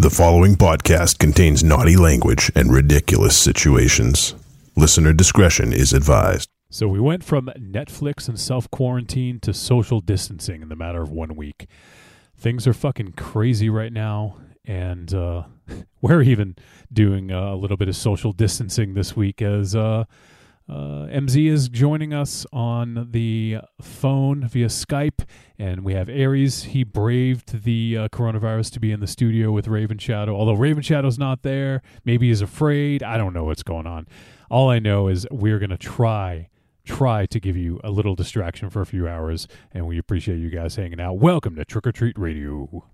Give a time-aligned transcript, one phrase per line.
[0.00, 4.34] The following podcast contains naughty language and ridiculous situations.
[4.74, 6.48] Listener discretion is advised.
[6.70, 11.10] So we went from Netflix and self quarantine to social distancing in the matter of
[11.10, 11.66] one week.
[12.34, 15.42] Things are fucking crazy right now, and uh,
[16.00, 16.56] we're even
[16.90, 20.04] doing uh, a little bit of social distancing this week as uh,
[20.70, 25.26] uh, MZ is joining us on the phone via Skype,
[25.58, 26.62] and we have Aries.
[26.62, 30.84] He braved the uh, coronavirus to be in the studio with Raven Shadow, although Raven
[30.84, 31.82] Shadow's not there.
[32.04, 33.02] Maybe he's afraid.
[33.02, 34.06] I don't know what's going on.
[34.48, 36.48] All I know is we're going to try
[36.84, 40.50] try to give you a little distraction for a few hours, and we appreciate you
[40.50, 41.18] guys hanging out.
[41.18, 42.84] Welcome to Trick or Treat Radio.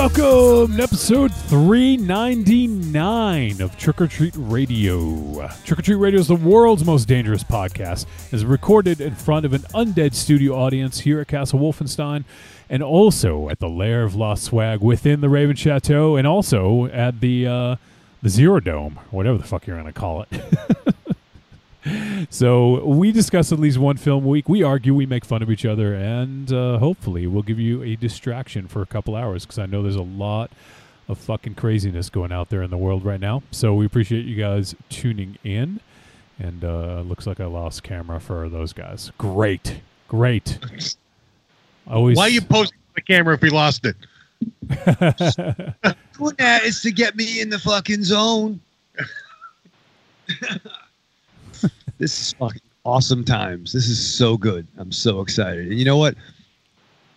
[0.00, 5.46] Welcome to episode 399 of Trick or Treat Radio.
[5.66, 8.06] Trick or Treat Radio is the world's most dangerous podcast.
[8.28, 12.24] It is recorded in front of an undead studio audience here at Castle Wolfenstein
[12.70, 17.20] and also at the Lair of Lost Swag within the Raven Chateau and also at
[17.20, 17.76] the uh,
[18.22, 20.94] the Zero Dome, whatever the fuck you're going to call it.
[22.30, 24.48] So we discuss at least one film a week.
[24.48, 27.96] We argue, we make fun of each other, and uh, hopefully we'll give you a
[27.96, 30.50] distraction for a couple hours because I know there's a lot
[31.08, 33.42] of fucking craziness going out there in the world right now.
[33.50, 35.80] So we appreciate you guys tuning in.
[36.38, 39.12] And uh, looks like I lost camera for those guys.
[39.18, 40.58] Great, great.
[41.86, 42.16] Always.
[42.16, 43.96] Why are you posing the camera if we lost it?
[46.16, 48.60] doing that is to get me in the fucking zone.
[52.00, 53.72] this is fucking awesome times.
[53.72, 54.66] This is so good.
[54.78, 55.68] I'm so excited.
[55.68, 56.16] And you know what?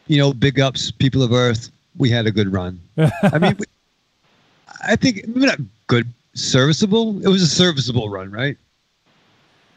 [0.07, 1.71] You know, big ups, people of Earth.
[1.97, 2.79] We had a good run.
[2.97, 3.65] I mean, we,
[4.87, 7.23] I think maybe not good, serviceable.
[7.23, 8.57] It was a serviceable run, right?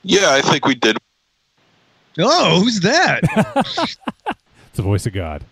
[0.02, 0.96] Yeah, I think we did.
[2.18, 3.20] Oh, who's that?
[3.76, 3.96] it's
[4.74, 5.44] the voice of God.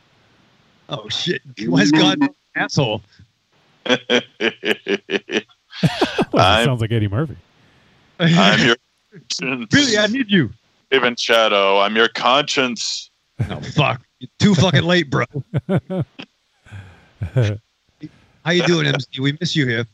[0.88, 1.42] oh shit!
[1.66, 3.02] Why is God an asshole?
[6.32, 7.36] Well, it sounds like Eddie Murphy.
[8.20, 8.76] I'm your
[9.40, 10.50] Really, I need you.
[10.90, 11.80] Raven Shadow.
[11.80, 13.10] I'm your conscience.
[13.50, 14.00] Oh fuck!
[14.20, 15.24] You're too fucking late, bro.
[18.44, 19.18] How you doing, MZ?
[19.18, 19.86] We miss you here.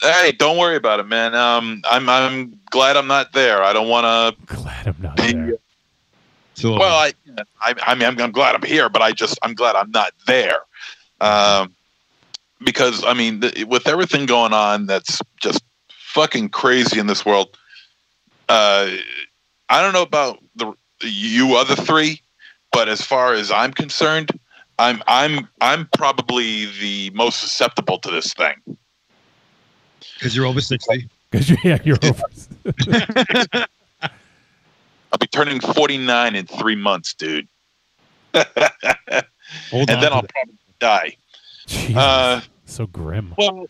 [0.00, 1.34] Hey, don't worry about it, man.
[1.34, 3.62] Um, I'm I'm glad I'm not there.
[3.62, 4.54] I don't want to.
[4.54, 5.32] Glad I'm not to.
[5.32, 5.58] there.
[6.54, 7.12] So, Well, I,
[7.62, 10.12] I, I mean, I'm, I'm glad I'm here, but I just I'm glad I'm not
[10.26, 10.58] there.
[11.20, 11.74] Um,
[12.62, 17.56] because I mean, the, with everything going on, that's just fucking crazy in this world.
[18.50, 18.90] Uh,
[19.68, 22.20] I don't know about the you other three,
[22.72, 24.30] but as far as I'm concerned,
[24.78, 28.56] I'm I'm I'm probably the most susceptible to this thing.
[30.14, 31.08] because you're over sixty.
[31.30, 32.22] Because yeah, you're over.
[35.12, 37.48] I'll be turning 49 in three months, dude,
[38.34, 38.44] and
[39.88, 40.32] then I'll that.
[40.32, 41.16] probably die.
[41.66, 43.34] Jesus, Uh, so grim.
[43.38, 43.66] Well,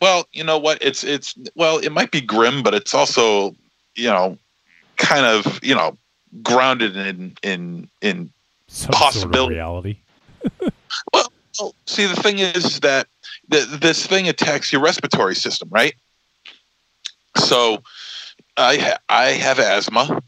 [0.00, 0.82] well, you know what?
[0.82, 3.54] It's it's well, it might be grim, but it's also
[3.94, 4.38] you know
[4.96, 5.96] kind of you know
[6.42, 8.30] grounded in in in.
[8.68, 9.36] Some possibility.
[9.36, 9.96] Sort of reality.
[11.60, 13.06] Well, see, the thing is that
[13.50, 15.94] th- this thing attacks your respiratory system, right?
[17.36, 17.82] So,
[18.56, 20.22] I ha- I have asthma,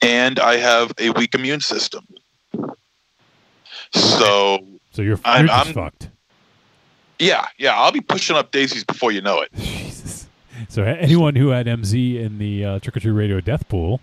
[0.00, 2.06] and I have a weak immune system.
[3.92, 4.58] So
[4.92, 6.08] So you're, I'm- you're just I'm- fucked.
[7.18, 9.50] yeah, yeah, I'll be pushing up daisies before you know it.
[10.60, 10.74] Jesus.
[10.74, 14.00] So anyone who had MZ in the uh, Trick or Treat Radio death pool,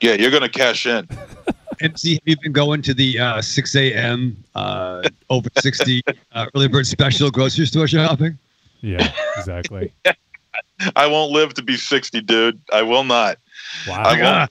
[0.00, 1.06] Yeah, you're gonna cash in.
[1.80, 4.42] MZ, have you been going to the uh, 6 a.m.
[4.54, 6.00] Uh, over 60
[6.32, 8.38] uh, early bird special grocery store shopping?
[8.80, 9.92] yeah, exactly.
[10.94, 12.58] I won't live to be 60, dude.
[12.72, 13.38] I will not.
[13.86, 14.02] Wow.
[14.04, 14.50] I won't.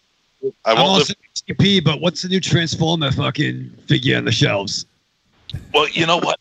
[0.66, 1.08] I I'm won't all live.
[1.36, 4.86] 60p, but what's the new Transformer fucking figure on the shelves?
[5.74, 6.40] Well, you know what?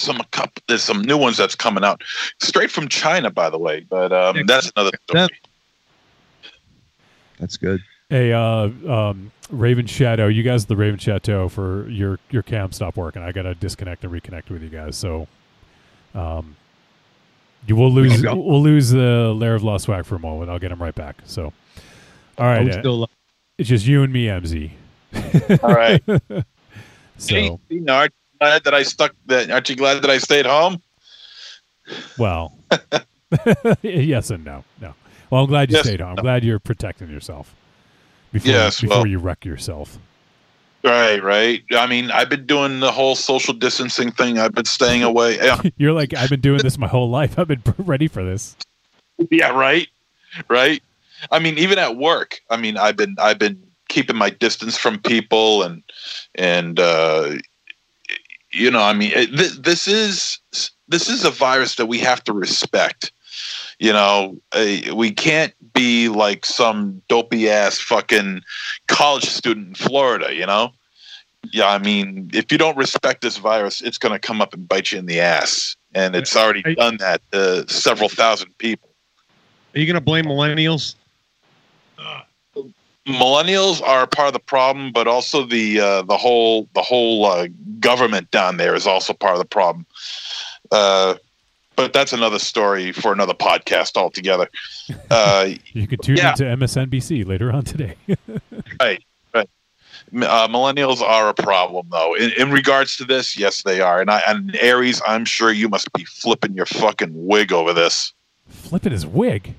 [0.00, 2.02] Some couple, there's some new ones that's coming out
[2.40, 3.80] straight from China, by the way.
[3.80, 5.28] But um, that's another story.
[7.38, 7.80] That's good.
[8.08, 12.96] Hey, uh, um, Raven Shadow, you guys, the Raven Chateau, for your your cam stopped
[12.96, 13.22] working.
[13.22, 14.96] I gotta disconnect and reconnect with you guys.
[14.96, 15.28] So,
[16.14, 16.56] um,
[17.66, 20.50] you will lose we'll lose the layer of Lost Swag for a moment.
[20.50, 21.16] I'll get him right back.
[21.24, 21.52] So,
[22.38, 23.10] all right, I'm uh, still,
[23.58, 24.70] it's just you and me, MZ.
[25.62, 26.02] All right.
[27.18, 29.14] so Hey, Nard, glad that I stuck?
[29.26, 30.82] That aren't you glad that I stayed home?
[32.18, 32.56] Well,
[33.82, 34.64] yes and no.
[34.80, 34.94] No.
[35.30, 35.86] Well, I'm glad you Yes.
[35.86, 36.10] stayed home.
[36.18, 37.54] I'm glad you're protecting yourself
[38.32, 39.98] before, Yes, before well- you wreck yourself.
[40.82, 41.62] Right, right.
[41.72, 44.38] I mean, I've been doing the whole social distancing thing.
[44.38, 45.38] I've been staying away.
[45.76, 47.38] You're like, I've been doing this my whole life.
[47.38, 48.56] I've been ready for this.
[49.30, 49.88] yeah, right,
[50.48, 50.82] right.
[51.30, 52.40] I mean, even at work.
[52.48, 55.82] I mean, I've been I've been keeping my distance from people and
[56.36, 57.32] and uh,
[58.52, 60.38] you know, I mean, it, th- this is
[60.88, 63.12] this is a virus that we have to respect.
[63.78, 68.42] You know, uh, we can't be like some dopey ass fucking
[68.88, 70.34] college student in Florida.
[70.34, 70.72] You know.
[71.52, 74.68] Yeah, I mean, if you don't respect this virus, it's going to come up and
[74.68, 78.90] bite you in the ass, and it's already I- done that to several thousand people.
[79.74, 80.96] Are you going to blame millennials?
[83.06, 87.48] Millennials are part of the problem, but also the uh, the whole the whole uh,
[87.80, 89.86] government down there is also part of the problem.
[90.70, 91.14] Uh,
[91.76, 94.48] but that's another story for another podcast altogether.
[95.10, 96.30] Uh, You can tune Yeah.
[96.30, 97.94] into MSNBC later on today.
[98.80, 99.02] right,
[99.32, 99.48] right.
[100.12, 102.14] Uh, millennials are a problem, though.
[102.16, 104.00] In, in regards to this, yes, they are.
[104.00, 108.12] And I and Aries, I'm sure you must be flipping your fucking wig over this.
[108.48, 109.54] Flipping his wig.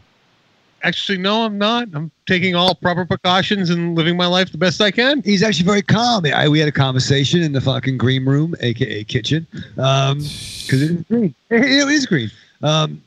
[0.84, 1.90] Actually, no, I'm not.
[1.94, 5.22] I'm taking all proper precautions and living my life the best I can.
[5.22, 6.26] He's actually very calm.
[6.26, 9.46] I, we had a conversation in the fucking green room, aka kitchen,
[9.76, 11.36] because it is green.
[11.50, 12.32] It is green.
[12.64, 13.02] Um,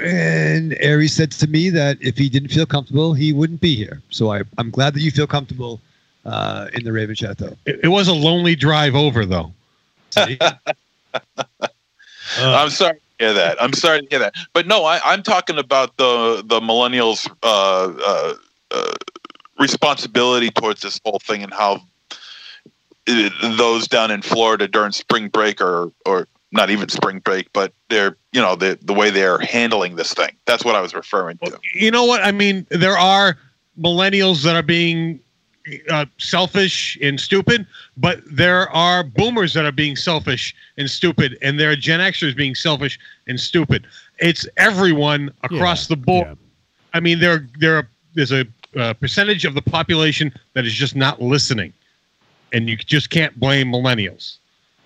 [0.00, 4.00] and Aries said to me that if he didn't feel comfortable, he wouldn't be here.
[4.10, 5.80] So I, I'm glad that you feel comfortable
[6.24, 7.56] uh, in the Raven Chateau.
[7.66, 9.52] It, it was a lonely drive over, though.
[10.10, 10.38] See?
[12.38, 13.62] I'm sorry to hear that.
[13.62, 14.34] I'm sorry to hear that.
[14.52, 18.34] But no, I, I'm talking about the the millennials' uh, uh,
[18.70, 18.94] uh,
[19.58, 21.82] responsibility towards this whole thing and how
[23.06, 27.72] it, those down in Florida during spring break or or not even spring break, but
[27.88, 30.36] they're you know the the way they're handling this thing.
[30.46, 31.58] That's what I was referring to.
[31.74, 32.22] You know what?
[32.22, 33.38] I mean, there are
[33.80, 35.20] millennials that are being
[35.90, 37.66] uh, selfish and stupid,
[37.96, 42.36] but there are boomers that are being selfish and stupid, and there are Gen Xers
[42.36, 42.98] being selfish
[43.28, 43.86] and stupid.
[44.18, 46.26] It's everyone across Yeah, the board.
[46.28, 46.34] yeah.
[46.94, 50.94] I mean, there there are, there's a uh, percentage of the population that is just
[50.96, 51.72] not listening,
[52.52, 54.36] and you just can't blame millennials.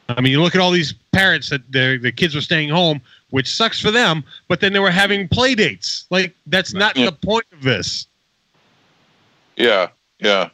[0.08, 3.00] I mean, you look at all these parents that their the kids were staying home,
[3.30, 6.06] which sucks for them, but then they were having play dates.
[6.10, 7.06] Like that's not Yeah.
[7.06, 8.06] the point of this.
[9.56, 9.88] Yeah,
[10.20, 10.50] yeah.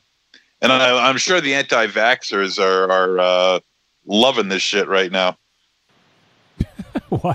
[0.63, 3.61] And I, I'm sure the anti-vaxxers are are uh,
[4.07, 5.37] loving this shit right now.
[7.09, 7.35] Why?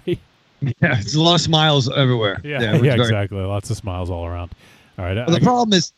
[0.62, 2.40] yeah, it's a lot of smiles everywhere.
[2.44, 3.40] Yeah, Yeah, yeah, which is exactly.
[3.42, 4.52] Lots of smiles all around.
[4.98, 5.16] All right.
[5.18, 5.92] Well, the I- problem is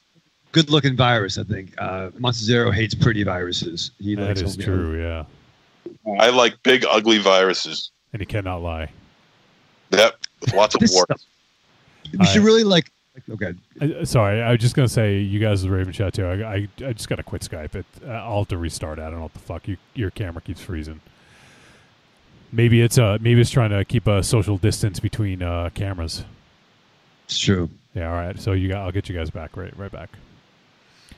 [0.51, 1.37] good-looking virus.
[1.37, 3.91] I think uh, Monster Zero hates pretty viruses.
[3.99, 5.01] He that likes is only- true.
[5.01, 5.25] Yeah.
[6.19, 7.91] I like big, ugly viruses.
[8.13, 8.91] And he cannot lie.
[9.91, 11.25] Yep, with lots of This warts.
[12.17, 12.91] We should really like.
[13.29, 16.29] Okay, Uh, sorry, I was just gonna say, you guys, are Raven Chateau.
[16.29, 17.75] I, I, I just gotta quit Skype.
[17.75, 18.99] It, uh, I'll have to restart.
[18.99, 19.67] I don't know what the fuck.
[19.67, 21.01] You, your camera keeps freezing.
[22.51, 26.23] Maybe it's uh, maybe it's trying to keep a social distance between uh, cameras.
[27.25, 27.69] it's true.
[27.93, 28.09] Yeah.
[28.09, 28.39] All right.
[28.39, 30.09] So you got, I'll get you guys back right, right back.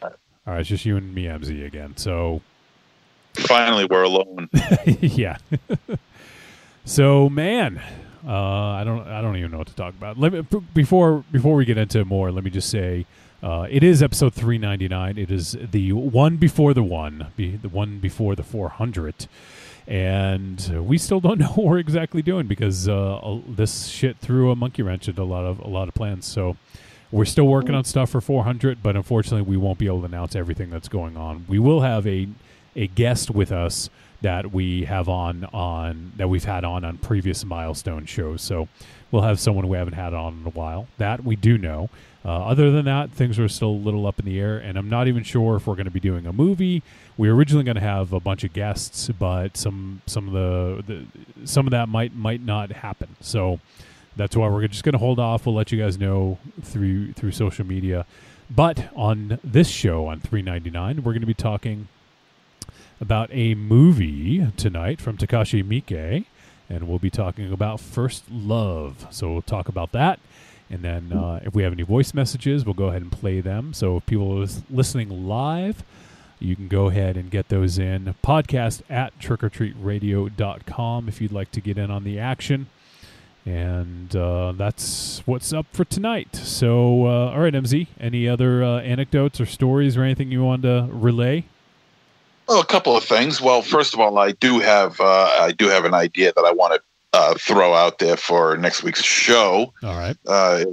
[0.02, 0.10] All
[0.48, 0.60] right.
[0.60, 1.96] It's just you and me, MZ again.
[1.98, 2.42] So
[3.36, 4.50] Finally, we're alone.
[5.00, 5.38] yeah.
[6.86, 7.82] so man,
[8.26, 10.18] uh, I don't I don't even know what to talk about.
[10.18, 10.42] Let me
[10.74, 12.32] before before we get into more.
[12.32, 13.06] Let me just say.
[13.44, 15.18] Uh, it is episode 399.
[15.18, 19.28] It is the one before the one, be, the one before the 400.
[19.88, 24.56] And we still don't know what we're exactly doing because uh, this shit threw a
[24.56, 26.28] monkey wrench into a lot of a lot of plans.
[26.28, 26.56] So
[27.12, 30.36] we're still working on stuff for 400, but unfortunately, we won't be able to announce
[30.36, 31.46] everything that's going on.
[31.50, 32.28] We will have a
[32.76, 33.90] a guest with us
[34.22, 38.42] that we have on on that we've had on on previous milestone shows.
[38.42, 38.68] So
[39.12, 40.88] we'll have someone we haven't had on in a while.
[40.98, 41.90] That we do know.
[42.24, 44.90] Uh, other than that, things are still a little up in the air, and I'm
[44.90, 46.84] not even sure if we're going to be doing a movie.
[47.18, 50.84] We were originally going to have a bunch of guests, but some some of the,
[50.86, 53.16] the some of that might might not happen.
[53.22, 53.60] So
[54.16, 55.46] that's why we're just going to hold off.
[55.48, 58.06] We'll let you guys know through through social media.
[58.54, 61.88] But on this show on 399, we're going to be talking
[63.02, 66.26] about a movie tonight from Takashi Miike,
[66.70, 69.08] and we'll be talking about First Love.
[69.10, 70.20] So we'll talk about that.
[70.70, 73.74] And then uh, if we have any voice messages, we'll go ahead and play them.
[73.74, 75.84] So if people are listening live,
[76.40, 78.16] you can go ahead and get those in.
[78.24, 82.68] Podcast at trickortreatradio.com if you'd like to get in on the action.
[83.46, 86.36] And uh, that's what's up for tonight.
[86.36, 90.62] So, uh, all right, MZ, any other uh, anecdotes or stories or anything you want
[90.62, 91.46] to relay?
[92.52, 93.40] Well, a couple of things.
[93.40, 96.52] Well, first of all, I do have uh, I do have an idea that I
[96.52, 96.82] want to
[97.14, 99.72] uh, throw out there for next week's show.
[99.82, 100.18] All right.
[100.28, 100.66] Uh,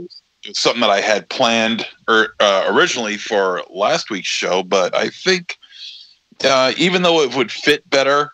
[0.43, 5.09] it's something that I had planned or, uh, originally for last week's show, but I
[5.09, 5.57] think
[6.43, 8.33] uh, even though it would fit better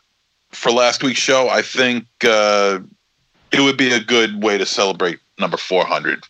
[0.48, 2.78] for last week's show, I think uh,
[3.52, 6.24] it would be a good way to celebrate number 400.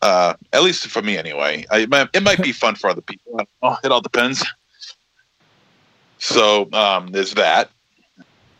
[0.00, 1.66] Uh, at least for me, anyway.
[1.70, 3.38] I, it, might, be fun for other people.
[3.84, 4.42] It all depends.
[6.20, 7.70] So um, there's that.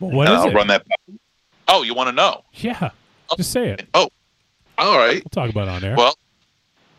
[0.00, 0.54] Well, what and is I'll it?
[0.54, 0.86] run that.
[0.88, 0.98] Back.
[1.68, 2.42] Oh, you want to know?
[2.54, 2.90] Yeah.
[3.36, 3.86] Just say it.
[3.94, 4.08] Oh,
[4.78, 5.22] all right.
[5.22, 5.94] We'll talk about it on air.
[5.96, 6.16] Well,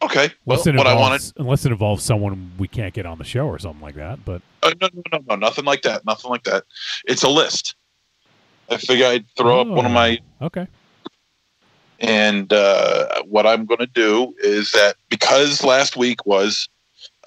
[0.03, 0.29] okay.
[0.45, 1.15] Well, unless it what I wanted.
[1.15, 4.23] involves, unless it involves someone we can't get on the show or something like that.
[4.23, 6.05] But Uh, no, no, no, no, nothing like that.
[6.05, 6.63] Nothing like that.
[7.05, 7.75] It's a list.
[8.69, 10.65] I figure I'd throw up one of Oh, my, Okay.
[11.99, 16.69] and uh, what I'm going to do is that because last week was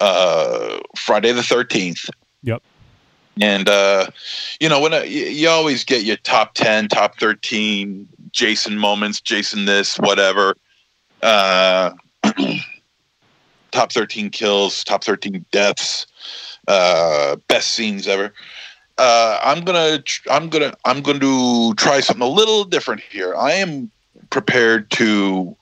[0.01, 2.09] uh, Friday the 13th.
[2.41, 2.63] Yep.
[3.41, 4.07] And uh,
[4.59, 9.65] you know when uh, you, always get your top 10, top 13 Jason moments, Jason
[9.65, 10.55] this, whatever.
[11.21, 11.91] Uh,
[13.71, 16.07] top 13 kills, top 13 deaths,
[16.67, 18.33] uh, best scenes ever.
[18.97, 20.01] Uh, I'm gonna,
[20.31, 23.35] I'm gonna, I'm going to try something a little different here.
[23.35, 23.91] I am
[24.29, 25.55] prepared to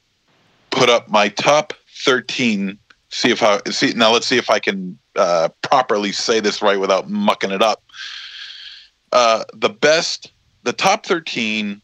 [0.69, 1.73] put up my top
[2.05, 2.77] 13.
[3.09, 4.11] See if I see now.
[4.11, 7.83] Let's see if I can uh, properly say this right without mucking it up.
[9.11, 10.31] Uh, the best,
[10.63, 11.81] the top 13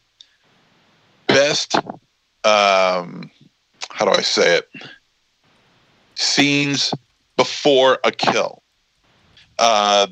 [1.28, 1.76] best.
[2.44, 3.30] Um,
[3.90, 4.70] how do I say it?
[6.14, 6.92] Scenes
[7.36, 8.62] before a kill.
[9.58, 10.08] Uh,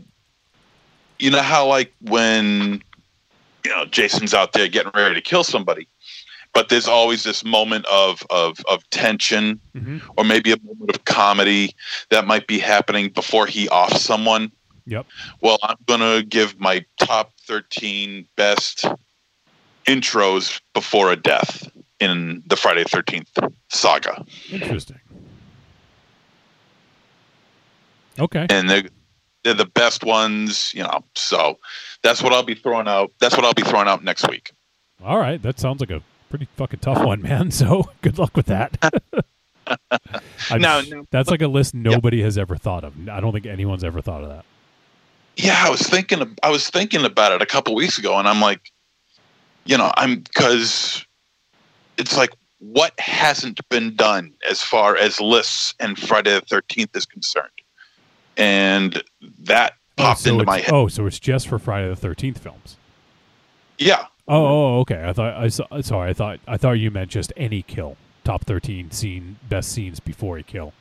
[1.19, 2.83] you know how like when
[3.65, 5.89] you know Jason's out there getting ready to kill somebody,
[6.59, 11.05] but there's always this moment of of of tension hmm or maybe a moment of
[11.05, 11.71] comedy
[12.11, 14.51] that might be happening before he offs someone.
[14.87, 15.07] Yep.
[15.41, 18.87] Well, I'm gonna give my top 13 best
[19.87, 24.99] intros before a death in the Friday 13th saga, Interesting.
[28.19, 28.47] Okay.
[28.51, 28.89] and they're
[29.45, 31.05] they're the best ones, you know.
[31.15, 31.59] So
[32.03, 33.13] that's what I'll be throwing out.
[33.21, 34.51] That's what I'll be throwing out next week.
[35.05, 35.41] All right.
[35.41, 37.51] That sounds like a pretty fucking tough one, man.
[37.59, 38.77] So good luck with that.
[40.51, 43.09] No, no, that's like a list nobody has ever thought of.
[43.09, 44.47] I don't think anyone's ever thought of that.
[45.37, 46.23] Yeah, I was thinking.
[46.23, 48.73] of- I was thinking about it a couple weeks ago, and I'm like,
[49.67, 51.05] you know, I'm because
[51.99, 52.31] it's like
[52.61, 57.49] what hasn't been done as far as lists and Friday the Thirteenth is concerned,
[58.37, 59.03] and
[59.41, 60.73] that oh, popped oh, so into my head.
[60.73, 62.77] Oh, so it's just for Friday the Thirteenth films.
[63.79, 65.05] Yeah, Oh, oh, okay.
[65.07, 65.81] I thought I saw.
[65.81, 67.97] Sorry, I thought I thought you meant just any kill.
[68.25, 70.75] Top thirteen scene, best scenes before a kill.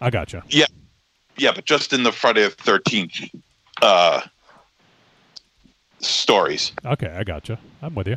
[0.00, 0.44] I gotcha.
[0.48, 0.66] yeah,
[1.36, 3.34] yeah, but just in the Friday the Thirteenth
[3.82, 4.22] uh,
[5.98, 6.72] stories.
[6.84, 7.58] Okay, I gotcha.
[7.82, 8.16] I'm with you.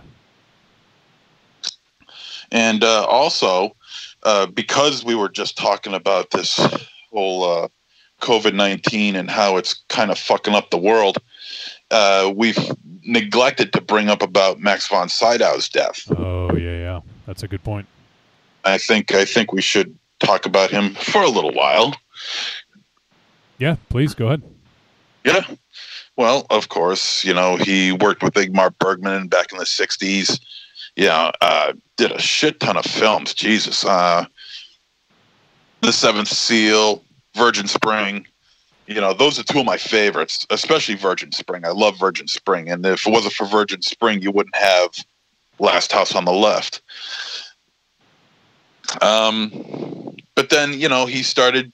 [2.52, 3.76] And uh, also,
[4.22, 6.60] uh, because we were just talking about this
[7.12, 7.68] whole uh,
[8.22, 11.18] COVID 19 and how it's kind of fucking up the world,
[11.90, 12.72] uh, we've
[13.06, 16.10] neglected to bring up about Max von Sydow's death.
[16.12, 17.00] Oh yeah, yeah.
[17.26, 17.88] That's a good point.
[18.66, 21.96] I think I think we should talk about him for a little while.
[23.58, 24.44] Yeah, please go ahead.
[25.24, 25.46] Yeah.
[26.16, 30.40] Well, of course, you know, he worked with Ingmar Bergman back in the 60s.
[30.96, 33.34] Yeah, uh, did a shit ton of films.
[33.34, 33.84] Jesus.
[33.84, 34.26] Uh,
[35.82, 37.04] the Seventh Seal,
[37.36, 38.28] Virgin Spring.
[38.88, 41.66] You know, those are two of my favorites, especially Virgin Spring.
[41.66, 42.70] I love Virgin Spring.
[42.70, 44.90] And if it wasn't for Virgin Spring, you wouldn't have
[45.60, 46.82] Last House on the Left.
[49.02, 51.72] Um, but then, you know, he started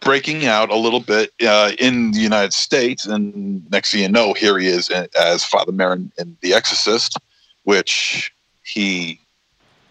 [0.00, 4.32] breaking out a little bit uh, in the United States, and next thing you know,
[4.32, 7.18] here he is as Father Merrin in The Exorcist,
[7.64, 9.20] which he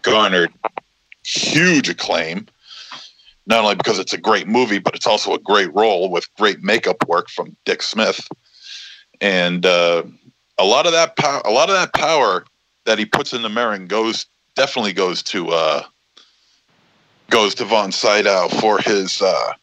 [0.02, 0.52] garnered
[1.24, 2.46] huge acclaim.
[3.50, 6.62] Not only because it's a great movie, but it's also a great role with great
[6.62, 8.28] makeup work from Dick Smith,
[9.20, 10.04] and uh,
[10.56, 12.44] a lot of that power, a lot of that power
[12.86, 15.82] that he puts into Merrin goes definitely goes to uh,
[17.30, 19.54] goes to Von Sydow for his uh,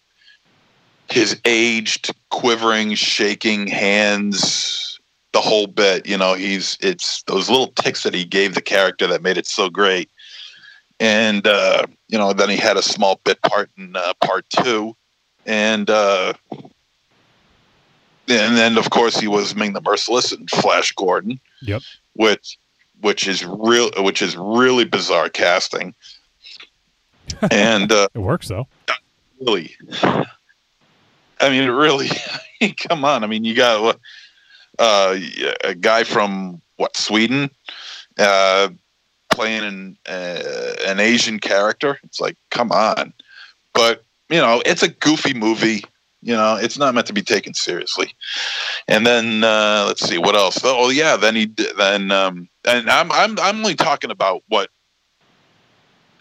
[1.10, 5.00] his aged, quivering, shaking hands,
[5.32, 6.06] the whole bit.
[6.06, 9.48] You know, he's it's those little ticks that he gave the character that made it
[9.48, 10.10] so great.
[11.00, 14.96] And uh, you know, then he had a small bit part in uh, part two,
[15.46, 21.40] and uh, and then of course he was Ming the Merciless and Flash Gordon.
[21.62, 21.82] Yep.
[22.14, 22.58] Which
[23.02, 25.94] which is real, which is really bizarre casting.
[27.52, 28.68] and uh, It works though.
[29.40, 29.76] really
[31.40, 32.10] I mean, it really.
[32.90, 33.24] come on.
[33.24, 34.00] I mean, you got
[34.80, 35.18] uh,
[35.64, 37.50] a guy from what Sweden
[38.18, 38.70] uh,
[39.38, 42.00] playing an uh, an Asian character.
[42.03, 43.13] It's like, come on.
[43.74, 45.84] But you know, it's a goofy movie.
[46.24, 48.13] You know, it's not meant to be taken seriously.
[48.88, 50.60] And then uh, let's see what else.
[50.63, 54.72] Oh yeah, then he then um, and I'm I'm I'm only talking about what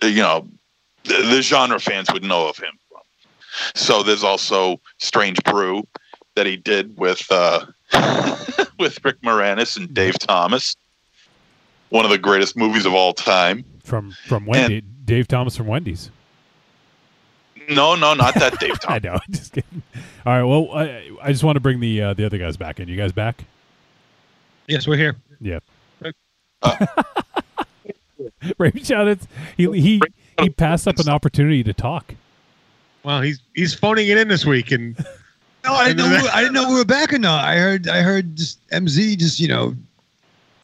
[0.02, 0.46] you know
[1.04, 2.78] the, the genre fans would know of him.
[3.74, 5.88] So there's also Strange Brew
[6.34, 7.64] that he did with uh,
[8.78, 10.76] with Rick Moranis and Dave Thomas.
[11.90, 13.64] One of the greatest movies of all time.
[13.84, 16.10] From from Wendy, Dave Thomas from Wendy's.
[17.68, 18.96] No, no, not that Dave Thomas.
[18.96, 19.20] I Thomas.
[19.20, 19.20] know.
[19.36, 19.82] Just kidding.
[20.24, 20.42] All right.
[20.44, 22.88] Well, I, I just want to bring the uh, the other guys back in.
[22.88, 23.44] You guys back?
[24.68, 25.16] Yes, we're here.
[25.40, 25.58] Yeah.
[26.62, 26.86] Uh.
[28.58, 29.26] Raven Shoutouts.
[29.56, 30.00] He he
[30.40, 32.14] he passed up an opportunity to talk.
[33.02, 34.96] Well, he's he's phoning it in this week, and
[35.64, 36.16] No, I didn't know.
[36.16, 37.44] We were, I didn't know we were back or not.
[37.44, 37.88] I heard.
[37.88, 39.74] I heard just MZ just you know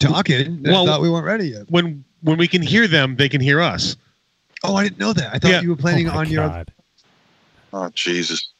[0.02, 0.62] talking.
[0.62, 1.70] Well- I thought we weren't ready yet.
[1.70, 3.96] when when we can hear them, they can hear us.
[4.64, 5.34] Oh, I didn't know that.
[5.34, 5.60] I thought Yeah.
[5.60, 6.46] you were planning oh my on your.
[6.48, 6.72] God.
[7.72, 8.50] Oh Jesus!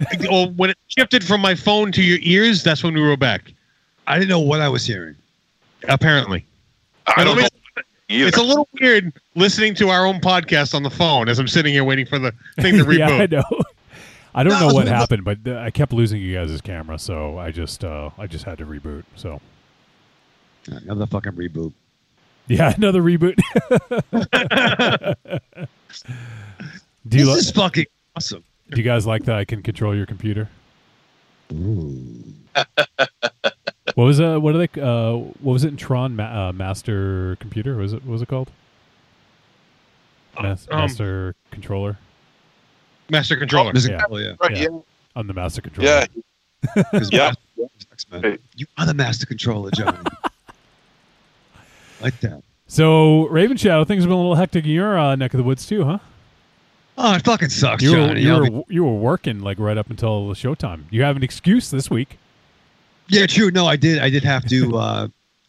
[0.30, 3.52] well, when it shifted from my phone to your ears, that's when we were back.
[4.06, 5.14] I didn't know what I was hearing.
[5.88, 6.44] Apparently,
[7.06, 7.48] I don't I know mean,
[8.08, 8.28] either.
[8.28, 11.72] it's a little weird listening to our own podcast on the phone as I'm sitting
[11.74, 13.30] here waiting for the thing to yeah, I reboot.
[13.32, 13.60] know.
[14.34, 17.38] I don't No, know it's what happened, but I kept losing you guys' camera, so
[17.38, 19.04] I just uh, I just had to reboot.
[19.14, 19.40] So
[20.66, 21.72] Another fucking reboot.
[22.48, 23.36] yeah, another reboot.
[27.08, 28.44] do you This li- is fucking awesome.
[28.70, 30.48] do you guys like that I can control your computer?
[33.96, 37.36] What was uh what are they uh what was it in Tron Ma- uh, Master
[37.38, 37.74] Computer?
[37.76, 38.50] What was it what was it called?
[40.42, 41.96] Mas- Um, Master Controller
[43.10, 43.72] Master controller.
[43.72, 44.00] There's a Yeah.
[44.00, 44.32] couple, yeah.
[44.40, 44.62] Right, yeah.
[44.72, 44.78] yeah,
[45.14, 45.88] on the Master Controller.
[45.88, 46.06] yeah,
[46.90, 47.34] 'Cause Yeah.
[47.92, 48.22] X-Men.
[48.22, 48.38] Hey.
[48.56, 49.98] You are the master controller, Johnny.
[52.00, 52.42] Like that.
[52.66, 55.44] So Raven Shadow, things have been a little hectic in your uh, neck of the
[55.44, 55.98] woods too, huh?
[56.96, 58.22] Oh, it fucking sucks, You were Johnny.
[58.22, 60.84] you were, be- you were working like right up until the showtime.
[60.90, 62.18] You have an excuse this week.
[63.08, 63.50] yeah, true.
[63.50, 63.98] No, I did.
[63.98, 64.76] I did have to.
[64.76, 65.08] Uh,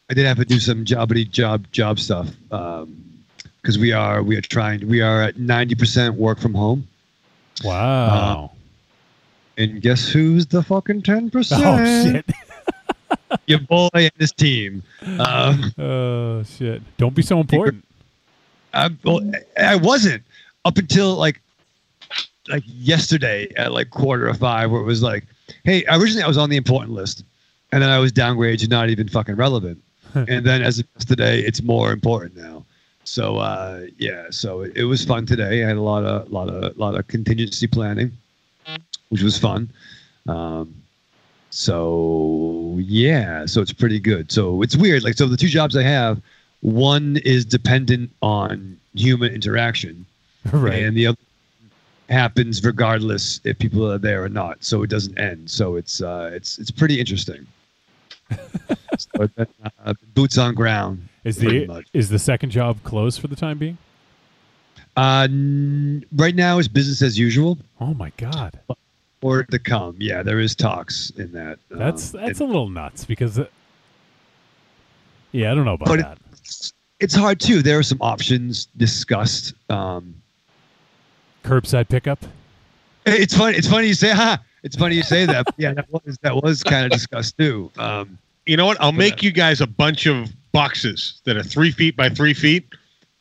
[0.09, 4.41] I did have to do some jobbity job job stuff because we are we are
[4.41, 4.87] trying.
[4.87, 6.87] We are at ninety percent work from home,
[7.63, 8.51] Wow.
[9.57, 11.63] and guess who's the fucking ten percent?
[11.65, 12.25] oh shit.
[13.47, 14.83] Your boy and his team.
[15.19, 16.81] Um, Oh shit.
[16.97, 17.85] Don't be so important.
[18.73, 19.21] I, well,
[19.57, 20.23] I wasn't
[20.65, 21.41] up until like
[22.47, 25.25] like yesterday at like quarter of five, where it was like,
[25.63, 27.23] hey, originally I was on the important list,
[27.71, 29.81] and then I was downgraded to not even fucking relevant,
[30.13, 32.63] and then as of yesterday, it's more important now.
[33.05, 35.63] So uh, yeah, so it, it was fun today.
[35.63, 38.11] I had a lot of lot of lot of contingency planning,
[39.09, 39.69] which was fun.
[40.27, 40.73] Um,
[41.55, 44.29] so yeah, so it's pretty good.
[44.29, 45.05] So it's weird.
[45.05, 46.21] Like so, the two jobs I have,
[46.59, 50.05] one is dependent on human interaction,
[50.51, 50.83] right.
[50.83, 51.17] and the other
[52.09, 54.65] happens regardless if people are there or not.
[54.65, 55.49] So it doesn't end.
[55.49, 57.47] So it's uh, it's it's pretty interesting.
[58.97, 59.47] so been,
[59.85, 61.07] uh, boots on ground.
[61.23, 61.87] Is the much.
[61.93, 63.77] is the second job closed for the time being?
[64.97, 67.57] Uh, n- right now it's business as usual.
[67.79, 68.59] Oh my god.
[69.25, 69.95] Or to come.
[69.99, 71.57] Yeah, there is talks in that.
[71.71, 73.47] That's Um, that's and a little nuts because uh,
[75.31, 76.17] Yeah, I don't know about But it- that.
[76.99, 77.63] it's hard too.
[77.63, 79.55] There are some options discussed.
[79.69, 80.13] Um,
[81.43, 82.23] Curbside pickup.
[83.07, 83.57] It's funny.
[83.57, 85.45] It's funny you say, "Ha!" It's funny you say that.
[85.57, 87.71] Yeah, that was that was kind of discussed too.
[87.77, 88.79] Um, You know what?
[88.79, 92.67] I'll make you guys a bunch of boxes that are three feet by three feet,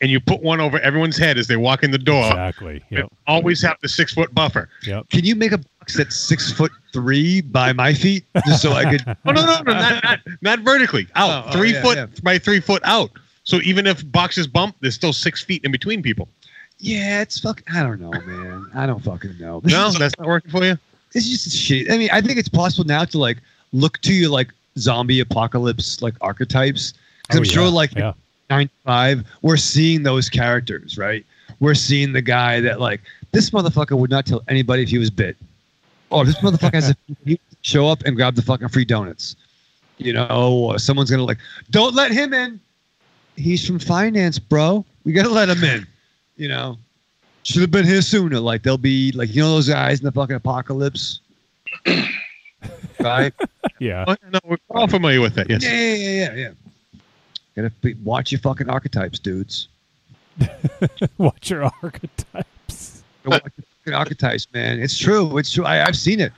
[0.01, 2.27] and you put one over everyone's head as they walk in the door.
[2.27, 2.83] Exactly.
[2.91, 3.11] Yep.
[3.27, 4.69] Always have the six foot buffer.
[4.85, 5.09] Yep.
[5.09, 8.89] can you make a box that's six foot three by my feet, just so I
[8.91, 9.03] could?
[9.25, 11.07] Oh no, no, no, not not, not vertically.
[11.15, 12.07] Out Oh, oh, three yeah, foot yeah.
[12.23, 13.11] by three foot out.
[13.43, 16.27] So even if boxes bump, there's still six feet in between people.
[16.79, 17.61] Yeah, it's fuck.
[17.73, 18.65] I don't know, man.
[18.73, 19.59] I don't fucking know.
[19.61, 20.77] This No, is- that's not working for you.
[21.13, 21.91] it's just shit.
[21.91, 23.37] I mean, I think it's possible now to like
[23.71, 26.93] look to your like zombie apocalypse like archetypes.
[27.27, 28.13] Because Oh, I'm sure like yeah.
[28.49, 31.25] 95, we're seeing those characters, right?
[31.59, 35.09] We're seeing the guy that like this motherfucker would not tell anybody if he was
[35.09, 35.37] bit.
[36.15, 36.89] Or this motherfucker has
[37.27, 39.35] a show up and grab the fucking free donuts.
[39.97, 41.39] You know, someone's gonna like,
[41.71, 42.59] don't let him in.
[43.35, 44.85] He's from finance, bro.
[45.03, 45.85] We gotta let him in.
[46.37, 46.77] You know.
[47.43, 48.39] Should have been here sooner.
[48.39, 51.19] Like they'll be like you know those guys in the fucking apocalypse.
[52.99, 53.33] right?
[53.79, 54.05] Yeah.
[54.07, 55.49] Oh, No, we're all familiar with that.
[55.49, 55.61] Yes.
[55.61, 56.99] Yeah, yeah, yeah, yeah, yeah.
[57.57, 59.67] Gotta be, watch your fucking archetypes, dudes.
[61.17, 63.03] Watch your archetypes.
[63.25, 64.79] Watch your fucking archetypes, man.
[64.79, 65.37] It's true.
[65.37, 65.65] It's true.
[65.65, 66.33] I, I've seen it.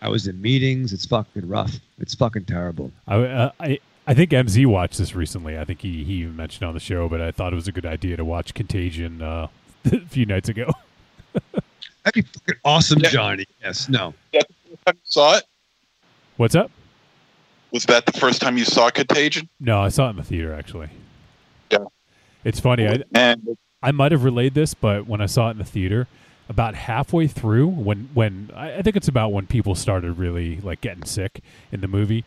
[0.00, 0.92] I was in meetings.
[0.92, 1.72] It's fucking rough.
[1.98, 2.90] It's fucking terrible.
[3.06, 5.58] I, uh, I I think MZ watched this recently.
[5.58, 7.72] I think he he even mentioned on the show, but I thought it was a
[7.72, 9.48] good idea to watch Contagion uh,
[9.92, 10.72] a few nights ago.
[12.04, 13.10] That'd be fucking awesome, Yeah.
[13.10, 13.44] Johnny.
[13.62, 13.88] Yes.
[13.88, 14.14] No.
[14.32, 14.40] You
[15.04, 15.44] saw it?
[16.36, 16.70] What's up?
[17.70, 19.48] Was that the first time you saw Contagion?
[19.60, 20.88] No, I saw it in the theater actually.
[21.70, 21.84] Yeah.
[22.44, 22.86] It's funny.
[22.88, 26.06] I And I might have relayed this, but when I saw it in the theater,
[26.48, 30.80] about halfway through, when when I I think it's about when people started really like
[30.80, 32.24] getting sick in the movie,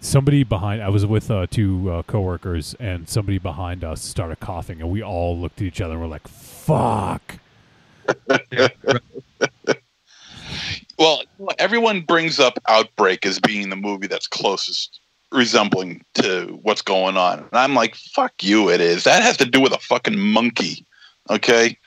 [0.00, 4.80] somebody behind I was with uh, two uh, coworkers, and somebody behind us started coughing,
[4.80, 7.38] and we all looked at each other and were like, "Fuck."
[10.98, 11.22] well,
[11.58, 15.00] everyone brings up Outbreak as being the movie that's closest
[15.32, 17.38] resembling to what's going on.
[17.38, 19.04] And I'm like, fuck you, it is.
[19.04, 20.84] That has to do with a fucking monkey.
[21.30, 21.78] Okay?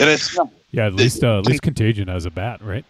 [0.00, 0.38] And it's.
[0.72, 2.84] Yeah, at least uh, at least Contagion has a bat, right?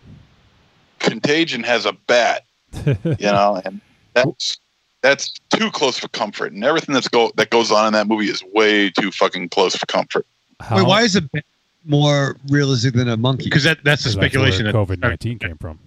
[1.01, 2.45] Contagion has a bat,
[2.87, 3.81] you know, and
[4.15, 4.59] that's
[5.03, 6.53] that's too close for comfort.
[6.53, 9.75] And everything that's go that goes on in that movie is way too fucking close
[9.77, 10.25] for comfort.
[10.61, 11.45] How, Wait, why is a bat
[11.85, 13.45] more realistic than a monkey?
[13.45, 15.81] Because that, that's the 'cause that's speculation where that COVID nineteen came from.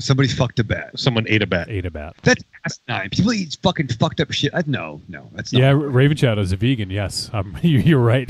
[0.00, 0.90] somebody fucked a bat.
[0.98, 1.68] someone ate a bat.
[1.70, 2.16] Ate a bat.
[2.24, 3.10] That's asinine.
[3.10, 4.52] People eat fucking fucked up shit.
[4.52, 5.60] I, no, no, that's not.
[5.60, 6.90] Yeah, Raven Shadow's a vegan.
[6.90, 8.28] Yes, um, you, you're right.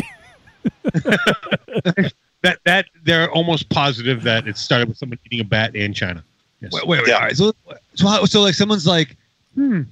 [2.43, 6.23] That that they're almost positive that it started with someone eating a bat in China.
[6.61, 6.71] Yes.
[6.73, 7.09] Wait, wait, wait.
[7.09, 7.15] Yeah.
[7.15, 7.37] All right.
[7.37, 7.53] So,
[7.95, 9.17] so, how, so like someone's like,
[9.55, 9.83] hmm,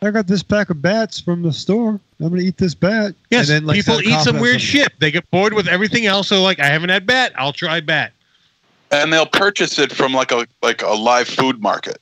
[0.00, 1.98] I got this pack of bats from the store.
[2.20, 3.14] I'm gonna eat this bat.
[3.30, 4.80] Yes, And then, like, people eat some weird something.
[4.82, 4.92] shit.
[5.00, 6.28] They get bored with everything else.
[6.28, 7.32] So like, I haven't had bat.
[7.36, 8.12] I'll try bat.
[8.92, 11.98] And they'll purchase it from like a like a live food market.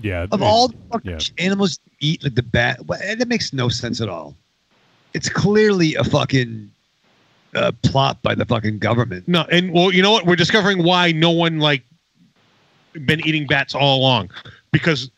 [0.00, 1.18] Yeah, Of all the fucking yeah.
[1.44, 4.34] animals eat, like the bat, wha- that makes no sense at all.
[5.12, 6.70] It's clearly a fucking
[7.54, 9.26] uh, plot by the fucking government.
[9.28, 10.26] No, and well, you know what?
[10.26, 11.82] We're discovering why no one like
[13.06, 14.30] been eating bats all along,
[14.72, 15.10] because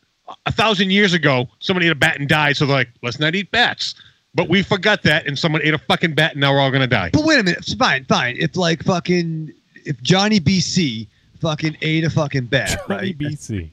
[0.45, 2.57] a thousand years ago, someone ate a bat and died.
[2.57, 3.95] So they're like, let's not eat bats.
[4.35, 6.85] But we forgot that, and someone ate a fucking bat, and now we're all gonna
[6.85, 7.09] die.
[7.11, 8.35] But wait a minute, fine, fine.
[8.37, 9.51] If like fucking,
[9.85, 11.07] if Johnny BC
[11.39, 13.17] fucking ate a fucking bat, Johnny right?
[13.17, 13.69] BC.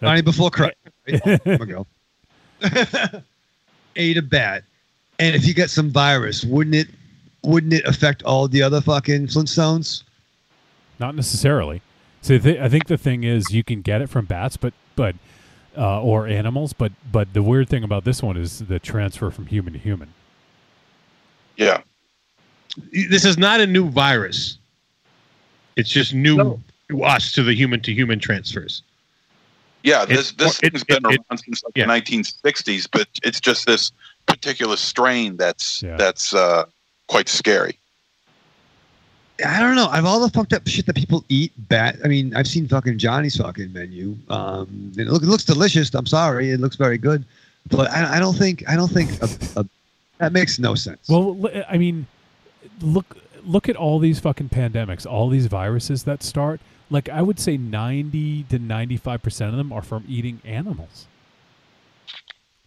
[0.00, 0.76] Johnny before Christ.
[1.06, 1.40] Right?
[1.44, 3.20] There we
[3.96, 4.64] ate a bat,
[5.18, 6.88] and if you get some virus, wouldn't it?
[7.44, 10.02] Wouldn't it affect all the other fucking Flintstones?
[10.98, 11.82] Not necessarily.
[12.22, 15.14] So th- I think the thing is you can get it from bats, but but
[15.76, 19.46] uh, or animals, but but the weird thing about this one is the transfer from
[19.46, 20.14] human to human.
[21.56, 21.82] Yeah.
[22.92, 24.58] This is not a new virus.
[25.76, 26.60] It's just new No.
[26.90, 28.82] to us to the human to human transfers.
[29.82, 31.84] Yeah, this It- this it- thing's been it- around since like yeah.
[31.86, 33.92] the 1960s, but it's just this
[34.26, 35.96] particular strain that's Yeah.
[35.96, 36.64] that's uh,
[37.08, 37.78] quite scary.
[39.44, 39.88] I don't know.
[39.88, 41.52] I've all the fucked up shit that people eat.
[41.68, 41.96] Bat.
[42.04, 44.16] I mean, I've seen fucking Johnny's fucking menu.
[44.28, 45.92] Um, and it, look, it looks delicious.
[45.94, 47.24] I'm sorry, it looks very good,
[47.68, 49.66] but I, I don't think I don't think a, a,
[50.18, 51.08] that makes no sense.
[51.08, 52.06] Well, I mean,
[52.80, 56.60] look look at all these fucking pandemics, all these viruses that start.
[56.88, 61.08] Like I would say, ninety to ninety five percent of them are from eating animals.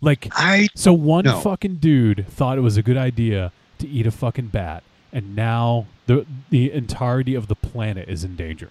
[0.01, 1.39] Like I So one No.
[1.39, 5.85] fucking dude thought it was a good idea to eat a fucking bat, and now
[6.05, 8.69] the the entirety of the planet is in danger.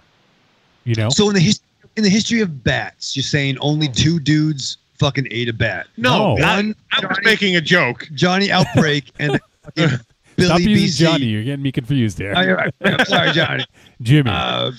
[0.85, 1.09] You know?
[1.11, 1.61] so in the his,
[1.97, 5.87] in the history of bats, you're saying only two dudes fucking ate a bat.
[5.97, 6.45] No, No.
[6.45, 8.09] I, One I was Johnny- making a joke.
[8.15, 9.41] Johnny Outbreak and
[9.75, 9.99] Billy
[10.41, 10.99] Stop using BC.
[10.99, 11.25] Johnny.
[11.27, 12.35] You're getting me confused there.
[12.37, 12.75] Oh, you're right.
[12.83, 13.65] I'm sorry, Johnny.
[14.03, 14.31] Jimmy.
[14.31, 14.73] Uh,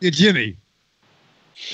[0.00, 0.56] yeah, Jimmy.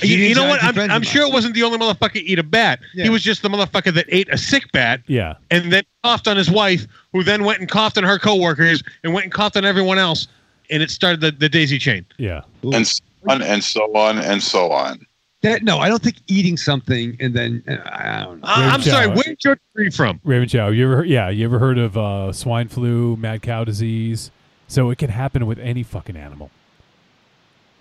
[0.03, 0.63] You, you know what?
[0.63, 2.81] I'm, I'm sure it wasn't the only motherfucker eat a bat.
[2.95, 3.05] Yeah.
[3.05, 5.35] He was just the motherfucker that ate a sick bat yeah.
[5.51, 9.15] and then coughed on his wife, who then went and coughed on her coworkers and
[9.15, 10.29] went and coughed on everyone else,
[10.71, 12.05] and it started the, the daisy chain.
[12.19, 12.43] Yeah.
[12.63, 15.07] And so on and so on and so on.
[15.43, 18.47] That no, I don't think eating something and then uh, I don't know.
[18.47, 19.17] I, I'm Good sorry, job.
[19.17, 20.21] where's your tree from?
[20.23, 24.31] Raven Chow, you ever yeah, you ever heard of uh, swine flu, mad cow disease?
[24.69, 26.51] So it can happen with any fucking animal.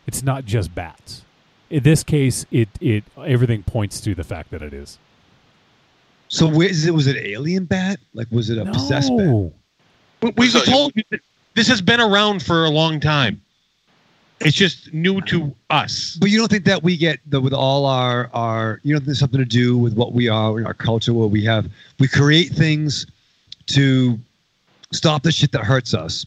[0.07, 1.23] It's not just bats.
[1.69, 4.97] In this case, it it everything points to the fact that it is.
[6.27, 6.93] So where is it?
[6.93, 7.99] Was it alien bat?
[8.13, 9.25] Like was it a possessed bat?
[9.25, 9.53] No.
[10.21, 11.03] We, we So told you
[11.55, 13.41] this has been around for a long time.
[14.39, 16.17] It's just new to us.
[16.19, 19.19] But you don't think that we get the with all our our you know there's
[19.19, 22.51] something to do with what we are in our culture where we have we create
[22.51, 23.05] things
[23.67, 24.17] to
[24.91, 26.25] stop the shit that hurts us.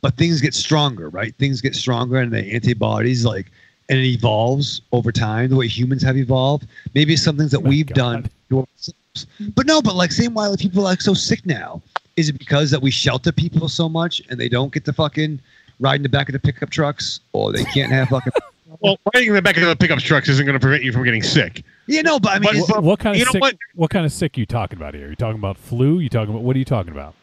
[0.00, 1.34] But things get stronger, right?
[1.38, 3.50] Things get stronger and the antibodies like
[3.88, 6.66] and it evolves over time the way humans have evolved.
[6.94, 7.94] Maybe it's some things that oh My we've God.
[7.94, 9.26] done to ourselves.
[9.54, 11.82] But no, but like same why like people are like so sick now
[12.16, 15.40] Is it because that we shelter people so much and they don't get to fucking
[15.80, 18.32] ride in the back of the pickup trucks, or they can't have fucking?
[18.80, 21.02] Well, riding in the back of the pickup trucks isn't going to prevent you from
[21.02, 21.64] getting sick.
[21.86, 23.40] You know, but I mean, But- What, what kind of You know sick?
[23.40, 23.56] what?
[23.74, 23.88] What?
[23.90, 25.08] kind of sick you talking about here?
[25.08, 26.00] You talking about flu?
[26.00, 27.14] You talking about what are you talking about?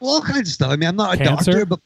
[0.00, 0.70] well, all kinds of stuff.
[0.72, 1.50] I mean, I'm not a Cancer?
[1.52, 1.80] doctor, but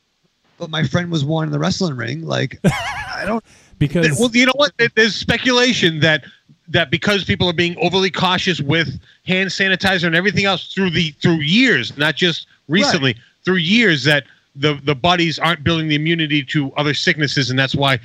[0.57, 2.25] but my friend was one in the wrestling ring.
[2.25, 3.43] Like, I don't.
[3.83, 4.73] Because Well, you know what?
[4.95, 6.25] There's speculation that
[6.69, 11.11] that because people are being overly cautious with hand sanitizer and everything else through the
[11.21, 14.23] through years, not just recently, through years, that
[14.55, 17.99] the the bodies aren't building the immunity to other sicknesses, and that's why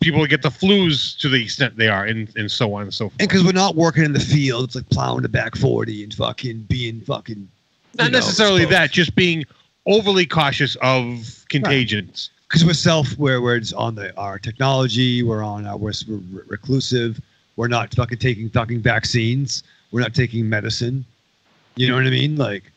[0.00, 3.04] people get the flus to the extent they are, and and so on and so
[3.04, 3.20] forth.
[3.20, 6.62] And because we're not working in the fields, like plowing the back forty and fucking
[6.68, 7.48] being fucking.
[7.94, 9.44] not necessarily that, just being
[9.86, 12.30] overly cautious of contagions.
[12.52, 16.44] Because we're self where we're on the our technology we're on uh, our we're, we're
[16.48, 17.18] reclusive.
[17.56, 19.62] We're not fucking taking fucking vaccines.
[19.90, 21.04] We're not taking medicine.
[21.76, 22.36] You know what i mean?
[22.36, 22.70] Like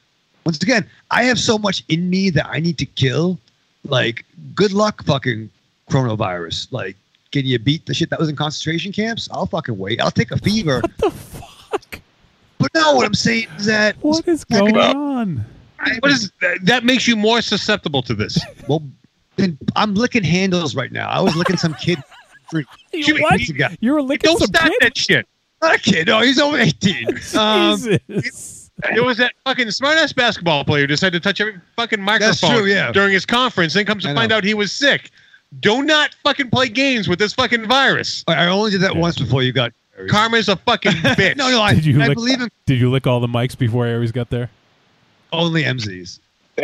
[0.46, 3.38] once again i have so much in me that i need to kill.
[3.84, 5.50] Like good luck fucking
[5.90, 6.72] coronavirus.
[6.72, 6.96] Like
[7.34, 9.28] can you beat the shit that was in concentration camps?
[9.30, 10.00] I'll fucking wait.
[10.00, 10.80] I'll take a fever.
[10.80, 12.00] What the fuck?
[12.60, 15.46] but no what i'm saying is that What is going on?
[16.00, 18.40] What is that, that makes you more susceptible to this?
[18.70, 18.82] well
[19.38, 22.00] then i'm licking handles right now i was licking some kid
[22.54, 23.38] You Jimmy, what?
[23.38, 23.68] weeks ago.
[23.80, 24.78] You were licking Don't some stop kid?
[24.82, 25.28] that shit.
[25.62, 28.70] not a kid no he's over 18 um, Jesus.
[28.94, 32.66] There was that fucking smartass basketball player who decided to touch every fucking microphone true,
[32.66, 32.92] yeah.
[32.92, 34.38] during his conference, then comes to I find know.
[34.38, 35.10] out he was sick.
[35.62, 38.24] Do not fucking play games with this fucking virus.
[38.28, 39.00] I I only did that Yeah.
[39.02, 39.72] once before you got.
[40.10, 41.36] Karma's a fucking bitch.
[41.38, 43.58] No, no, I, Did you I lick- believe in Did you lick all the mics
[43.58, 44.50] before Aries got there?
[45.32, 46.20] only MZs.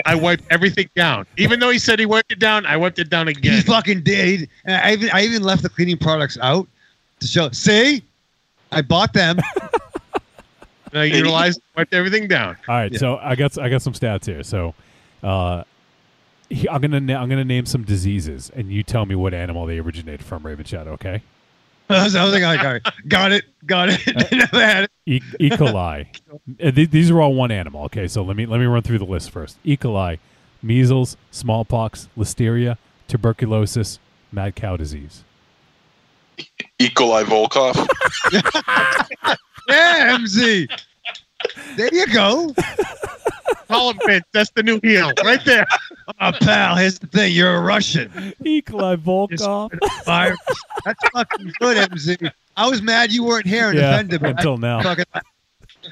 [0.05, 1.25] I wiped everything down.
[1.37, 3.53] Even though he said he wiped it down, I wiped it down again.
[3.55, 4.49] He fucking did.
[4.65, 6.67] And I even, I even left the cleaning products out
[7.19, 7.49] to show.
[7.51, 8.03] See,
[8.71, 9.39] I bought them.
[10.93, 12.57] And I utilized, wiped everything down.
[12.67, 12.99] All right, Yeah.
[12.99, 14.43] so I got I got some stats here.
[14.43, 14.73] So,
[15.23, 15.63] uh,
[16.69, 20.21] I'm gonna I'm gonna name some diseases, and you tell me what animal they originated
[20.25, 20.45] from.
[20.45, 21.21] Raven Shadow, okay?
[21.91, 24.31] I was, I was like, all right, got it, got it.
[24.31, 24.91] Never had it.
[25.05, 25.21] E.
[25.39, 25.49] e.
[25.49, 26.07] coli.
[26.91, 27.83] These are all one animal.
[27.85, 29.57] Okay, so let me let me run through the list first.
[29.63, 29.77] E.
[29.77, 30.19] coli,
[30.63, 32.77] measles, smallpox, listeria,
[33.07, 33.99] tuberculosis,
[34.31, 35.23] mad cow disease.
[36.79, 36.89] E.
[36.89, 37.87] coli Volkoff.
[39.69, 40.67] Yeah, MZ.
[41.77, 42.53] There you go.
[43.71, 45.65] Parliament, that's the new heel right there.
[46.19, 47.31] Oh, pal, here's the thing.
[47.33, 48.33] You're a Russian.
[48.43, 48.61] E.
[48.61, 49.69] coli Volkoff.
[50.85, 52.31] That's fucking good, MZ.
[52.57, 54.81] I was mad you weren't here and yeah, offended, but until now.
[54.81, 55.21] fucking, I,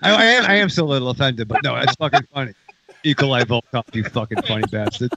[0.04, 2.54] I am I am still a little offended, but no, that's fucking funny.
[3.06, 5.12] Coli Volkoff, you fucking funny bastard.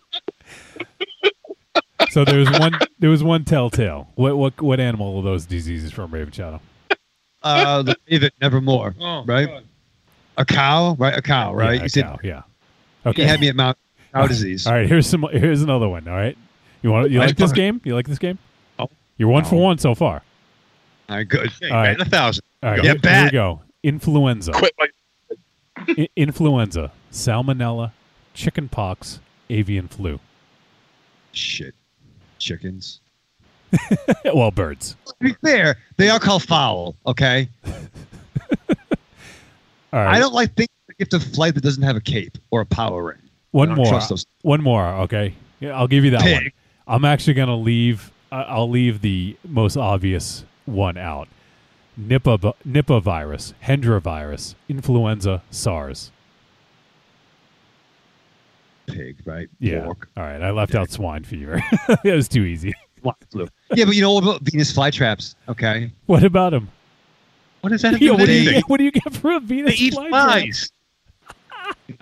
[2.11, 4.09] So there was one there was one telltale.
[4.15, 6.61] What what what animal are those diseases from Raven Shadow?
[7.43, 9.49] Uh, the David Nevermore, Oh, right?
[9.49, 9.65] God.
[10.37, 11.17] A cow, right?
[11.17, 11.75] A cow, right?
[11.75, 12.43] Yeah, you a said cow, yeah.
[13.05, 13.25] You Okay.
[13.25, 13.77] had me at Mount
[14.13, 14.67] cow disease.
[14.67, 15.25] All right, here's some.
[15.33, 16.07] Here's another one.
[16.09, 16.37] All right,
[16.83, 17.11] you want?
[17.11, 17.55] You Nice like this one.
[17.57, 17.81] game?
[17.85, 18.39] You like this game?
[18.79, 18.89] Oh.
[19.19, 20.23] You're one for one so far.
[21.09, 21.51] All right, good.
[21.61, 21.97] Yeah, All right.
[21.99, 22.45] batting a thousand.
[22.63, 23.61] All right, Yeah, here, here we go.
[23.83, 24.95] Influenza, Quit like
[25.77, 27.93] I- influenza, salmonella,
[28.35, 29.19] chicken pox,
[29.51, 30.21] avian flu.
[31.33, 31.75] Shit,
[32.39, 33.01] chickens.
[34.35, 34.97] well, birds.
[35.07, 36.95] To be fair, they are called fowl.
[37.07, 37.49] Okay,
[39.93, 42.39] All right, I don't like things that get to flight that doesn't have a cape
[42.51, 43.19] or a power ring.
[43.51, 44.01] One more.
[44.43, 44.87] One more.
[45.03, 46.51] Okay, yeah, I'll give you that one.
[46.87, 48.11] I'm actually gonna leave.
[48.31, 51.29] I- I'll leave the most obvious one out.
[52.01, 56.11] Nipah, Nipah virus, Hendra virus, influenza, SARS.
[58.87, 59.49] Pig, right?
[59.61, 59.85] Yeah.
[59.85, 60.09] Pork.
[60.17, 60.41] All right.
[60.43, 61.63] I left out swine fever.
[62.05, 62.73] it was too easy.
[63.05, 65.35] Yeah, but you know what about Venus flytraps?
[65.49, 65.93] Okay.
[66.07, 66.71] What about them?
[67.61, 69.47] What is that Yeah, what, do you, get- what do you get for a They
[69.47, 70.73] Venus eat flytrap?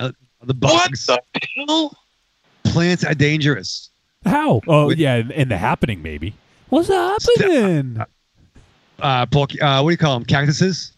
[0.00, 0.14] Flies.
[0.42, 1.96] The what the hell?
[2.64, 3.90] Plants are dangerous.
[4.24, 4.60] How?
[4.66, 6.34] Oh, With- yeah, in, in the happening, maybe.
[6.68, 8.02] What's happening?
[9.00, 10.24] Uh, pork, uh, what do you call them?
[10.24, 10.92] Cactuses.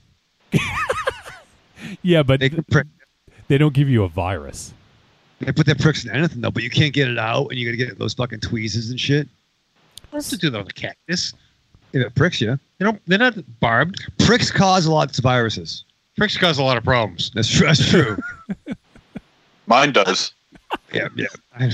[2.02, 2.86] yeah, but They can prick.
[3.48, 4.74] they don't give you a virus.
[5.40, 7.66] They put their pricks in anything though, but you can't get it out, and you
[7.66, 9.28] got to get those fucking tweezers and shit.
[10.10, 11.32] What's to do that with a cactus?
[11.92, 13.00] If it pricks you, They don't.
[13.06, 14.02] They're not barbed.
[14.18, 15.84] pricks cause a lot of viruses.
[16.16, 17.30] Pricks cause a lot of problems.
[17.34, 17.66] That's true.
[17.66, 18.16] That's true.
[19.66, 20.32] Mine does.
[20.92, 21.26] yeah, yeah.
[21.58, 21.70] I,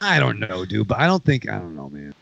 [0.00, 2.14] I don't know, dude, but I don't think I don't know, man.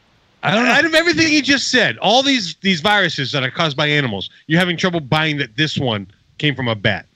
[0.42, 0.72] I don't know.
[0.72, 4.28] Out of everything he just said, all these these viruses that are caused by animals,
[4.46, 6.06] you're having trouble buying that this one
[6.38, 7.06] came from a bat.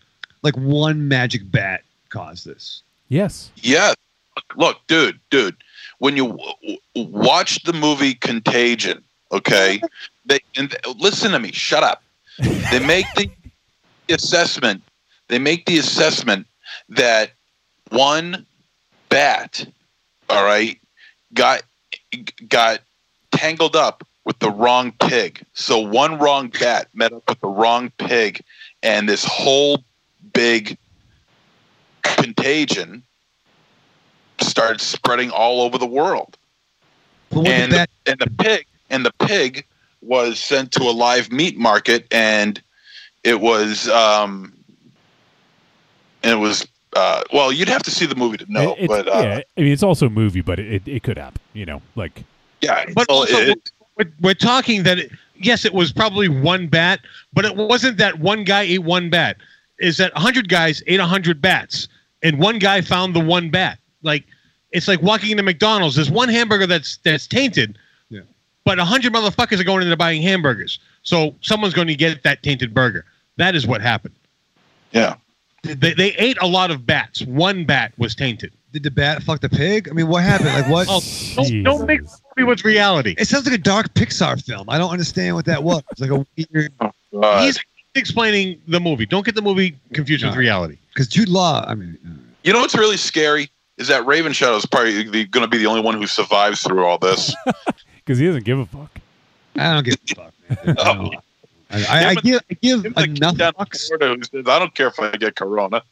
[0.42, 2.82] Like one magic bat caused this.
[3.08, 3.50] Yes.
[3.56, 3.92] Yeah.
[4.36, 5.56] Look, look, dude, dude.
[5.98, 9.80] When you w- w- watch the movie Contagion, okay,
[10.26, 11.52] they and listen to me.
[11.52, 12.02] Shut up.
[12.70, 13.30] They make the
[14.14, 14.82] assessment.
[15.28, 16.46] They make the assessment
[16.90, 17.30] that
[17.90, 18.46] one
[19.08, 19.66] bat,
[20.28, 20.78] all right,
[21.34, 21.62] got
[22.48, 22.80] got
[23.30, 25.42] tangled up with the wrong pig.
[25.54, 28.42] So one wrong bat met up with the wrong pig,
[28.82, 29.82] and this whole
[30.32, 30.76] big
[32.02, 33.02] contagion
[34.40, 36.36] started spreading all over the world.
[37.30, 39.64] And did the, that, and the pig and the pig
[40.00, 42.60] was sent to a live meat market, and
[43.24, 44.52] it was um,
[46.22, 48.88] and it was uh, well, you'd have to see the movie to know, It- it's,
[48.88, 51.40] but uh, yeah, I mean, it's also a movie, but it, it, it could happen.
[51.52, 52.24] You know, like
[52.60, 56.66] yeah, But well, also, it- we're, we're talking that it, yes, it was probably one
[56.68, 57.00] bat,
[57.32, 59.36] but it wasn't that one guy ate one bat.
[59.80, 61.88] Is that hundred guys ate hundred bats,
[62.22, 63.78] and one guy found the one bat?
[64.02, 64.24] Like
[64.72, 65.94] it's like walking into McDonald's.
[65.96, 67.78] There's one hamburger that's that's tainted,
[68.10, 68.20] Yeah.
[68.64, 70.78] but hundred motherfuckers are going in there buying hamburgers.
[71.02, 73.04] So someone's going to get that tainted burger.
[73.36, 74.14] That is what happened.
[74.92, 75.14] yeah.
[75.74, 77.22] They, they ate a lot of bats.
[77.22, 78.52] One bat was tainted.
[78.72, 79.88] did the bat fuck the pig?
[79.88, 80.50] I mean, what happened?
[80.50, 80.86] Like what?
[80.90, 81.00] Oh,
[81.36, 82.00] don't, don't make
[82.36, 83.14] me with reality.
[83.18, 84.68] It sounds like a dark Pixar film.
[84.70, 85.82] I don't understand what that was.
[85.90, 87.58] It's like a weird Uh, He's
[87.94, 89.06] explaining the movie.
[89.06, 90.78] Don't get the movie confused with reality.
[90.88, 91.64] because Jude Law.
[91.66, 92.10] I mean, uh,
[92.44, 95.66] you know what's really scary is that Raven Shadow is probably going to be the
[95.66, 97.34] only one who survives through all this.
[97.96, 98.90] because he doesn't give a fuck.
[99.56, 100.32] I don't give a fuck.
[100.66, 100.78] Man.
[100.78, 101.20] I, don't know.
[101.70, 103.86] I, I, I give I give Him, the kid enough down fucks.
[103.88, 105.82] Florida says, I don't care if I get corona.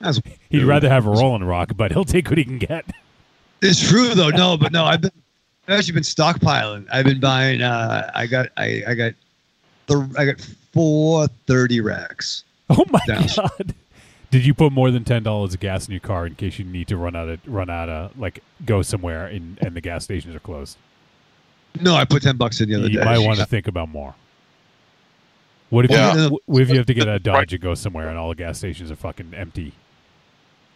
[0.00, 2.84] That's- He'd rather have a Rolling Rock, but he'll take what he can get.
[3.62, 4.28] It's true though.
[4.30, 5.12] No, but no, I've been
[5.68, 6.86] I've actually been stockpiling.
[6.92, 7.62] I've been buying.
[7.62, 9.12] Uh, I got I I got
[9.86, 10.40] the I got
[10.72, 12.44] four thirty racks.
[12.70, 13.26] Oh my Down.
[13.36, 13.74] god!
[14.30, 16.64] Did you put more than ten dollars of gas in your car in case you
[16.64, 20.04] need to run out of run out of like go somewhere and, and the gas
[20.04, 20.76] stations are closed?
[21.80, 23.04] No, I put ten bucks in the other You day.
[23.04, 24.14] might want to think about more.
[25.70, 26.14] What if Yeah.
[26.28, 28.34] you what if you have to get a Dodge and go somewhere and all the
[28.34, 29.72] gas stations are fucking empty?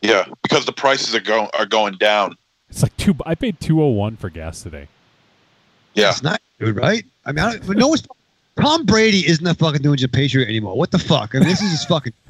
[0.02, 2.36] Yeah, because the prices are going are going down.
[2.70, 3.14] It's like two.
[3.26, 4.88] I paid two oh one for gas today.
[5.94, 7.04] Yeah, It's not good, right?
[7.26, 8.02] I mean, I don't, but no one's.
[8.60, 10.76] Tom Brady isn't a fucking doing your Patriot anymore.
[10.76, 11.34] What the fuck?
[11.34, 12.12] I mean, this is just fucking.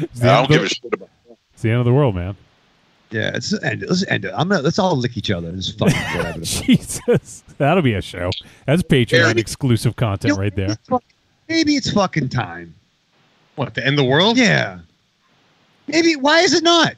[0.00, 1.08] It's the, I end, don't of give a the, shit about.
[1.52, 2.36] it's the end of the world, man.
[3.10, 3.82] Yeah, it's end.
[3.82, 3.88] it.
[3.88, 4.32] Let's end it.
[4.36, 4.62] I'm gonna.
[4.62, 5.48] Let's all lick each other.
[5.50, 6.40] It's fucking whatever.
[6.40, 8.30] Jesus, that'll be a show.
[8.66, 10.76] That's Patreon Eric- exclusive content right there.
[11.48, 12.74] Maybe it's fucking time.
[13.56, 14.36] What, to end the world?
[14.36, 14.80] Yeah.
[15.86, 16.16] Maybe.
[16.16, 16.94] Why is it not?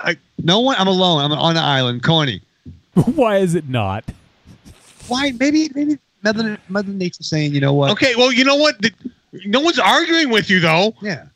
[0.00, 0.76] I- no one.
[0.78, 1.20] I'm alone.
[1.20, 2.02] I'm on an island.
[2.02, 2.40] Corny.
[2.94, 4.04] Why is it not?
[5.08, 5.32] Why?
[5.38, 5.70] Maybe.
[5.74, 7.90] Maybe Mother, Mother Nature saying, you know what?
[7.92, 8.80] Okay, well, you know what?
[8.82, 8.92] The,
[9.46, 10.94] no one's arguing with you, though.
[11.00, 11.26] Yeah.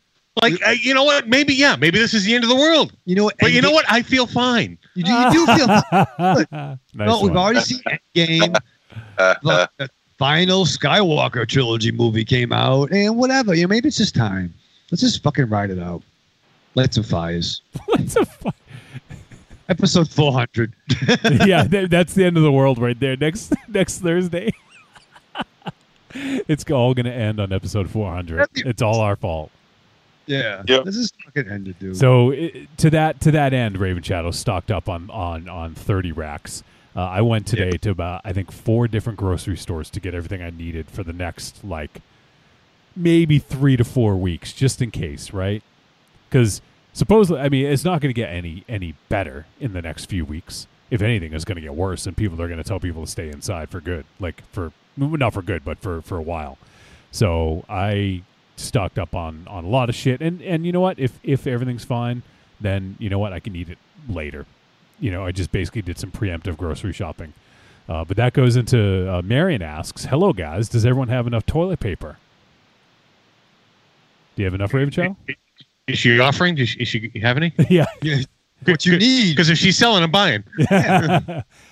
[0.42, 1.28] Like, uh, you know what?
[1.28, 2.92] Maybe, yeah, maybe this is the end of the world.
[3.04, 3.36] You know what?
[3.38, 3.84] But you know what?
[3.88, 4.76] I feel fine.
[4.94, 5.66] You do, you do feel.
[6.18, 7.80] nice no, we've already seen
[8.16, 8.56] Endgame.
[9.16, 13.54] Uh, the, the final Skywalker trilogy movie came out, and whatever.
[13.54, 14.52] You know, maybe it's just time.
[14.90, 16.02] Let's just fucking ride it out.
[16.74, 17.62] Light some fires.
[17.86, 18.50] What's a fu-
[19.68, 20.74] Episode 400.
[21.46, 23.16] yeah, th- that's the end of the world right there.
[23.16, 24.52] Next next Thursday.
[26.14, 28.48] it's all going to end on episode 400.
[28.54, 29.50] It's all our fault.
[30.26, 30.62] Yeah.
[30.66, 30.84] Yep.
[30.84, 31.96] This is fucking end it, dude.
[31.96, 36.12] So i to that to that end, Raven Shadow stocked up on on on 30
[36.12, 36.62] racks.
[36.96, 40.42] Uh, I went today to about I think four different grocery stores to get everything
[40.42, 42.00] I needed for the next like
[42.96, 45.62] maybe three to four weeks, just in case, right?
[46.28, 50.06] Because supposedly, I mean, it's not going to get any any better in the next
[50.06, 50.66] few weeks.
[50.90, 53.10] If anything, it's going to get worse, and people are going to tell people to
[53.10, 56.58] stay inside for good, like for not for good, but for for a while.
[57.10, 58.22] So I
[58.56, 60.98] stocked up on on a lot of shit, and and you know what?
[60.98, 62.22] If if everything's fine,
[62.60, 63.32] then you know what?
[63.32, 63.78] I can eat it
[64.08, 64.46] later.
[65.04, 67.34] You know, I just basically did some preemptive grocery shopping.
[67.86, 71.78] Uh, but that goes into uh, Marion asks, "Hello guys, does everyone have enough toilet
[71.78, 72.16] paper?
[74.34, 75.14] Do you have enough, Raven Shadow?
[75.88, 76.54] Is she offering?
[76.54, 77.52] Does she, is she have any?
[77.68, 78.22] yeah, Yeah,
[78.64, 79.32] what you need.
[79.32, 80.42] Because if she's selling, I'm buying.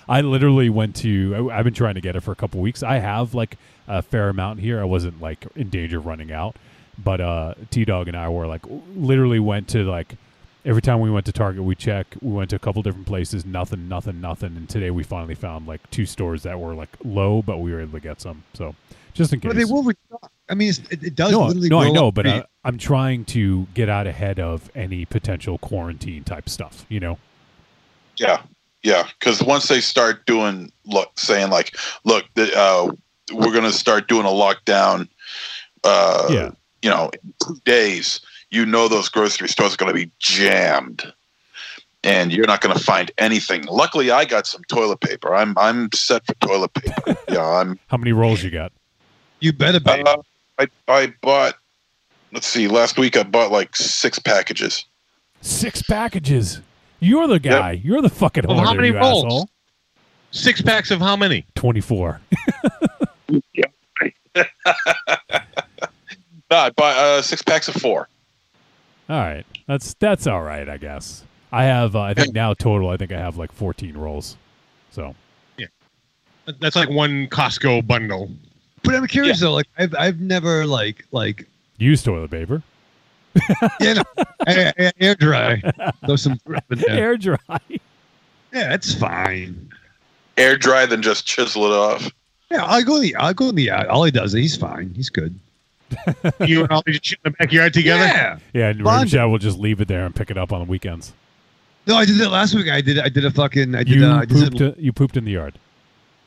[0.07, 1.49] I literally went to.
[1.49, 2.83] I, I've been trying to get it for a couple weeks.
[2.83, 4.79] I have like a fair amount here.
[4.79, 6.55] I wasn't like in danger of running out,
[7.03, 8.61] but uh, T Dog and I were like
[8.95, 10.17] literally went to like
[10.65, 12.07] every time we went to Target, we check.
[12.21, 13.45] We went to a couple different places.
[13.45, 14.55] Nothing, nothing, nothing.
[14.55, 17.81] And today we finally found like two stores that were like low, but we were
[17.81, 18.43] able to get some.
[18.53, 18.75] So
[19.13, 19.49] just in case.
[19.49, 20.31] But they will restock.
[20.49, 23.25] I mean, it's, it, it does no, literally no, I know, but I, I'm trying
[23.25, 26.85] to get out ahead of any potential quarantine type stuff.
[26.89, 27.17] You know.
[28.17, 28.41] Yeah,
[28.83, 29.07] yeah.
[29.19, 32.91] Because once they start doing, look, saying like, look, the, uh,
[33.33, 35.07] we're going to start doing a lockdown.
[35.83, 36.51] Uh, Yeah.
[36.81, 38.19] You know, in two days,
[38.53, 41.11] you know those grocery stores are going to be jammed,
[42.03, 43.65] and you're not going to find anything.
[43.65, 45.33] Luckily, I got some toilet paper.
[45.35, 47.17] I'm I'm set for toilet paper.
[47.29, 47.79] yeah, I'm.
[47.87, 48.71] How many rolls you got?
[49.39, 49.89] you better be.
[49.91, 50.17] Uh,
[50.59, 51.55] I I bought.
[52.31, 52.67] Let's see.
[52.67, 54.85] Last week I bought like six packages.
[55.41, 56.61] Six packages.
[56.99, 57.71] You're the guy.
[57.71, 59.25] You're the fucking Of hoarder, how many you rolls?
[59.25, 59.49] asshole.
[60.31, 61.45] Six packs of how many?
[61.55, 62.21] Twenty-four.
[66.51, 68.07] No, I buy uh, six packs of four.
[69.09, 71.23] All right, that's that's all right, I guess.
[71.51, 71.95] I have.
[71.95, 72.89] Uh, I think now total.
[72.89, 74.37] I think I have like fourteen rolls.
[74.91, 75.15] So
[75.57, 75.67] yeah,
[76.59, 78.29] That's like one Costco bundle.
[78.83, 79.53] But I'm curious though.
[79.53, 81.47] Like I've I've never like like
[81.77, 82.63] use toilet paper.
[83.79, 84.03] you know
[84.47, 85.61] air, air, air dry.
[86.05, 86.89] Throw some drip in there.
[86.89, 87.59] Air dry.
[88.53, 89.69] Yeah, it's fine.
[90.37, 92.11] Air dry, then just chisel it off.
[92.51, 93.87] Yeah, I'll go in the I'll go in the yard.
[93.87, 94.93] All he does, is he's fine.
[94.95, 95.37] He's good.
[96.47, 98.03] You and all just shit in the backyard together.
[98.05, 98.39] Yeah.
[98.53, 100.65] Yeah, and Bond- Raven will just leave it there and pick it up on the
[100.69, 101.13] weekends.
[101.87, 102.69] No, I did that last week.
[102.69, 104.57] I did I did a fucking I did You uh, I did pooped.
[104.57, 105.57] some- uh, you pooped in the yard.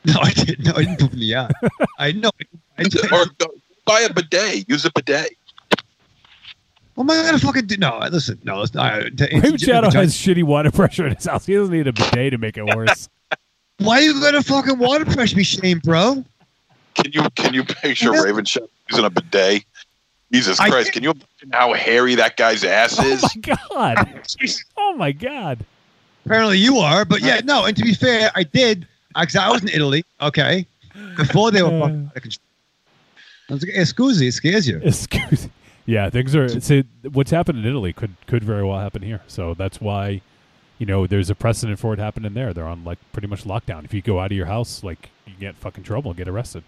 [0.05, 0.65] No, I didn't.
[0.65, 1.53] No, I didn't poop in the yard.
[1.99, 2.29] I know.
[2.77, 3.47] I, or go,
[3.85, 4.69] buy a bidet.
[4.69, 5.31] Use a bidet.
[6.95, 7.77] what am I gonna fucking do?
[7.77, 8.39] No, listen.
[8.43, 8.93] No, it's not.
[9.19, 11.45] Raven Shadow has shitty water pressure in his house.
[11.45, 13.09] He doesn't need a bidet to make it worse.
[13.79, 16.23] Why are you gonna fucking water pressure me, Shane, bro?
[16.95, 18.21] Can you can you picture Yeah.
[18.21, 19.63] Raven Shadow using a bidet?
[20.31, 20.87] Jesus Christ!
[20.87, 23.21] did- Can you imagine how hairy that guy's ass oh is?
[23.23, 24.23] my god!
[24.77, 25.65] Oh my god!
[26.25, 27.63] Apparently you are, but yeah, no.
[27.65, 28.85] And to be fair, I did.
[29.17, 30.03] Because I was in Italy.
[30.21, 30.65] Okay,
[31.15, 31.79] before they were Uh.
[31.79, 32.43] fucking out of control.
[33.49, 34.77] I was like, hey, scusi, it scares you.
[34.83, 35.45] Excuse.
[35.45, 35.51] me.
[35.85, 36.49] Yeah, things are.
[36.59, 36.83] See,
[37.13, 39.21] what's happened in Italy could could very well happen here.
[39.27, 40.19] So that's why,
[40.79, 42.53] you know, there's a precedent for it happening there.
[42.53, 43.85] They're on like pretty much lockdown.
[43.85, 46.63] If you go out of your house, like you get fucking trouble, and get arrested.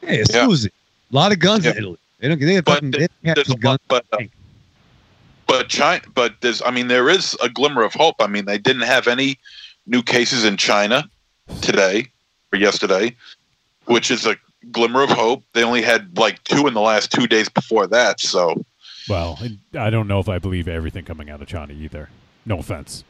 [0.00, 0.70] Hey, excuse Yeah.
[1.10, 1.12] Scusi.
[1.12, 1.98] A lot of guns in Italy.
[2.20, 2.40] They don't.
[2.40, 2.92] They But fucking.
[2.92, 3.80] th- They have There's some a guns.
[3.90, 4.24] lot, but uh,
[5.46, 6.62] but China, but there's.
[6.62, 8.16] I mean, there is a glimmer of hope.
[8.20, 9.38] I mean, they didn't have any
[9.86, 11.08] new cases in China
[11.60, 12.06] today
[12.52, 13.14] or yesterday,
[13.86, 14.36] which is a
[14.72, 15.42] glimmer of hope.
[15.52, 18.20] They only had like two in the last two days before that.
[18.20, 18.64] So
[19.08, 19.38] Well,
[19.78, 22.08] I don't know if I believe everything coming out of China either.
[22.46, 23.04] No offense,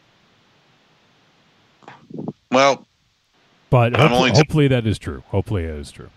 [2.51, 2.87] well,
[3.71, 5.23] but hopefully, only t- hopefully that is true.
[5.29, 6.11] Hopefully it is true.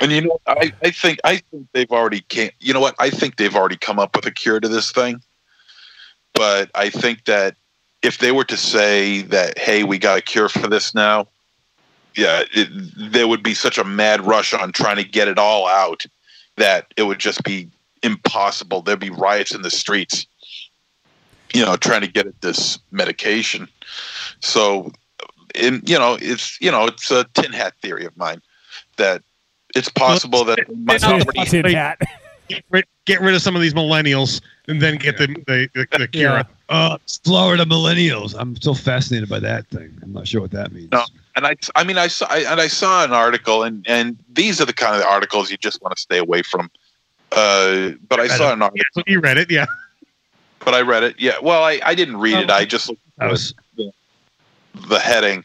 [0.00, 2.50] And you know, I, I think I think they've already came.
[2.58, 2.94] You know what?
[2.98, 5.22] I think they've already come up with a cure to this thing.
[6.34, 7.56] But I think that
[8.02, 11.26] if they were to say that, hey, we got a cure for this now,
[12.16, 12.68] yeah, it,
[13.12, 16.06] there would be such a mad rush on trying to get it all out
[16.56, 17.68] that it would just be
[18.02, 18.82] impossible.
[18.82, 20.26] There'd be riots in the streets.
[21.52, 23.68] You know, trying to get at this medication.
[24.40, 24.92] So,
[25.54, 28.40] in you know, it's you know, it's a tin hat theory of mine
[28.96, 29.22] that
[29.74, 31.98] it's possible that they might Tin- already Tin hat.
[32.48, 35.98] Get rid, get rid of some of these millennials and then get the the, the,
[35.98, 36.30] the cure.
[36.30, 36.42] Yeah.
[36.68, 38.34] Uh, Florida millennials.
[38.38, 39.96] I'm still fascinated by that thing.
[40.02, 40.90] I'm not sure what that means.
[40.90, 41.04] No.
[41.36, 44.60] and I, I mean, I saw, I, and I saw an article, and and these
[44.60, 46.70] are the kind of articles you just want to stay away from.
[47.32, 49.66] Uh, but I saw an article, Yeah, so you read it, yeah.
[50.64, 51.14] but I read it.
[51.18, 52.50] Yeah, well, I, I didn't read it.
[52.50, 53.54] I just looked That at was
[54.88, 55.44] the heading,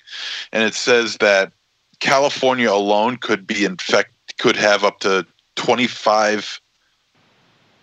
[0.51, 1.51] and it says that
[1.99, 5.25] California alone could be infect, could have up to
[5.55, 6.59] twenty five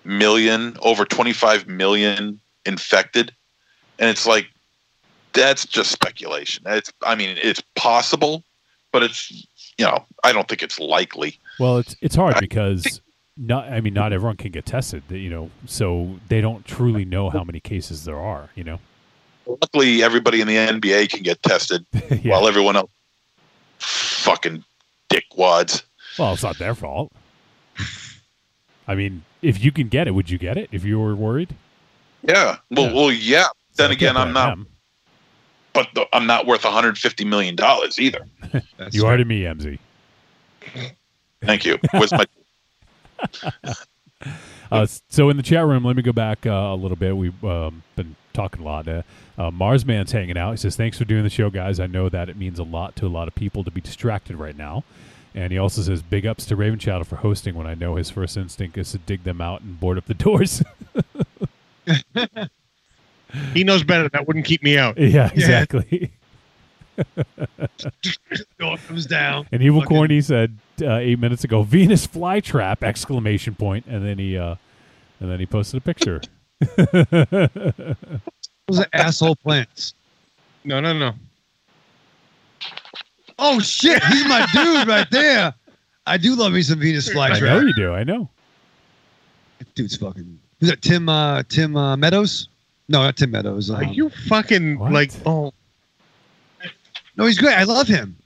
[0.04, 3.34] million, over twenty five million infected,
[3.98, 4.46] and it's like
[5.32, 6.64] that's just speculation.
[6.66, 8.44] It's, I mean, it's possible,
[8.92, 9.30] but it's,
[9.78, 11.38] you know, I don't think it's likely.
[11.58, 13.00] Well, it's it's hard I because
[13.36, 13.68] not.
[13.68, 15.02] I mean, not everyone can get tested.
[15.08, 18.50] You know, so they don't truly know how many cases there are.
[18.54, 18.78] You know.
[19.46, 22.30] Luckily, everybody in the NBA can get tested, yeah.
[22.30, 22.90] while everyone else,
[23.78, 24.64] fucking
[25.08, 25.82] dickwads.
[26.18, 27.10] Well, it's not their fault.
[28.86, 31.54] I mean, if you can get it, would you get it if you were worried?
[32.22, 32.58] Yeah.
[32.70, 32.92] Well, Yeah.
[32.94, 33.46] well, yeah.
[33.76, 34.50] Then I again, I'm not.
[34.50, 34.66] them.
[35.72, 38.26] But the, I'm not worth 150 million dollars either.
[38.90, 39.78] You are to me, MZ.
[41.40, 41.78] Thank you.
[41.92, 42.24] Where's my?
[44.70, 47.14] Uh, so in the chat room, let me go back uh, a little bit.
[47.14, 48.88] We've um, been talking a lot.
[48.88, 49.02] Uh,
[49.36, 50.52] uh, Marsman's hanging out.
[50.52, 51.78] He says, "Thanks for doing the show, guys.
[51.78, 54.36] I know that it means a lot to a lot of people to be distracted
[54.36, 54.82] right now."
[55.34, 57.54] And he also says, "Big ups to Raven Shadow for hosting.
[57.54, 60.14] When I know his first instinct is to dig them out and board up the
[60.14, 60.62] doors."
[63.54, 64.10] He knows better.
[64.10, 64.98] That wouldn't keep me out.
[64.98, 66.12] yeah, exactly.
[68.58, 69.46] door comes down.
[69.50, 74.18] And Evil Fucking- Corny said uh, eight minutes ago, "Venus flytrap!" Exclamation point, and then
[74.18, 74.56] he uh,
[75.20, 76.20] and then he posted a picture.
[78.68, 79.94] Those are asshole plants.
[80.64, 81.12] No, no, no.
[83.38, 85.54] Oh shit, he's my dude right there.
[86.06, 87.36] I do love me some Venus flytrap.
[87.36, 87.92] I know you do.
[87.92, 88.28] I know.
[89.74, 90.38] Dude's fucking.
[90.60, 91.08] Is that Tim?
[91.08, 92.48] Uh, Tim uh, Meadows?
[92.88, 93.70] No, not Tim Meadows.
[93.70, 94.92] Are Um, you fucking What?
[94.92, 95.12] like?
[95.24, 95.52] Oh,
[97.16, 97.56] No, he's great.
[97.56, 98.16] I love him.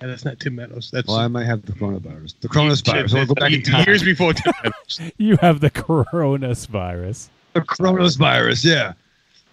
[0.00, 0.90] Yeah, that's not Tim Meadows.
[0.92, 2.34] That's Well, I might have the coronavirus.
[2.40, 3.14] The coronavirus.
[3.14, 3.84] We'll go back in time.
[3.86, 5.00] years before Tim Meadows.
[5.16, 7.28] You have the coronavirus.
[7.54, 8.64] The coronavirus.
[8.64, 8.92] Yeah,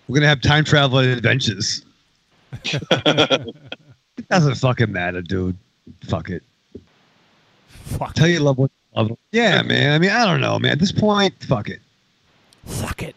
[0.07, 1.85] we're gonna have time travel adventures.
[4.19, 5.57] It doesn't fucking matter, dude.
[6.03, 6.43] Fuck it.
[7.69, 8.13] Fuck.
[8.13, 8.69] Tell your loved one.
[8.95, 9.17] Love them.
[9.31, 9.93] Yeah, man.
[9.93, 10.73] I mean, I don't know, man.
[10.73, 11.79] At this point, fuck it.
[12.65, 13.15] Fuck it.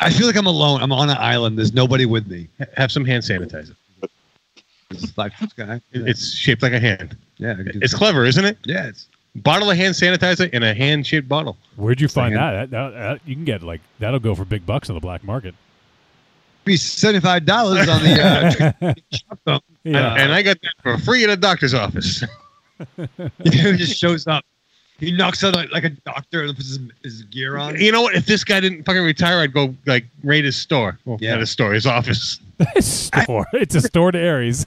[0.00, 0.82] I feel like I'm alone.
[0.82, 1.56] I'm on an island.
[1.58, 2.48] There's nobody with me.
[2.76, 3.74] Have some hand sanitizer.
[4.90, 5.80] It's like this guy.
[5.92, 7.16] It- It's shaped like a hand.
[7.38, 7.52] yeah.
[7.52, 7.98] I can do It's something.
[7.98, 8.58] clever, isn't it?
[8.64, 8.86] Yeah.
[8.88, 11.56] It's Bottle of hand sanitizer in a hand-shaped bottle.
[11.74, 12.52] Where'd you find that?
[12.52, 13.20] That, that, that?
[13.26, 15.56] You can get like that'll go for big bucks on the black market.
[16.64, 18.72] Be seventy five dollars on the.
[18.82, 20.14] Uh, shop yeah.
[20.14, 22.24] And I got that for free at a doctor's office.
[23.44, 24.44] he just shows up.
[24.98, 27.78] He knocks out like, like a doctor and puts his, his gear on.
[27.80, 28.14] you know what?
[28.14, 30.98] If this guy didn't fucking retire, I'd go like raid his store.
[31.04, 31.36] Well, Yeah.
[31.38, 32.38] his store, his office.
[32.78, 33.46] store.
[33.54, 34.64] it's a store to Aries.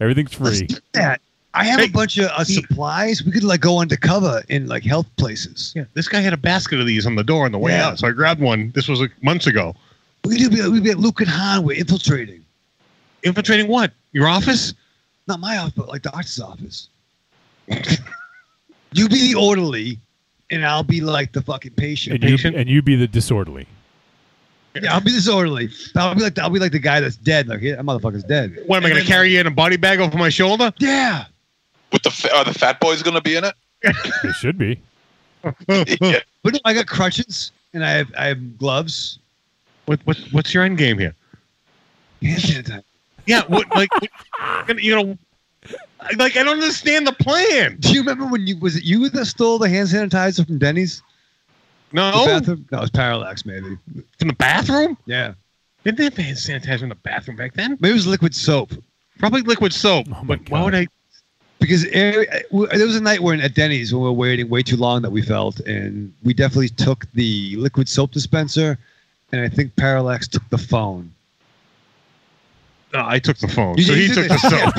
[0.00, 0.68] Everything's free.
[0.92, 1.20] that.
[1.52, 3.24] I have Hey, a bunch of uh, supplies.
[3.24, 5.72] We could like go undercover in like health places.
[5.74, 7.88] Yeah, this guy had a basket of these on the door on the way Yeah.
[7.88, 8.70] out, so I grabbed one.
[8.76, 9.74] This was like months ago.
[10.24, 11.62] We could be, we'd be at Luke and Han.
[11.64, 12.44] We're infiltrating.
[13.22, 13.92] Infiltrating what?
[14.12, 14.74] Your office?
[15.26, 16.88] Not my office, but like the doctor's office.
[18.92, 19.98] you be the orderly,
[20.50, 22.14] and I'll be like the fucking patient.
[22.14, 22.56] And you patient?
[22.56, 23.66] and you be the disorderly.
[24.74, 25.70] yeah, I'll be this orderly.
[25.96, 27.48] I'll be like the, I'll be like the guy that's dead.
[27.48, 28.58] Like, yeah, that motherfucker's dead.
[28.66, 30.72] What am I going to carry you in a body bag over my shoulder?
[30.78, 31.26] Yeah.
[31.92, 33.54] With the are the fat boys going to be in it?
[33.82, 34.80] It should be.
[35.68, 36.20] yeah.
[36.42, 39.18] But no, I got crutches and I have I have gloves.
[39.90, 41.16] What, what what's your end game here?
[42.20, 45.18] Yeah, what like what- you know,
[46.16, 47.76] like I don't understand the plan.
[47.80, 51.02] Do you remember when you was it you that stole the hand sanitizer from Denny's?
[51.90, 52.66] The No, bathroom?
[52.70, 53.76] No, it was Parallax, maybe.
[54.16, 54.96] from the bathroom.
[55.06, 55.34] Yeah.
[55.82, 57.76] Didn't they have hand sanitizer in the bathroom back then?
[57.80, 58.70] Maybe it was liquid soap.
[59.18, 60.06] Probably liquid soap.
[60.14, 60.82] Oh my but why would God.
[60.82, 60.86] I?
[61.58, 65.02] Because there was a night when at Denny's when we were waiting way too long
[65.02, 68.78] that we felt, and we definitely took the liquid soap dispenser,
[69.32, 71.12] and I think Parallax took the phone.
[72.92, 73.76] No, I took the phone.
[73.78, 74.74] You so did- he took did the it.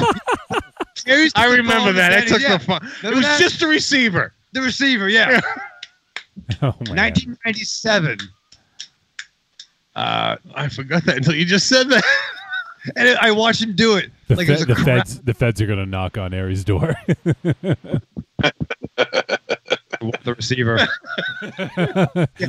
[0.56, 0.66] soap.
[1.08, 2.14] Aries I the remember phone that.
[2.14, 2.58] I took yeah.
[2.58, 2.80] the phone.
[3.04, 3.39] It was that?
[3.39, 4.34] just the receiver.
[4.52, 5.08] the receiver.
[5.10, 5.39] Yeah,
[6.62, 8.20] Oh my 1997.
[9.95, 12.04] Uh, I forgot that until you just said that.
[12.95, 14.12] and I watched him do it.
[14.28, 16.95] The, like fe- it the feds the feds are gonna knock on Aries' door.
[20.24, 20.78] the receiver.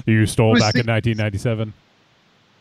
[0.07, 1.73] you stole back in 1997.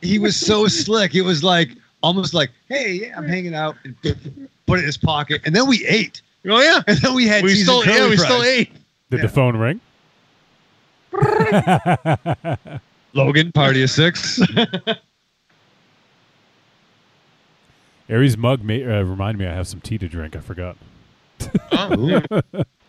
[0.02, 1.16] He was so slick.
[1.16, 1.70] It was like
[2.04, 5.68] almost like, hey, yeah, I'm hanging out, and put it in his pocket, and then
[5.68, 8.28] we ate, Oh yeah, and then we had we cheese still and yeah we fries.
[8.28, 8.72] still ate.
[9.12, 9.28] Did Yeah.
[9.28, 9.80] the phone ring?
[13.14, 14.40] Logan, party of six.
[18.10, 20.36] Aries mug may, uh, remind me I have some tea to drink.
[20.36, 20.78] I forgot.
[21.72, 21.96] Oh,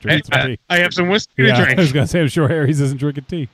[0.00, 0.58] Drink some I, tea.
[0.68, 1.78] I have some whiskey Yeah, to drink.
[1.78, 3.48] I was gonna say I'm sure Aries isn't drinking tea.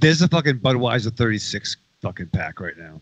[0.00, 3.00] There's a fucking Budweiser 36 fucking pack right now.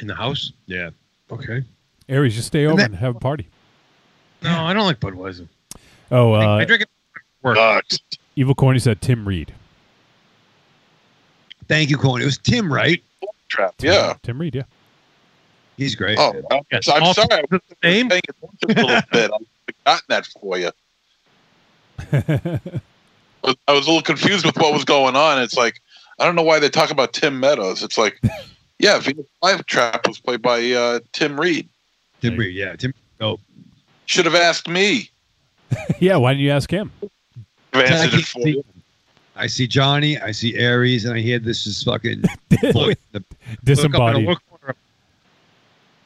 [0.00, 0.52] In the house.
[0.66, 0.90] Yeah.
[1.30, 1.62] Okay.
[2.08, 3.48] Aries, just stay And over that- and have a party.
[4.42, 5.48] No, I don't like Budweiser.
[6.10, 6.88] Oh, I uh, drink it.
[7.16, 7.56] at Work.
[7.58, 7.80] Uh,
[8.36, 9.52] Evil Corny said Tim Reid.
[11.68, 12.22] Thank you, Corny.
[12.22, 13.02] It was Tim, right?
[13.48, 13.74] trap.
[13.78, 14.14] Tim- Yeah.
[14.22, 14.54] Tim Reid.
[14.54, 14.62] Yeah.
[15.76, 16.18] He's great.
[16.18, 16.86] Oh, well, Yes.
[16.86, 17.28] so I'm All sorry.
[17.32, 18.08] I was the same.
[18.08, 19.30] paying attention a little bit.
[19.32, 20.70] I've forgotten that for you.
[23.68, 25.40] I was a little confused with what was going on.
[25.40, 25.80] It's like
[26.18, 27.82] I don't know why they talk about Tim Meadows.
[27.82, 28.20] It's like,
[28.78, 31.68] yeah, Venus Flytrap was played by uh, Tim Reid.
[32.20, 32.74] Tim Reid, yeah.
[32.76, 32.92] Tim.
[33.20, 33.38] Oh,
[34.06, 35.10] Should have asked me.
[36.00, 36.16] yeah.
[36.16, 36.90] Why didn't you ask him?
[37.72, 38.64] I've answered it for see- you.
[39.38, 40.18] I see Johnny.
[40.18, 42.22] I see Aries, and I hear this is fucking.
[42.74, 43.22] Look up
[43.64, 44.26] Disembodied.
[44.26, 44.40] look.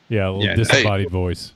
[0.08, 1.52] Yeah, a little Yeah, disembodied voice.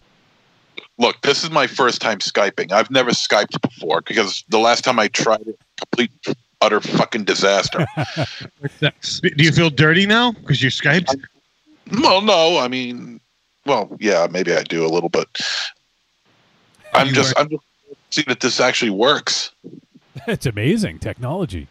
[0.98, 2.70] Look, this is my first time Skyping.
[2.70, 6.10] I've never Skyped before because the last time I tried it, complete
[6.60, 7.86] utter fucking disaster.
[8.80, 11.14] Do you feel dirty now because you're Skyped?
[12.00, 13.20] well, no, I mean,
[13.66, 15.28] well, yeah, maybe I do a little bit.
[16.94, 17.62] I'm just, I'm just
[18.10, 19.52] see that this actually works.
[20.26, 21.68] it's amazing technology.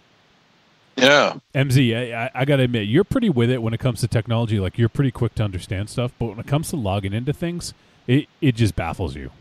[0.96, 1.38] Yeah.
[1.56, 4.08] MZ, I, I, I got to admit, you're pretty with it when it comes to
[4.08, 4.60] technology.
[4.60, 6.12] Like, you're pretty quick to understand stuff.
[6.20, 7.74] But when it comes to logging into things,
[8.06, 9.32] it, it just baffles you.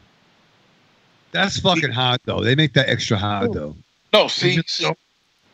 [1.32, 2.40] That's fucking hard, though.
[2.40, 3.76] They make that extra hard, though.
[4.12, 4.90] No, see, see-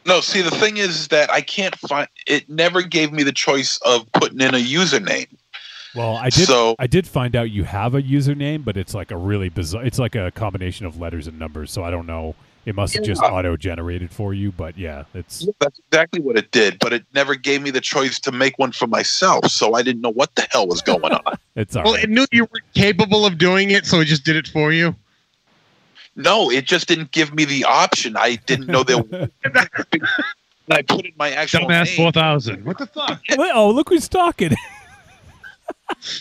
[0.07, 2.09] no, see, the thing is, is that I can't find.
[2.27, 5.29] It never gave me the choice of putting in a username.
[5.95, 6.47] Well, I did.
[6.47, 9.85] So- I did find out you have a username, but it's like a really bizarre.
[9.85, 11.71] It's like a combination of letters and numbers.
[11.71, 12.35] So I don't know
[12.67, 16.51] It must have just auto generated for you, but yeah, it's That's exactly what it
[16.51, 19.81] did, but it never gave me the choice to make one for myself, so I
[19.83, 21.39] didn't know what the hell was going on.
[21.57, 22.05] it's all Well, right.
[22.05, 24.95] it knew you were capable of doing it, so it just did it for you.
[26.19, 28.17] No, it just didn't give me the option.
[28.17, 28.99] I didn't know there.
[29.45, 29.57] and
[30.71, 31.97] I put in my actual Dumbass name.
[31.97, 32.65] four thousand.
[32.65, 33.21] What the fuck?
[33.31, 34.53] Wait, oh, look who's talking.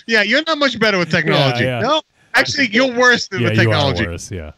[0.07, 1.65] Yeah, you're not much better with technology.
[1.65, 1.87] Yeah, yeah.
[1.87, 2.01] No,
[2.33, 4.31] actually, you're worse than yeah, the you are worse.
[4.31, 4.51] Yeah.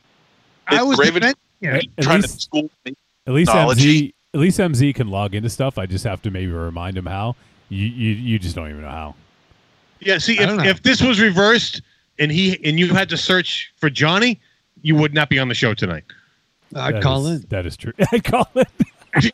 [0.67, 2.95] I was Raven defend- At, at trying least, to school me.
[3.25, 4.13] at least MZ, technology.
[4.35, 5.77] at least MZ can log into stuff.
[5.79, 7.35] I just have to maybe remind him how.
[7.69, 9.15] You you, you just don't even know how.
[9.99, 11.81] Yeah, see, if, if this was reversed
[12.19, 14.39] and he and you had to search for Johnny,
[14.81, 16.03] you would not be on the show tonight.
[16.75, 17.47] I'd That call is- in.
[17.49, 17.93] That is true.
[18.11, 18.65] I'd call in.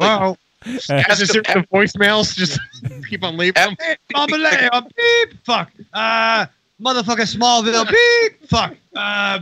[0.00, 0.36] Wow.
[0.66, 2.58] Ask As a series of voicemails, just
[3.08, 3.76] keep on leaving them.
[3.78, 5.70] Hey, Mama Leo, beep, fuck.
[5.92, 6.46] Uh,
[6.82, 8.74] motherfucker Smallville, beep, fuck.
[8.96, 9.40] Uh,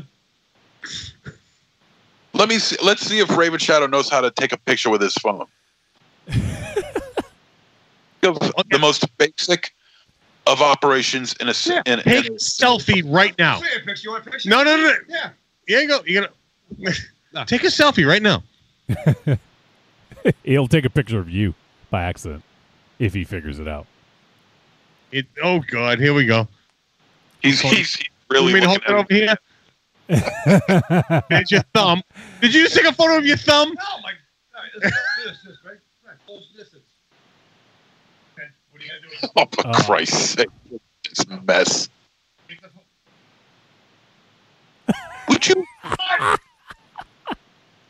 [2.35, 2.77] Let me see.
[2.83, 5.47] Let's see if Raven Shadow knows how to take a picture with his phone.
[8.21, 9.73] The most basic
[10.47, 13.61] of operations in a s- Yeah, in, Take in a selfie right now.
[13.61, 13.94] picture.
[14.05, 14.49] You want a picture?
[14.49, 14.92] No, no, no.
[15.09, 15.30] Yeah.
[15.66, 16.01] Here you go.
[16.07, 16.28] You're
[16.82, 18.42] gonna take a selfie right now.
[20.44, 21.55] He'll take a picture of you
[21.90, 22.42] by accident
[22.99, 23.86] if he figures it out.
[25.12, 26.49] It, oh God, here we go.
[27.42, 29.28] he's he's he's really you mean to looking hold it at
[30.18, 30.26] over
[31.14, 31.22] here?
[31.30, 32.03] There's your thumb.
[32.40, 33.68] Did you just take a photo of your thumb?
[33.70, 34.12] No, my.
[34.80, 34.92] This,
[35.24, 35.76] this, this, right?
[36.07, 36.82] Right, close distance.
[38.36, 38.76] Okay, what are you gonna do?
[39.37, 39.72] Oh, for Oh.
[39.72, 40.49] Christ's sake!
[41.05, 41.89] It's a mess.
[45.28, 45.64] Would you?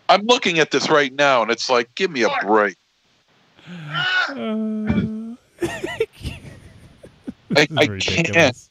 [0.09, 2.76] I'm looking at this right now, and it's like, give me a break.
[4.28, 4.32] Uh,
[7.57, 8.68] I, I can't.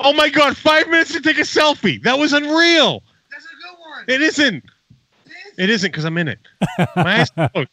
[0.00, 2.02] Oh my God, five minutes to take a selfie.
[2.02, 3.02] That was unreal.
[3.30, 4.04] That's a good one.
[4.08, 4.64] It isn't.
[5.58, 6.38] It isn't because I'm in it.
[6.96, 7.68] My eyes closed.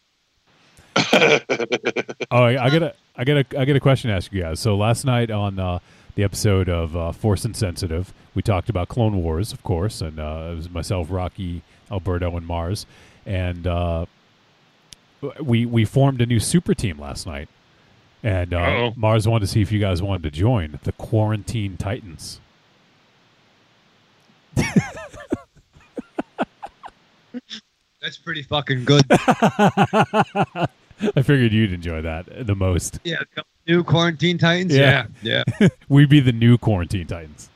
[2.32, 4.42] Oh, I, I got a, I got a, I got a question to ask you
[4.42, 4.60] guys.
[4.60, 5.80] So last night on uh,
[6.16, 10.50] the episode of uh, Force Insensitive, we talked about Clone Wars, of course, and uh,
[10.52, 12.86] it was myself, Rocky, Alberto, and Mars,
[13.26, 14.06] and uh,
[15.42, 17.48] we we formed a new super team last night,
[18.22, 22.42] and uh, Mars wanted to see if you guys wanted to join the Quarantine Titans.
[28.02, 29.04] That's pretty fucking good.
[31.16, 33.00] I figured you'd enjoy that the most.
[33.04, 33.18] yeah.
[33.68, 34.76] New quarantine titans.
[34.76, 35.08] Yeah.
[35.24, 35.44] Yeah.
[35.60, 35.68] Yeah.
[35.90, 37.50] We'd be the new Quarantine Titans.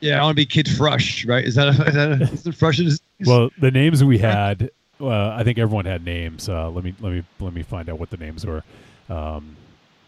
[0.00, 0.20] Yeah.
[0.20, 1.42] I want to be Kid Frush, right?
[1.42, 3.00] Is that a, is that a, is?
[3.18, 4.70] Is, Well, the names we had,
[5.00, 6.50] uh, I think everyone had names.
[6.50, 8.62] Uh, let me let me let me find out what the names were.
[9.08, 9.56] Um,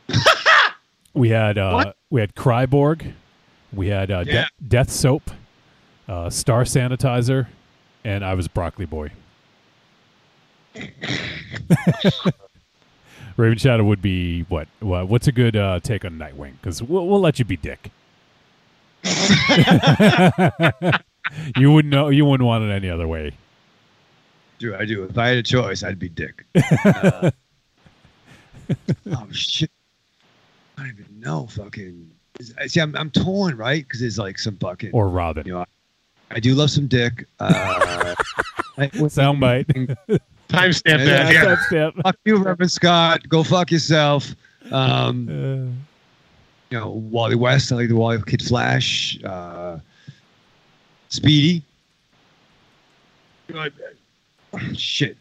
[1.14, 1.97] we had uh, What?
[2.11, 3.14] we had Cryborg,
[3.72, 5.30] we had uh, De- Death Soap,
[6.07, 7.47] uh, Star Sanitizer,
[8.05, 9.11] and I was Broccoli Boy.
[13.37, 14.68] Raven Shadow would be what?
[14.80, 16.53] what what's a good uh, take on Nightwing?
[16.61, 17.91] Because we'll, we'll let you be Dick.
[21.57, 22.09] you wouldn't know.
[22.09, 23.32] You wouldn't want it any other way.
[24.59, 25.05] do I do?
[25.05, 26.45] If I had a choice, I'd be Dick.
[26.84, 27.30] Uh,
[29.12, 29.70] oh shit!
[30.76, 31.47] I don't even know.
[31.47, 32.11] Fucking.
[32.66, 33.84] See, I'm I'm torn, right?
[33.84, 34.91] Because there's like some fucking.
[34.93, 35.47] Or Robin.
[35.47, 35.64] you know,
[36.32, 37.26] I do love some Dick.
[37.39, 38.14] Uh,
[38.78, 40.18] Soundbite.
[40.49, 41.33] Timestamp Yeah, that.
[41.33, 41.45] Yeah.
[41.45, 42.03] That's it.
[42.03, 43.29] fuck you, Reverend Scott.
[43.29, 44.35] Go fuck yourself.
[44.71, 45.83] Um, Uh,
[46.71, 47.71] you know, Wally West.
[47.73, 49.23] I like the Wally Kid Flash.
[49.25, 49.79] Uh,
[51.09, 51.63] Speedy.
[54.75, 55.17] Shit.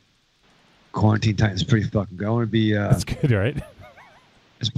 [0.91, 2.27] Quarantine Titans is pretty fucking good.
[2.27, 2.75] I want to be.
[2.75, 3.55] Uh, that's good, right?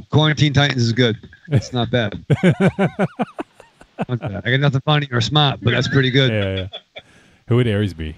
[0.10, 1.16] Quarantine Titans is good.
[1.50, 2.26] It's not bad.
[4.10, 4.42] Not bad.
[4.46, 6.32] I got nothing funny or smart, but that's pretty good.
[6.32, 7.02] Yeah, yeah.
[7.48, 8.14] Who would Aries be?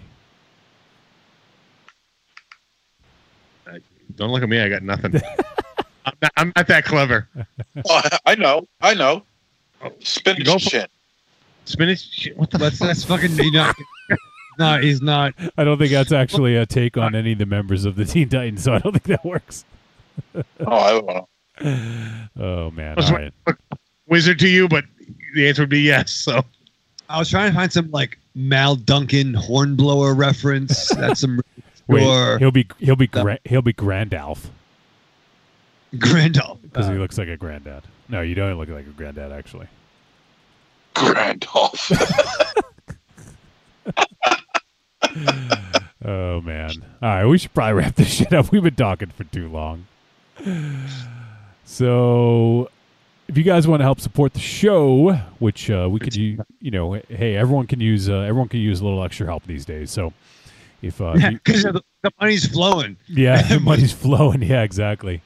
[4.19, 4.59] Don't look at me.
[4.59, 5.15] I got nothing.
[6.05, 7.27] I'm, not, I'm not that clever.
[7.89, 9.23] Oh, I know, I know.
[9.83, 10.85] Oh, Spinach Go for- chin.
[11.65, 11.99] Spinach.
[12.11, 12.87] shit, What the That's fuck?
[12.87, 13.35] that's fucking.
[13.37, 13.71] You know,
[14.59, 15.33] no, he's not.
[15.57, 18.27] I don't think that's actually a take on any of the members of the Teen
[18.29, 19.65] Titans, so I don't think that works.
[20.35, 21.27] Oh, I don't know.
[22.39, 22.95] Oh man!
[22.95, 23.33] Was right.
[24.07, 24.85] Wizard to you, but
[25.35, 26.11] the answer would be yes.
[26.11, 26.43] So
[27.09, 30.87] I was trying to find some like Mal Duncan hornblower reference.
[30.95, 31.41] That's some
[31.89, 34.45] Wait, or he'll be he'll be gra- he'll be Grandalf
[35.95, 36.61] Grandal.
[36.61, 37.83] because he Uh, looks like a granddad.
[38.07, 39.67] No, you don't look like a granddad actually.
[40.95, 41.91] Grandolph.
[46.05, 46.71] Oh man!
[47.01, 48.51] All right, we should probably wrap this shit up.
[48.53, 49.85] We've been talking for too long.
[51.65, 52.69] So,
[53.27, 56.71] if you guys want to help support the show, which uh, we could, u- you
[56.71, 59.91] know, hey, everyone can use uh, everyone can use a little extra help these days.
[59.91, 60.13] So,
[60.81, 62.97] if uh, because the, the money's flowing.
[63.07, 64.41] yeah, the money's flowing.
[64.41, 65.21] Yeah, exactly.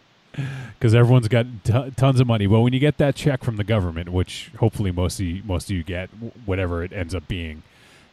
[0.80, 2.48] Because everyone's got t- tons of money.
[2.48, 5.70] Well, when you get that check from the government, which hopefully most of you, most
[5.70, 6.10] of you get,
[6.46, 7.62] whatever it ends up being,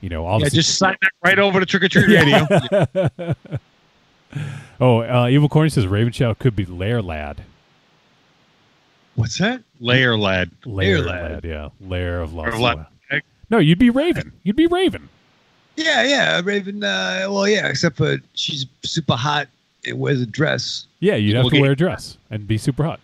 [0.02, 0.56] you know, Yeah, obviously.
[0.58, 2.46] just sign that right over to Trick or Treat Radio.
[4.80, 7.42] oh, uh, Evil Corny says Raven Shadow could be Lair Lad.
[9.14, 9.62] What's that?
[9.80, 10.50] Layer lad.
[10.64, 11.30] Lair Lair Lad.
[11.32, 11.44] Lad.
[11.44, 12.58] yeah, Lair of Lost.
[12.58, 12.86] Lad.
[13.50, 14.32] No, you'd be Raven.
[14.44, 15.08] You'd be Raven.
[15.76, 16.82] Yeah, yeah, Raven.
[16.84, 19.48] Uh, well, yeah, except for she's super hot
[19.86, 20.86] and wears a dress.
[21.00, 21.56] Yeah, you'd have Okay.
[21.56, 23.00] to wear a dress and be super hot.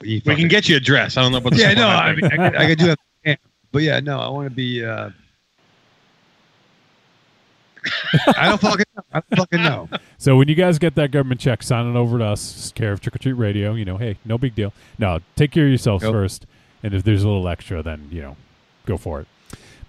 [0.00, 1.16] We fucking- can get you a dress.
[1.16, 2.86] I don't know about the Yeah, no, I mean, I, could- I could do
[3.24, 3.38] that.
[3.72, 4.84] But yeah, no, I want to be.
[4.84, 5.10] Uh,
[8.36, 8.84] I don't fucking.
[8.96, 9.02] Know.
[9.12, 9.88] I don't fucking know.
[10.18, 13.00] So when you guys get that government check, sign it over to us, care of
[13.00, 13.72] Trick or Treat Radio.
[13.72, 14.74] You know, hey, no big deal.
[14.98, 16.12] No, take care of yourselves Yep.
[16.12, 16.44] first,
[16.82, 18.36] and if there's a little extra, then you know,
[18.84, 19.26] go for it.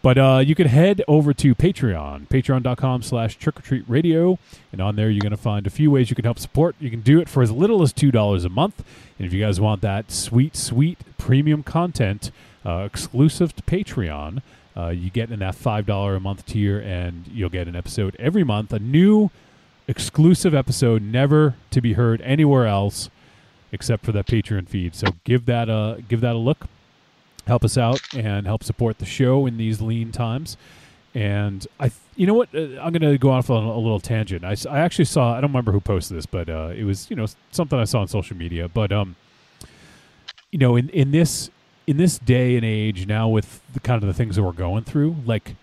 [0.02, 4.40] But uh, you can head over to Patreon, patreon.com slash trick or treat radio.
[4.72, 6.76] And on there, you're going to find a few ways you can help support.
[6.80, 8.84] You can do it for as little as $2 a month.
[9.20, 12.32] And if you guys want that sweet, sweet premium content
[12.66, 14.42] uh, exclusive to Patreon,
[14.76, 18.44] uh, you get in that $5 a month tier, and you'll get an episode every
[18.44, 19.30] month, a new
[19.88, 23.10] exclusive episode, never to be heard anywhere else
[23.72, 24.96] except for that Patreon feed.
[24.96, 26.68] So give that a give that a look.
[27.48, 30.58] Help us out and help support the show in these lean times.
[31.14, 32.50] And I, th- you know what?
[32.56, 34.46] Uh, I'm going to go off on a little tangent.
[34.46, 35.34] I actually saw.
[35.34, 38.02] I don't remember who posted this, but uh, it was you know something I saw
[38.02, 38.70] on social media.
[38.70, 39.16] But um,
[40.52, 41.50] you know, in in this
[41.88, 44.84] in this day and age now with the kind of the things that we're going
[44.84, 45.56] through, like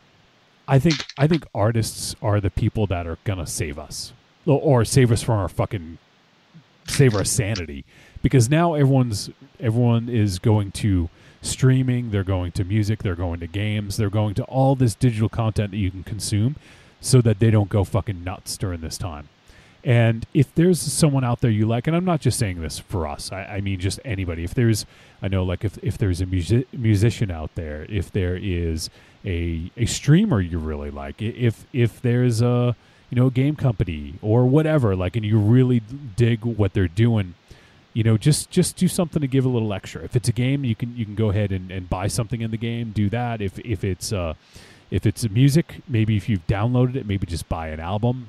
[0.66, 4.12] I think I think artists are the people that are gonna save us
[4.45, 5.99] or save us from our fucking
[6.87, 7.85] save our sanity
[8.22, 11.09] because now everyone's everyone is going to
[11.43, 15.28] streaming, they're going to music, they're going to games, they're going to all this digital
[15.28, 16.57] content that you can consume
[17.01, 19.28] so that they don't go fucking nuts during this time.
[19.84, 23.07] And if there's someone out there you like, and I'm not just saying this for
[23.07, 24.45] us, I, I mean just anybody.
[24.45, 24.84] If there's,
[25.22, 28.91] I know, like if, if there's a music, musician out there, if there is
[29.24, 32.76] a a streamer you really like, if if there's a
[33.09, 35.80] you know a game company or whatever, like, and you really
[36.16, 37.34] dig what they're doing,
[37.99, 40.05] you know, just just do something to give a little extra.
[40.05, 42.53] If it's a game, you can you can go ahead and, and buy something in
[42.53, 42.92] the game.
[42.92, 43.42] Do that.
[43.42, 44.34] If if it's uh
[44.88, 48.28] if it's music, maybe if you've downloaded it, maybe just buy an album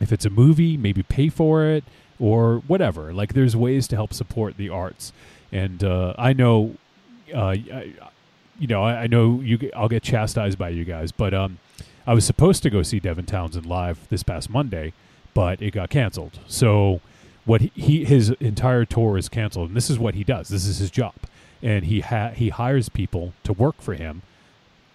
[0.00, 1.84] if it's a movie, maybe pay for it
[2.18, 3.12] or whatever.
[3.12, 5.12] Like there's ways to help support the arts,
[5.52, 6.74] and uh, I know,
[7.32, 7.54] uh,
[8.58, 9.70] you know, I, I know you.
[9.76, 11.58] I'll get chastised by you guys, but um,
[12.08, 14.94] I was supposed to go see Devin Townsend live this past Monday,
[15.32, 16.40] but it got canceled.
[16.48, 17.00] So
[17.46, 20.48] what he, he his entire tour is canceled, and this is what he does.
[20.48, 21.14] This is his job,
[21.62, 24.22] and he ha- he hires people to work for him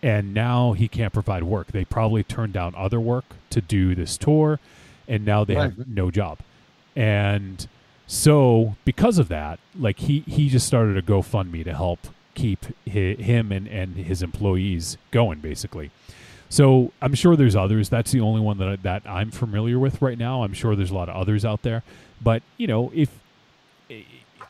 [0.03, 1.71] and now he can't provide work.
[1.71, 4.59] They probably turned down other work to do this tour,
[5.07, 6.39] and now they have no job.
[6.95, 7.67] And
[8.07, 11.99] so, because of that, like he he just started a GoFundMe to help
[12.33, 15.91] keep hi him and and his employees going, basically.
[16.49, 17.87] So I'm sure there's others.
[17.87, 20.43] That's the only one that I, that I'm familiar with right now.
[20.43, 21.83] I'm sure there's a lot of others out there,
[22.23, 23.09] but you know, if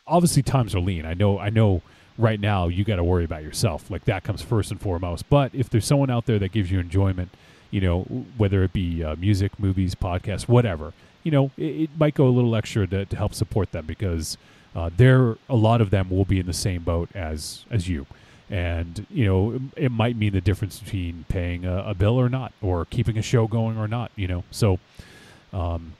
[0.08, 1.06] obviously times are lean.
[1.06, 1.40] I know.
[1.40, 1.82] I know.
[2.18, 3.90] Right now, you got to worry about yourself.
[3.90, 5.28] Like that comes first and foremost.
[5.30, 7.30] But if there's someone out there that gives you enjoyment,
[7.72, 8.02] you know,
[8.38, 10.94] whether it be uh, music, movies, podcasts, whatever,
[11.24, 14.38] you know, it, it might go a little extra to, to help support them because
[14.76, 18.06] uh, there a lot of them will be in the same boat as as you,
[18.50, 22.30] and you know, it, it might mean the difference between paying a, a bill or
[22.30, 24.12] not, or keeping a show going or not.
[24.16, 24.80] You know, so.
[25.54, 25.94] Um,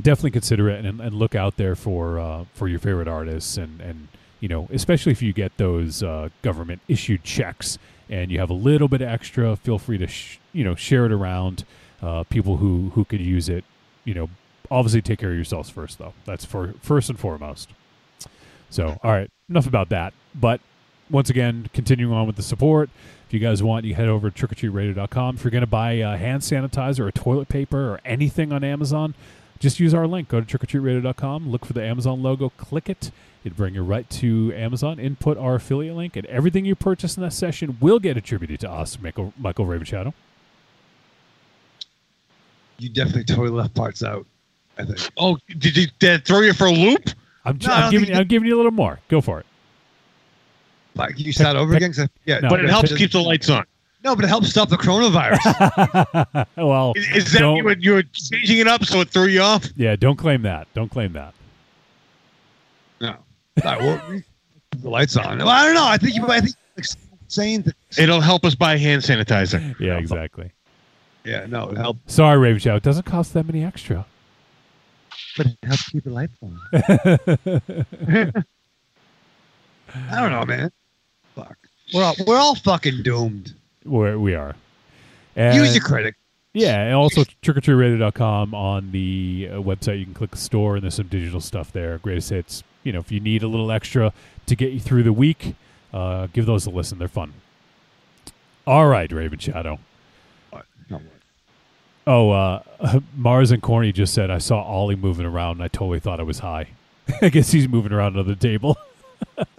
[0.00, 3.80] definitely consider it and, and look out there for uh, for your favorite artists and
[3.80, 4.08] and
[4.40, 7.78] you know especially if you get those uh, government issued checks
[8.08, 11.12] and you have a little bit extra feel free to sh- you know share it
[11.12, 11.64] around
[12.02, 13.64] uh, people who who could use it.
[14.04, 14.30] You know
[14.70, 16.14] obviously take care of yourselves first though.
[16.24, 17.70] That's for first and foremost.
[18.70, 20.12] So all right enough about that.
[20.34, 20.60] But
[21.10, 22.90] once again continuing on with the support
[23.26, 26.42] if you guys want you head over to trickortreatradio.com if you're going to buy hand
[26.42, 29.14] sanitizer or toilet paper or anything on amazon
[29.58, 30.28] just use our link.
[30.28, 33.10] Go to trickortreatradio.com, look for the Amazon logo, click it.
[33.44, 34.98] It'll bring you right to Amazon.
[34.98, 38.70] Input our affiliate link, and everything you purchase in that session will get attributed to
[38.70, 40.14] us, Michael, Michael Raven Shadow.
[42.78, 44.26] You definitely totally left parts out.
[44.78, 44.98] I think.
[45.16, 47.08] Oh, did you did throw you for a loop?
[47.44, 49.00] I'm, No, I I'm giving you, I'm giving you a little more.
[49.08, 49.46] Go for it.
[50.94, 51.90] Like, can you start over pick- again?
[51.92, 52.48] 'Cause I- yeah, No.
[52.50, 53.64] But it helps keep the lights on.
[54.06, 56.46] No, but it helps stop the coronavirus.
[56.56, 59.26] well, Is, is that don't- you were, you were changing it up so it threw
[59.26, 59.66] you off?
[59.76, 60.68] yeah, don't claim that.
[60.74, 61.34] Don't claim that.
[63.00, 63.08] no.
[63.10, 63.16] All
[63.64, 64.20] right, well,
[64.80, 65.38] the lights on.
[65.38, 65.84] Well, I don't know.
[65.86, 66.24] I think you.
[66.28, 66.54] I think
[67.26, 67.74] saying that.
[67.98, 69.74] It'll help us buy hand sanitizer.
[69.80, 70.52] Yeah, exactly.
[71.24, 72.76] Yeah, no, it helps, Sorry, Raven Shadow.
[72.76, 74.06] It doesn't cost that many extra.
[75.36, 76.60] but it helps keep the lights on.
[79.92, 80.70] I don't know, man.
[81.34, 81.56] Fuck.
[81.92, 83.52] We're all, we're all fucking doomed.
[83.86, 84.56] Where we are.
[85.34, 86.14] And, Use your credit.
[86.52, 89.98] Yeah, and also trickortreatradio.com on the uh, website.
[89.98, 91.98] You can click the store, and there's some digital stuff there.
[91.98, 92.62] Greatest hits.
[92.82, 94.12] You know, if you need a little extra
[94.46, 95.54] to get you through the week,
[95.92, 96.98] uh, give those a listen.
[96.98, 97.34] They're fun.
[98.66, 99.78] All right, Raven Shadow.
[102.06, 102.62] Oh, uh,
[103.16, 106.22] Mars and Corny just said I saw Ollie moving around, and I totally thought I
[106.22, 106.68] was high.
[107.22, 108.78] I guess he's moving around another table.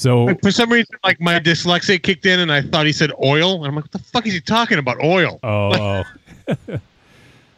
[0.00, 3.12] so Like, for some reason, like my dyslexia kicked in, and I thought he said
[3.22, 3.56] oil.
[3.56, 5.02] And I'm like, what the fuck is he talking about?
[5.02, 5.38] Oil.
[5.42, 6.04] Oh.
[6.48, 6.54] oh.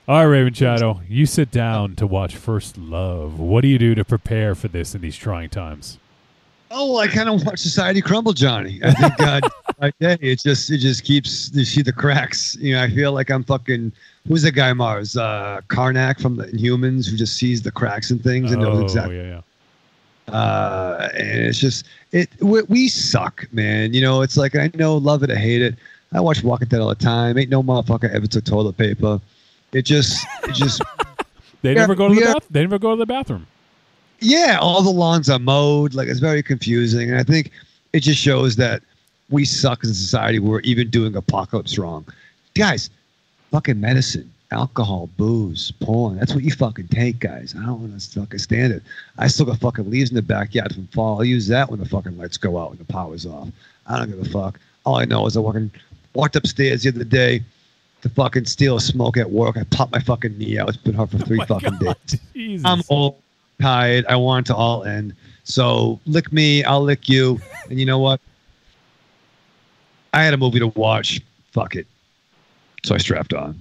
[0.09, 3.39] All right, Raven Shadow, you sit down to watch First Love.
[3.39, 5.99] What do you do to prepare for this in these trying times?
[6.73, 8.81] Oh, I kind of watch society crumble, Johnny.
[8.83, 9.45] I think God,
[9.79, 12.57] by day it just it just keeps you see the cracks.
[12.57, 13.93] You know, I feel like I'm fucking.
[14.27, 15.17] Who's the guy Mars?
[15.17, 18.85] Uh, Karnak from the Inhumans, who just sees the cracks and things and knows oh,
[18.85, 19.17] exactly.
[19.19, 19.41] yeah, yeah.
[20.29, 22.29] Uh, and it's just it.
[22.41, 23.93] We, we suck, man.
[23.95, 25.75] You know, it's like I know, love it or hate it.
[26.13, 27.39] I watch Walking Dead all the time.
[27.39, 29.21] Ain't no motherfucker ever took toilet paper.
[29.73, 30.83] It just, it just.
[31.63, 32.47] They never go to the bath.
[32.51, 33.47] They never go to the bathroom.
[34.19, 35.95] yeah, all the lawns are mowed.
[35.95, 37.53] Like it's very confusing, and I think
[37.93, 38.83] it just shows that
[39.31, 40.41] we suck as a society.
[40.41, 42.05] We're even doing apocalypse wrong,
[42.55, 42.91] guys.
[43.53, 46.17] Fucking medicine, alcohol, booze, porn.
[46.17, 47.55] That's what you fucking take, guys.
[47.59, 48.83] I don't want to fucking stand it.
[49.19, 51.17] I still got fucking leaves in the backyard from fall.
[51.17, 53.49] I'll use that when the fucking lights go out and the power's off.
[53.87, 54.61] I don't give a fuck.
[54.85, 55.71] All I know is I fucking
[56.15, 57.43] walked upstairs the other day
[58.03, 59.57] to fucking steal a smoke at work.
[59.57, 60.69] I popped my fucking knee out.
[60.69, 62.21] It's been hard for oh three Oh fucking days.
[62.35, 62.65] Jesus.
[62.67, 63.17] I'm old,
[63.61, 64.05] tired.
[64.07, 65.15] I want it to all end.
[65.45, 67.41] So lick me, I'll lick you.
[67.71, 68.21] And you know what?
[70.13, 71.21] I had a movie to watch.
[71.53, 71.87] Fuck it.
[72.85, 73.61] So I strapped on.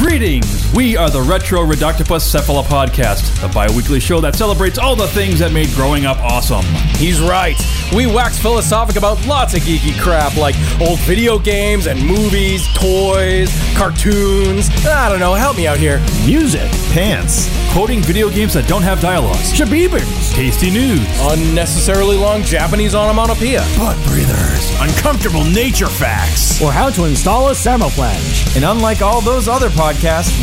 [0.00, 0.72] Greetings!
[0.74, 5.06] We are the Retro Reductopus Cephala Podcast, the bi weekly show that celebrates all the
[5.08, 6.64] things that made growing up awesome.
[6.96, 7.60] He's right.
[7.94, 13.50] We wax philosophic about lots of geeky crap like old video games and movies, toys,
[13.76, 14.70] cartoons.
[14.86, 15.98] I don't know, help me out here.
[16.24, 22.94] Music, pants, quoting video games that don't have dialogues, shabibans, tasty news, Unnecessarily long Japanese
[22.94, 23.60] onomatopoeia.
[23.76, 26.62] butt breathers, uncomfortable nature facts.
[26.62, 28.56] or how to install a thermoflange.
[28.56, 29.89] And unlike all those other podcasts,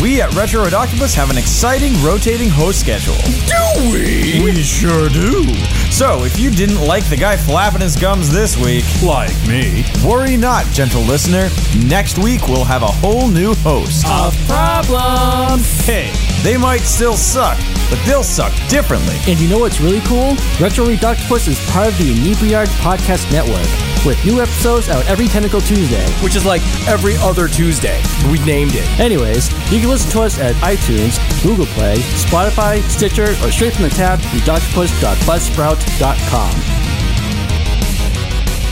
[0.02, 3.16] we at Retro Octopus have an exciting rotating host schedule.
[3.48, 4.41] Do we?
[4.43, 5.45] We sure do.
[5.89, 9.86] So if you didn't like the guy flapping his gums this week, Like me.
[10.06, 11.50] worry not, gentle listener.
[11.86, 14.06] Next week we'll have a whole new host.
[14.10, 15.66] Of problems.
[15.86, 16.12] Hey,
[16.44, 17.58] they might still suck,
[17.90, 19.16] but they'll suck differently.
[19.28, 20.36] And you know what's really cool?
[20.60, 23.66] Retro Reductopus is part of the Inebriard Podcast Network,
[24.06, 26.06] with new episodes out every Tentacle Tuesday.
[26.24, 28.02] Which is like every other Tuesday.
[28.32, 28.88] We named it.
[29.00, 33.84] Anyways, you can listen to us at iTunes, Google Play, Spotify, Stitcher, or straight from
[33.84, 36.97] the tab reductopus.buzzsprout.com.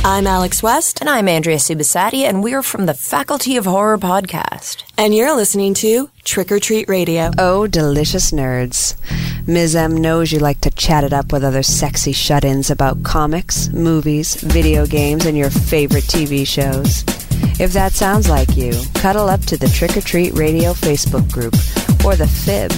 [0.08, 1.01] I'm Alex West.
[1.01, 4.84] And I'm Andrea Subissati, and we're from the Faculty of Horror podcast.
[4.99, 7.32] And you're listening to Trick or Treat Radio.
[7.39, 8.95] Oh, delicious nerds.
[9.47, 9.76] Ms.
[9.76, 13.70] M knows you like to chat it up with other sexy shut ins about comics,
[13.70, 17.03] movies, video games, and your favorite TV shows.
[17.60, 21.56] If that sounds like you, cuddle up to the Trick or Treat Radio Facebook group,
[22.06, 22.70] or the FIB.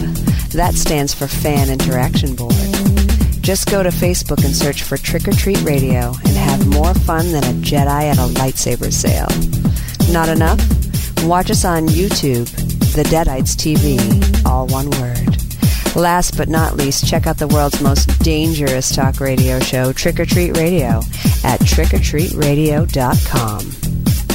[0.53, 2.86] That stands for Fan Interaction Board.
[3.47, 7.31] Just go to Facebook and search for Trick or Treat Radio and have more fun
[7.31, 9.29] than a Jedi at a lightsaber sale.
[10.11, 10.59] Not enough?
[11.23, 12.49] Watch us on YouTube,
[12.93, 13.97] The Deadites TV,
[14.45, 15.37] all one word.
[15.95, 20.25] Last but not least, check out the world's most dangerous talk radio show, Trick or
[20.25, 20.97] Treat Radio,
[21.45, 23.86] at trickortreatradio.com.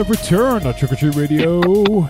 [0.00, 2.08] return on Trick or Treat Radio.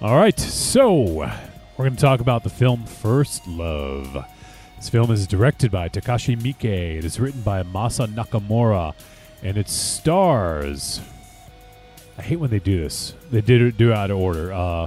[0.00, 1.34] All right, so we're
[1.78, 4.26] going to talk about the film First Love.
[4.76, 6.98] This film is directed by Takashi Miike.
[6.98, 8.94] It is written by Masa Nakamura,
[9.42, 11.00] and it stars.
[12.18, 13.14] I hate when they do this.
[13.30, 14.52] They did it do out of order.
[14.52, 14.86] Uh,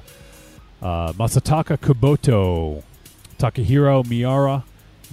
[0.81, 2.83] uh, Masataka Kubota,
[3.39, 4.63] Takahiro Miura,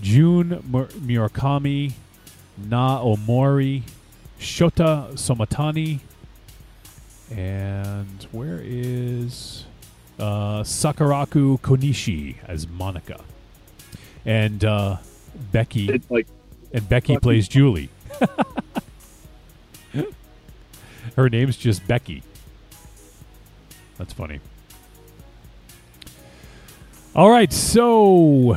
[0.00, 1.92] Jun Mur- Murakami,
[2.68, 3.82] Nao Omori,
[4.38, 6.00] Shota Sometani,
[7.30, 9.64] and where is
[10.18, 13.20] uh, Sakurako Konishi as Monica,
[14.24, 14.96] and uh,
[15.50, 16.00] Becky,
[16.72, 17.88] and Becky plays Julie.
[21.16, 22.22] Her name's just Becky.
[23.98, 24.40] That's funny.
[27.14, 28.56] All right, so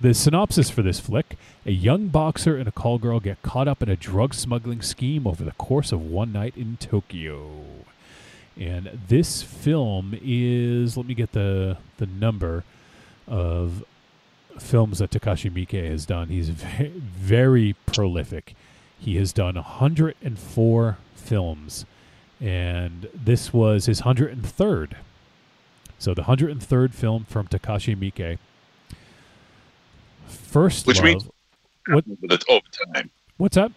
[0.00, 1.36] the synopsis for this flick
[1.66, 5.26] a young boxer and a call girl get caught up in a drug smuggling scheme
[5.26, 7.64] over the course of one night in Tokyo.
[8.56, 12.64] And this film is, let me get the, the number
[13.26, 13.84] of
[14.58, 16.28] films that Takashi Miike has done.
[16.28, 18.54] He's very, very prolific.
[18.98, 21.86] He has done 104 films,
[22.40, 24.94] and this was his 103rd.
[26.00, 28.38] So the 103rd film from Takashi Miike.
[30.26, 31.04] First Which Love.
[31.04, 31.28] means
[31.94, 32.64] what, that's over
[32.94, 33.10] time.
[33.36, 33.72] what's up?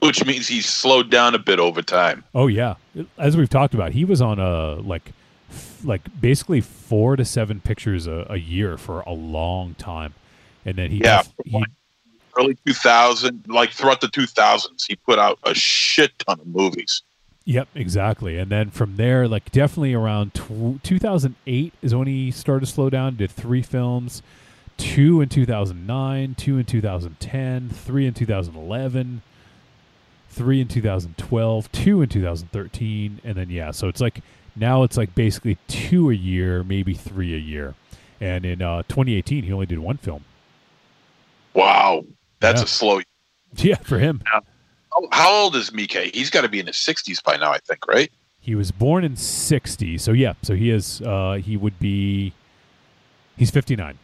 [0.00, 2.24] Which means he's slowed down a bit over time.
[2.34, 2.74] Oh yeah,
[3.18, 5.12] as we've talked about, he was on a like,
[5.50, 10.14] f- like basically four to seven pictures a, a year for a long time,
[10.66, 11.64] and then he Yeah, def- he
[12.36, 17.02] Early 2000, like throughout the 2000s, he put out a shit ton of movies.
[17.44, 18.38] Yep, exactly.
[18.38, 22.90] And then from there, like definitely around tw- 2008 is when he started to slow
[22.90, 23.16] down.
[23.16, 24.20] Did three films,
[24.76, 29.22] two in 2009, two in 2010, three in 2011,
[30.30, 33.70] three in 2012, two in 2013, and then yeah.
[33.70, 34.20] So it's like
[34.56, 37.74] now it's like basically two a year, maybe three a year.
[38.20, 40.24] And in uh, 2018, he only did one film.
[41.52, 42.04] Wow,
[42.40, 42.64] that's Yeah.
[42.64, 43.00] a slow.
[43.56, 44.20] Yeah, for him.
[44.24, 44.42] How,
[45.12, 45.92] how old is Mike?
[46.12, 48.10] He's got to be in his 60s by now, I think, right?
[48.40, 52.32] He was born in 60, so yeah, so he is uh he would be
[53.36, 53.96] he's 59.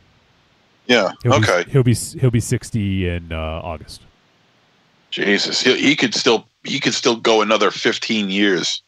[0.91, 1.12] Yeah.
[1.22, 1.62] He'll okay.
[1.62, 4.03] Be, he'll be he'll be 60 in uh, August.
[5.12, 8.82] Jesus, he, he could still he could still go another 15 years.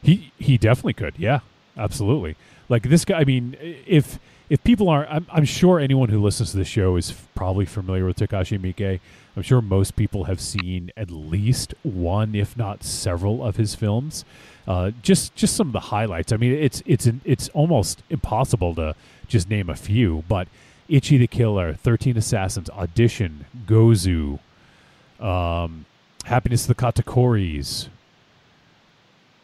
[0.00, 1.14] He he definitely could.
[1.18, 1.40] Yeah.
[1.76, 2.36] Absolutely.
[2.68, 6.52] Like this guy I mean if if people aren't I'm, I'm sure anyone who listens
[6.52, 9.00] to this show is f- probably familiar with Takashi Miike.
[9.36, 14.24] I'm sure most people have seen at least one if not several of his films.
[14.68, 16.30] Uh, just just some of the highlights.
[16.30, 18.94] I mean, it's it's an, it's almost impossible to
[19.30, 20.48] just name a few, but
[20.88, 24.40] Ichi the Killer, Thirteen Assassins, Audition, Gozu,
[25.18, 25.86] um,
[26.24, 27.88] Happiness of the Katakuris,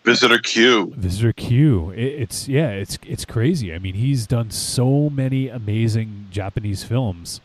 [0.07, 0.93] Visitor Q.
[0.97, 1.91] Visitor Q.
[1.91, 3.75] It, it's yeah, it's it's crazy.
[3.75, 7.41] I mean, he's done so many amazing Japanese films,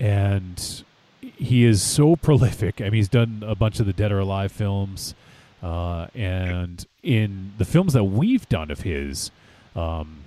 [0.00, 0.84] and
[1.20, 2.80] he is so prolific.
[2.80, 5.14] I mean, he's done a bunch of the Dead or Alive films,
[5.62, 9.30] uh, and in the films that we've done of his,
[9.76, 10.21] um,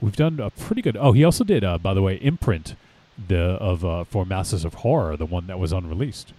[0.00, 0.96] we've done a pretty good.
[0.96, 2.76] Oh, he also did, uh, by the way, imprint
[3.26, 6.32] the of uh, for Masters of Horror, the one that was unreleased.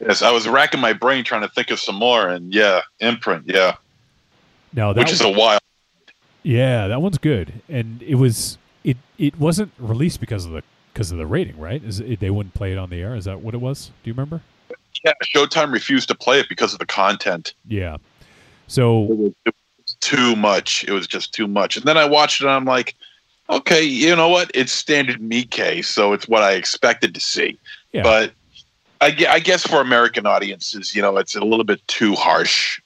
[0.00, 3.44] Yes, I was racking my brain trying to think of some more, and yeah, imprint,
[3.46, 3.76] yeah,
[4.72, 5.60] Now that which is a wild.
[6.42, 10.62] Yeah, that one's good, and it was it it wasn't released because of the
[10.92, 11.82] because of the rating, right?
[11.82, 13.14] Is it, they wouldn't play it on the air?
[13.14, 13.92] Is that what it was?
[14.02, 14.42] Do you remember?
[15.04, 17.54] Yeah, Showtime refused to play it because of the content.
[17.66, 17.96] Yeah.
[18.66, 19.32] So It was
[20.02, 20.84] too much.
[20.84, 21.76] It was just too much.
[21.76, 22.94] And then I watched it, and I'm like,
[23.48, 24.50] okay, you know what?
[24.54, 27.58] It's standard Miike, so it's what I expected to see.
[27.92, 28.02] Yeah.
[28.02, 28.32] But
[29.00, 32.80] I, I guess for American audiences, you know, it's a little bit too harsh.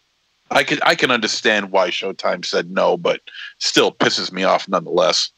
[0.50, 3.20] I can I can understand why Showtime said no, but
[3.58, 5.30] still pisses me off nonetheless.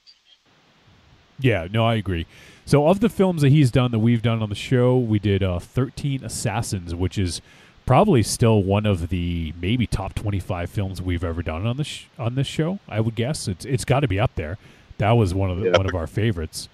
[1.40, 2.26] yeah, no, I agree.
[2.66, 5.42] So of the films that he's done that we've done on the show, we did
[5.42, 7.40] uh, Thirteen Assassins, which is
[7.88, 11.86] probably still one of the maybe top twenty five films we've ever done on this
[11.86, 12.78] sh- on this show.
[12.86, 14.58] I would guess it's it's got to be up there.
[14.98, 15.76] That was one of the, Yeah.
[15.78, 16.68] one of our favorites.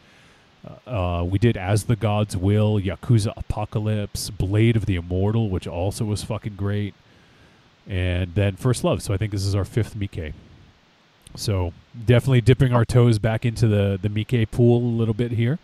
[0.86, 6.04] Uh, we did As the Gods Will, Yakuza Apocalypse, Blade of the Immortal, which also
[6.04, 6.94] was fucking great,
[7.86, 9.00] and then First Love.
[9.00, 10.32] So I think this is our fifth Miike.
[11.36, 11.72] So
[12.06, 15.60] definitely dipping our toes back into the the Miike pool a little bit here,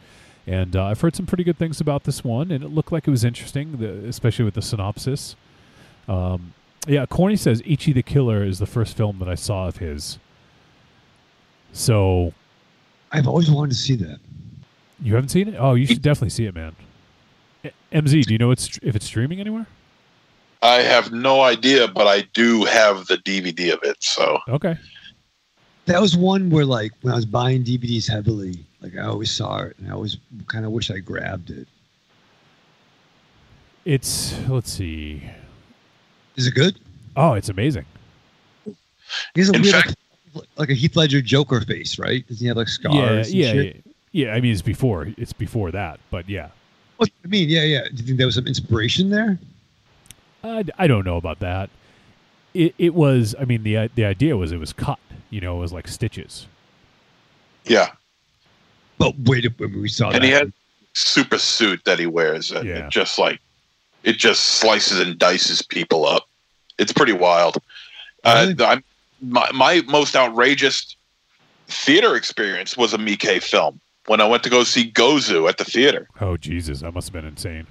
[0.47, 3.07] and uh, I've heard some pretty good things about this one, and it looked like
[3.07, 5.37] it was interesting, the, especially with the synopsis.
[6.09, 6.55] Um,
[6.87, 10.19] yeah, Corny says Ichi the Killer is the first film that I saw of his.
[11.73, 12.33] So
[13.13, 14.19] I've always wanted to see that.
[15.03, 15.57] you haven't seen it?
[15.59, 16.75] Oh, you should definitely see it, man.
[17.93, 19.67] MZ, do you know it's if it's streaming anywhere?
[20.63, 24.03] I have no idea, but I do have the DVD of it.
[24.03, 24.77] So Okay.
[25.87, 29.59] That was one where, like, when I was buying DVDs heavily, like I always saw
[29.63, 30.17] it, and I always
[30.47, 31.67] kind of wish I grabbed it.
[33.85, 35.23] It's let's see.
[36.37, 36.79] Is it good?
[37.17, 37.87] Oh, it's amazing.
[38.65, 39.97] He has a In weird, fact-
[40.35, 42.27] like, like a Heath Ledger Joker face, right?
[42.29, 43.27] Doesn't he have like Yeah, scars?
[43.29, 43.83] and yeah, shit?
[44.13, 44.35] yeah, yeah.
[44.35, 46.51] I mean, it's before it's before that, but yeah.
[46.99, 47.85] What I mean, yeah, yeah.
[47.89, 49.39] Do you think there was some inspiration there?
[50.45, 51.71] I, I don't know about that.
[52.55, 53.35] It it was.
[53.41, 54.99] I mean, the the idea was it was cut.
[55.31, 56.47] You know, it was like stitches.
[57.65, 57.91] yeah,
[59.01, 60.17] But wait, when we saw that.
[60.17, 60.53] and that, he had
[60.93, 62.87] super suit that he wears, and Yeah.
[62.87, 63.41] it just like
[64.05, 66.29] it just slices and dices people up.
[66.79, 67.57] It's pretty wild.
[68.25, 68.85] Uh, I'm,
[69.23, 70.95] my my most outrageous
[71.69, 75.65] theater experience was a Miike film when I went to go see Gozu at the
[75.65, 76.07] theater.
[76.21, 77.67] Oh Jesus, that must have been insane.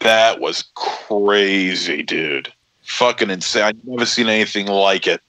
[0.00, 2.52] That was crazy, dude.
[2.82, 3.62] Fucking insane.
[3.62, 5.22] I've never seen anything like it.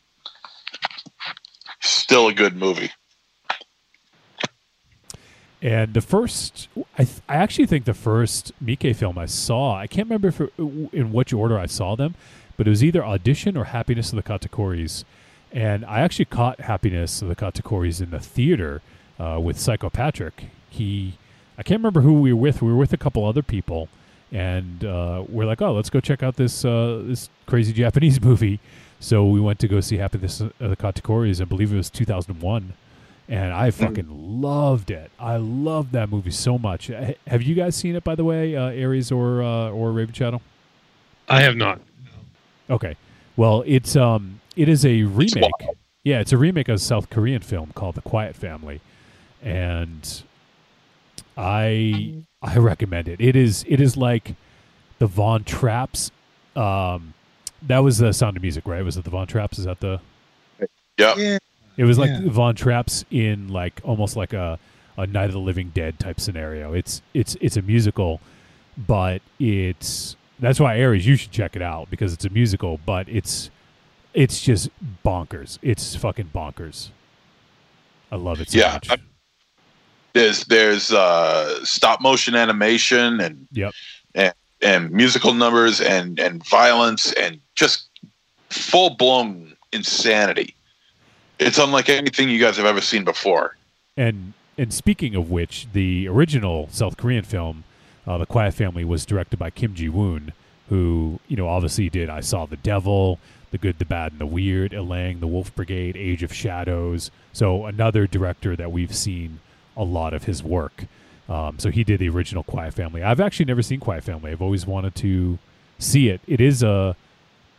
[1.81, 2.91] Still a good movie.
[5.65, 9.87] And the first, I, th- I actually think the first Mike film I saw, I
[9.87, 10.53] can't remember if it,
[10.93, 12.13] in which order I saw them,
[12.55, 15.05] but it was either Audition or Happiness of the Katakuris.
[15.51, 18.83] And I actually caught Happiness of the Katakuris in the theater
[19.17, 20.49] uh, with Psycho Patrick.
[20.69, 21.17] He,
[21.57, 22.61] I can't remember who we were with.
[22.61, 23.89] We were with a couple other people,
[24.31, 28.59] and uh, we're like, oh, let's go check out this uh, this crazy Japanese movie.
[28.99, 31.41] So we went to go see Happiness of the Katakuris.
[31.41, 32.73] I believe it was 2001
[33.27, 34.07] and I fucking
[34.41, 35.09] loved it.
[35.19, 36.89] I loved that movie so much.
[36.91, 40.13] Uh, Have you guys seen it, by the way, uh, Aries or uh, or Raven
[40.13, 40.41] Shadow?
[41.27, 41.81] I have not.
[42.69, 42.95] Okay,
[43.35, 45.41] well, it's um, it is a remake.
[45.41, 45.77] wild.
[46.03, 48.79] Yeah, it's a remake of a South Korean film called The Quiet Family,
[49.41, 50.23] and
[51.37, 53.19] I I recommend it.
[53.19, 54.35] It is it is like
[54.99, 56.11] the Von Trapps.
[56.55, 57.13] Um,
[57.63, 58.83] that was the Sound of Music, right?
[58.83, 59.57] Was it the Von Trapps?
[59.59, 59.99] Is that the
[60.97, 61.17] Yep.
[61.17, 61.37] yeah,
[61.77, 62.21] It was like Yeah.
[62.25, 64.57] Von Trapps in like almost like a,
[64.97, 66.73] a Night of the Living Dead type scenario.
[66.73, 68.21] It's it's it's a musical,
[68.77, 73.07] but it's that's why Aries you should check it out because it's a musical, but
[73.09, 73.49] it's
[74.13, 74.69] it's just
[75.05, 75.59] bonkers.
[75.61, 76.89] It's fucking bonkers.
[78.11, 78.89] I love it so Yeah, much.
[78.91, 78.97] I-
[80.13, 83.73] There's there's uh, stop motion animation and Yep.
[84.13, 87.89] and, and musical numbers and and violence and just
[88.49, 90.55] full blown insanity.
[91.39, 93.55] It's unlike anything you guys have ever seen before.
[93.97, 97.65] And and speaking of which, the original South Korean film,
[98.07, 100.31] uh, The Quiet Family, was directed by Kim Jee-woon,
[100.69, 103.19] who you know obviously did I Saw the Devil,
[103.51, 107.11] The Good, the Bad, and the Weird, Illang, The Wolf Brigade, Age of Shadows.
[107.33, 109.39] So another director that we've seen
[109.75, 110.85] a lot of his work.
[111.27, 113.03] Um, so he did the original Quiet Family.
[113.03, 114.31] I've actually never seen Quiet Family.
[114.31, 115.39] I've always wanted to
[115.79, 116.21] see it.
[116.27, 116.95] It is a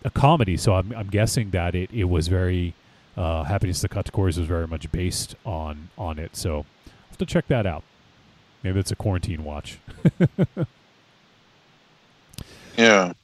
[0.04, 2.74] a comedy, so I'm, I'm guessing that it, it was very
[3.16, 6.36] uh, Happiness to Katakuris was very much based on on it.
[6.36, 6.64] So I'll
[7.08, 7.82] have to check that out.
[8.62, 9.78] Maybe it's a quarantine watch.
[12.76, 13.14] Yeah.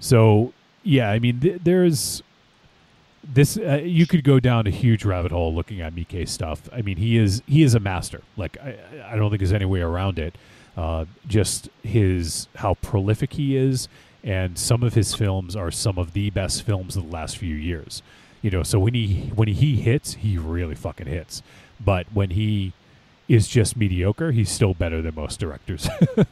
[0.00, 0.52] So
[0.82, 2.22] yeah, I mean, th- there's
[3.22, 3.56] this.
[3.56, 6.68] Uh, you could go down a huge rabbit hole looking at Mike stuff.
[6.72, 8.22] I mean, he is he is a master.
[8.36, 8.76] Like I,
[9.12, 10.36] I don't think there's any way around it.
[10.76, 13.88] Uh, just his how prolific he is,
[14.24, 17.54] and some of his films are some of the best films of the last few
[17.54, 18.02] years.
[18.42, 21.42] You know, so when he when he hits, he really fucking hits.
[21.80, 22.72] But when he
[23.28, 25.88] is just mediocre, he's still better than most directors.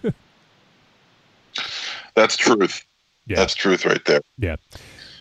[2.15, 2.85] That's truth.
[3.27, 3.37] Yeah.
[3.37, 4.21] That's truth right there.
[4.39, 4.57] Yeah.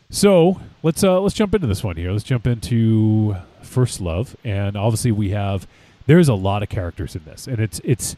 [0.10, 2.11] So let's uh let's jump into this one here.
[2.11, 5.68] Let's jump into First Love, and obviously we have
[6.07, 8.16] there's a lot of characters in this, and it's it's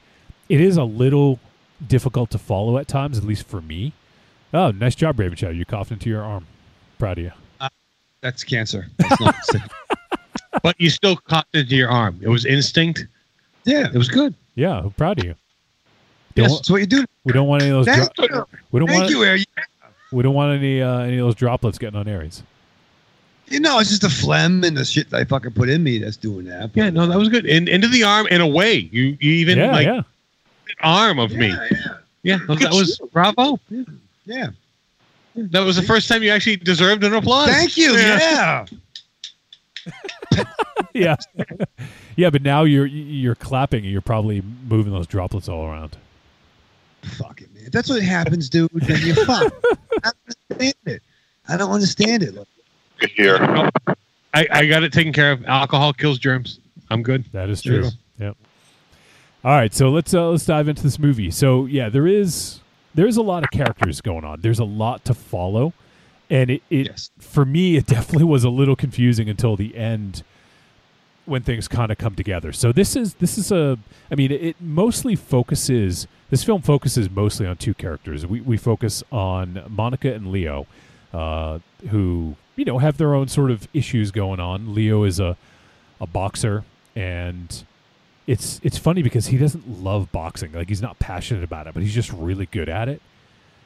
[0.47, 1.39] it is a little
[1.85, 3.91] difficult to follow at times, at least for me.
[4.53, 5.53] Oh, nice job, Raven Shadow.
[5.53, 6.47] You coughed into your arm.
[6.97, 7.31] Proud of you.
[8.21, 8.87] That's cancer.
[8.97, 9.35] That's not.
[10.63, 12.19] But you still caught it into your arm.
[12.21, 13.07] It was instinct.
[13.63, 14.35] Yeah, It was good.
[14.55, 15.35] Yeah, I'm proud of you.
[16.35, 17.05] Don't yes, that's what you do.
[17.23, 17.95] we don't want any of those.
[17.95, 18.45] Thank dro- you.
[18.71, 19.11] we don't Thank want.
[19.11, 19.45] you, Aries.
[20.11, 22.43] We don't want any uh, any of those droplets getting on Aries.
[23.47, 25.97] You know, it's just the phlegm and the shit that I fucking put in me
[25.99, 26.71] that's doing that.
[26.73, 27.45] Yeah, no, that was good.
[27.45, 28.89] In, into the arm and away.
[28.91, 30.01] You you even yeah, like yeah.
[30.81, 31.47] arm of me.
[31.47, 31.77] Yeah, yeah,
[32.23, 33.57] Yeah, that was bravo.
[34.25, 34.47] yeah.
[35.35, 37.49] That was the first time you actually deserved an applause.
[37.49, 37.93] Thank you.
[37.93, 38.65] Yeah.
[40.93, 41.15] yeah,
[42.15, 42.29] yeah.
[42.29, 45.97] But now you're you're clapping, and you're probably moving those droplets all around.
[47.03, 47.65] Fuck it, man.
[47.65, 49.51] If that's what happens, dude, then you fuck.
[50.03, 51.03] I don't understand it.
[51.47, 52.35] I don't understand it.
[52.99, 53.37] Good here.
[54.33, 55.43] I, I got it taken care of.
[55.45, 56.59] Alcohol kills germs.
[56.89, 57.25] I'm good.
[57.31, 57.89] That is true.
[58.19, 58.37] Yep.
[59.43, 61.31] All right, so let's uh, let's dive into this movie.
[61.31, 62.60] So yeah, there is
[62.93, 64.41] there's a lot of characters going on.
[64.41, 65.73] There's a lot to follow,
[66.29, 67.11] and it, it Yes.
[67.19, 70.23] for me it definitely was a little confusing until the end
[71.25, 72.51] when things kind of come together.
[72.51, 73.77] So this is this is a
[74.11, 78.25] I mean it mostly focuses this film focuses mostly on two characters.
[78.25, 80.65] We we focus on Monica and Leo,
[81.13, 81.59] uh,
[81.89, 84.73] who you know have their own sort of issues going on.
[84.73, 85.37] Leo is a
[85.99, 86.63] a boxer
[86.95, 87.63] and
[88.31, 90.53] it's it's funny because he doesn't love boxing.
[90.53, 93.01] Like he's not passionate about it, but he's just really good at it.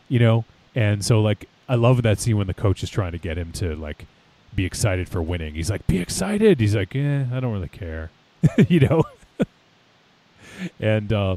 [0.09, 0.45] You know?
[0.73, 3.51] And so like I love that scene when the coach is trying to get him
[3.53, 4.07] to like
[4.55, 5.53] be excited for winning.
[5.53, 8.09] He's like, "Be excited." He's like, "Eh, I don't really care."
[8.67, 9.03] you know?
[10.79, 11.35] and uh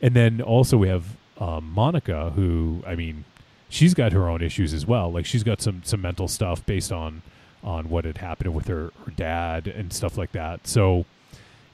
[0.00, 3.26] and then also we have um, Monica who I mean,
[3.68, 5.12] she's got her own issues as well.
[5.12, 7.20] Like she's got some some mental stuff based on
[7.62, 10.66] on what had happened with her, her dad and stuff like that.
[10.66, 11.04] So,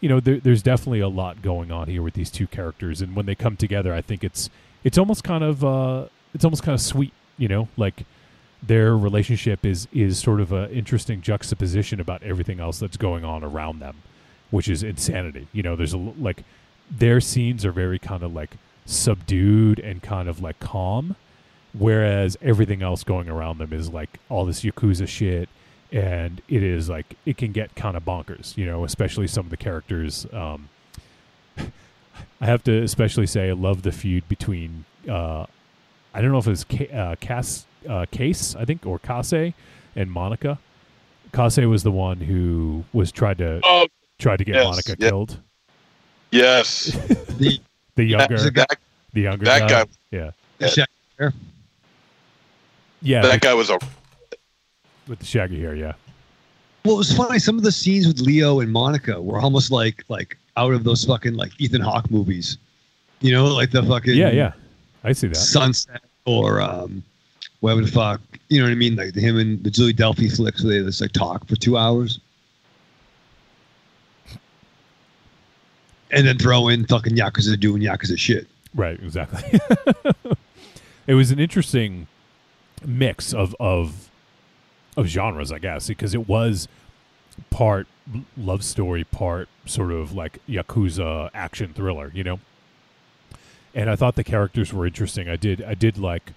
[0.00, 3.16] you know, there, there's definitely a lot going on here with these two characters, and
[3.16, 4.50] when they come together, I think it's
[4.84, 7.12] it's almost kind of uh, it's almost kind of sweet.
[7.36, 8.04] You know, like
[8.62, 13.42] their relationship is is sort of an interesting juxtaposition about everything else that's going on
[13.42, 14.02] around them,
[14.50, 15.48] which is insanity.
[15.52, 16.44] You know, there's a like
[16.90, 18.56] their scenes are very kind of like
[18.86, 21.16] subdued and kind of like calm,
[21.72, 25.48] whereas everything else going around them is like all this yakuza shit
[25.92, 29.50] and it is like it can get kind of bonkers you know especially some of
[29.50, 30.68] the characters um
[32.40, 35.46] i have to especially say i love the feud between uh
[36.14, 39.54] i don't know if it was Ca- uh, Cass, uh, case i think or kase
[39.96, 40.58] and monica
[41.32, 43.86] kase was the one who was tried to Oh,
[44.18, 45.08] tried to get yes, monica yeah.
[45.08, 45.40] killed
[46.30, 46.92] Yes.
[47.38, 47.58] The
[47.94, 48.76] the younger that,
[49.14, 49.68] the younger that guy.
[49.84, 50.86] guy- yeah the shag
[51.18, 51.32] hair.
[53.00, 53.78] yeah that with, guy was a
[55.08, 55.92] with the shaggy hair yeah
[56.84, 57.38] Well, it was funny.
[57.38, 61.04] Some of the scenes with Leo and Monica were almost like like out of those
[61.04, 62.58] fucking like Ethan Hawke movies.
[63.20, 64.52] You know, like the fucking yeah yeah
[65.04, 67.02] i see that Sunset or um,
[67.60, 68.20] whatever the fuck.
[68.48, 68.96] You know what I mean?
[68.96, 72.20] Like him and the Julie Delpy flicks where they just like talk for two hours.
[76.10, 78.46] And then throw in fucking Yakuza doing Yakuza shit.
[78.74, 79.60] Right, exactly.
[81.06, 82.06] it was an interesting
[82.84, 84.07] mix of of
[84.98, 86.68] of genres, I guess, because it was
[87.50, 87.86] part
[88.36, 92.40] love story, part sort of like yakuza action thriller, you know.
[93.74, 95.28] And I thought the characters were interesting.
[95.28, 96.32] I did I did like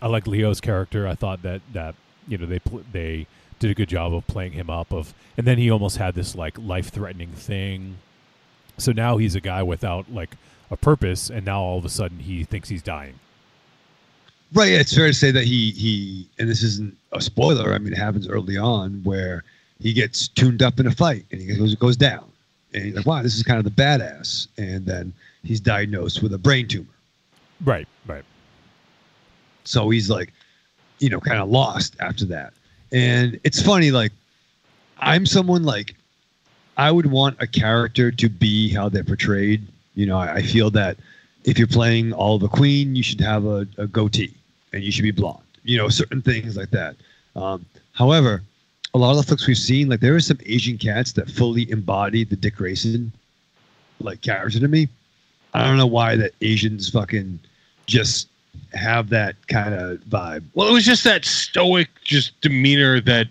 [0.00, 1.06] I like Leo's character.
[1.06, 1.94] I thought that that
[2.28, 3.26] you know they pl- they
[3.58, 6.34] did a good job of playing him up of and then he almost had this
[6.34, 7.96] like life-threatening thing
[8.76, 10.36] so now he's a guy without like
[10.70, 13.14] a purpose, and now all of a sudden he thinks he's dying.
[14.54, 14.70] Right.
[14.70, 17.74] yeah, It's fair to say that he he and this isn't a spoiler.
[17.74, 19.42] I mean, it happens early on where
[19.80, 22.24] he gets tuned up in a fight and he goes goes down,
[22.72, 25.12] and he's like, "Wow, this is kind of the badass." And then
[25.42, 26.86] he's diagnosed with a brain tumor,
[27.64, 28.24] Right, right.
[29.64, 30.32] so he's like,
[31.00, 32.52] you know, kind of lost after that.
[32.92, 34.12] And it's funny, like,
[34.98, 35.94] I'm someone like,
[36.76, 39.66] I would want a character to be how they're portrayed.
[39.96, 40.96] You know, I, I feel that
[41.44, 44.32] if you're playing Oliver Queen, you should have a, a goatee
[44.74, 45.40] and you should be blonde.
[45.62, 46.96] You know, certain things like that.
[47.36, 48.42] Um, however,
[48.92, 51.70] a lot of the flicks we've seen, like there are some Asian cats that fully
[51.70, 53.12] embody the Dick Grayson
[54.00, 54.88] like character to me.
[55.54, 57.38] I don't know why that Asians fucking
[57.86, 58.28] just
[58.72, 60.44] have that kind of vibe.
[60.54, 63.28] Well, it was just that stoic, just demeanor that,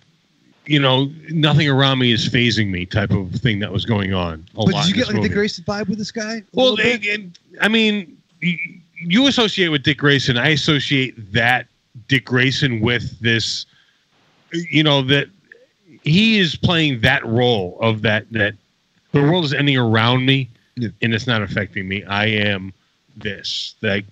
[0.65, 4.45] you know, nothing around me is phasing me type of thing that was going on.
[4.55, 5.29] But did you get like the movie.
[5.33, 6.43] Grayson vibe with this guy?
[6.53, 7.05] Well, little bit?
[7.05, 8.57] it- it- I mean, y-
[9.09, 10.37] you associate with Dick Grayson.
[10.37, 11.67] I associate that
[12.07, 13.65] Dick Grayson with this.
[14.51, 15.27] You know that
[16.03, 18.55] he is playing that role of that that
[19.11, 22.03] the world is ending around me, and it's not affecting me.
[22.03, 22.73] I am
[23.17, 23.75] this.
[23.81, 24.05] Like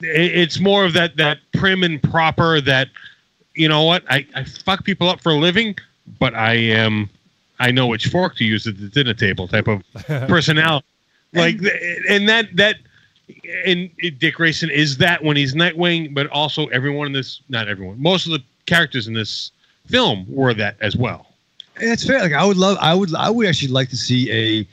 [0.00, 2.60] it's more of that that prim and proper.
[2.60, 2.88] That
[3.54, 5.76] you know what I I fuck people up for a living,
[6.18, 7.08] but I am.
[7.60, 10.84] I know which fork to use at the dinner table type of personality
[11.32, 12.76] like th- and that that
[13.64, 18.00] and Dick Grayson is that when he's Nightwing, but also everyone in this not everyone,
[18.00, 19.50] most of the characters in this
[19.86, 21.26] film were that as well.
[21.76, 22.20] And it's fair.
[22.20, 24.66] Like I would love, I would, I would actually like to see a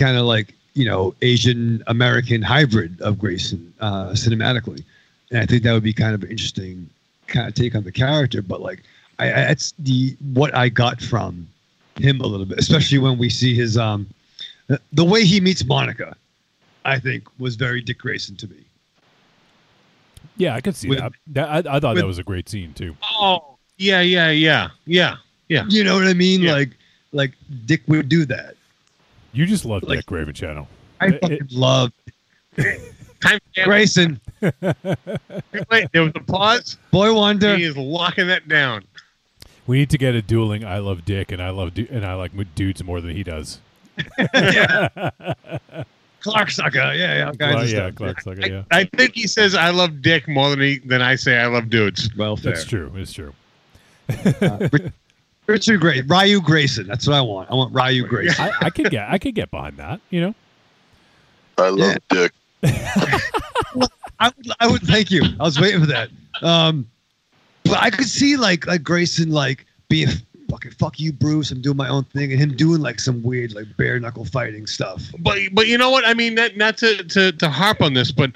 [0.00, 4.82] kind of like you know Asian American hybrid of Grayson uh, cinematically,
[5.30, 6.88] and I think that would be kind of an interesting
[7.26, 8.42] kind of take on the character.
[8.42, 8.82] But like,
[9.18, 11.48] I, that's the what I got from
[11.96, 14.06] him a little bit, especially when we see his um
[14.92, 16.16] the way he meets Monica.
[16.84, 18.56] I think was very Dick Grayson to me.
[20.36, 21.12] Yeah, I could see With- that.
[21.28, 22.96] that I, I thought with- that was a great scene too.
[23.18, 25.16] Oh yeah, yeah, yeah, yeah,
[25.48, 25.64] yeah.
[25.68, 26.40] You know what I mean?
[26.42, 26.52] Yeah.
[26.52, 26.70] Like,
[27.12, 27.32] like
[27.66, 28.54] Dick would do that.
[29.32, 30.66] You just love Like- Dick Raven Channel.
[31.00, 31.92] I It- fucking it- love
[32.56, 33.64] Time stamp.
[33.64, 34.20] Grayson.
[34.40, 34.52] Wait,
[35.92, 36.78] there was a pause.
[36.90, 37.56] Boy Wonder.
[37.56, 38.84] He is locking that down.
[39.66, 40.64] We need to get a dueling.
[40.64, 43.60] I love Dick, and I love du- and I like dudes more than he does.
[46.20, 46.78] Clark sucker.
[46.78, 47.26] Yeah, yeah.
[47.26, 47.94] all kinds Well, yeah, stuff.
[47.94, 48.62] Clark Sucker, yeah.
[48.70, 51.70] I think he says I love Dick more than he than I say I love
[51.70, 52.10] dudes.
[52.16, 52.52] Well, fair.
[52.52, 52.92] That's true.
[52.96, 53.32] It's true.
[55.46, 56.86] Richard Gray, Ryu Grayson.
[56.86, 57.50] That's what I want.
[57.50, 58.44] I want Ryu Grayson.
[58.44, 60.00] I, I could get I could get behind that.
[60.10, 60.34] You know.
[61.58, 62.32] I love Dick.
[62.62, 63.20] I
[64.36, 65.22] would, I would thank you.
[65.38, 66.10] I was waiting for that.
[66.42, 66.88] Um,
[67.64, 70.08] but I could see like like Grayson like being
[70.50, 71.50] fucking fuck you, Bruce.
[71.50, 74.66] I'm doing my own thing, and him doing like some weird like bare knuckle fighting
[74.66, 75.02] stuff.
[75.20, 76.06] But but you know what?
[76.06, 78.32] I mean, that, not to, to to harp on this, but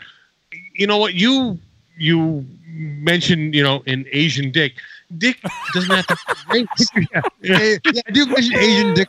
[0.74, 1.14] you know what?
[1.14, 1.58] You
[1.96, 4.74] you mentioned you know an Asian Dick.
[5.18, 5.38] Dick
[5.74, 6.16] doesn't have to.
[7.12, 7.76] yeah, yeah,
[8.06, 9.08] I do mention Asian Dick.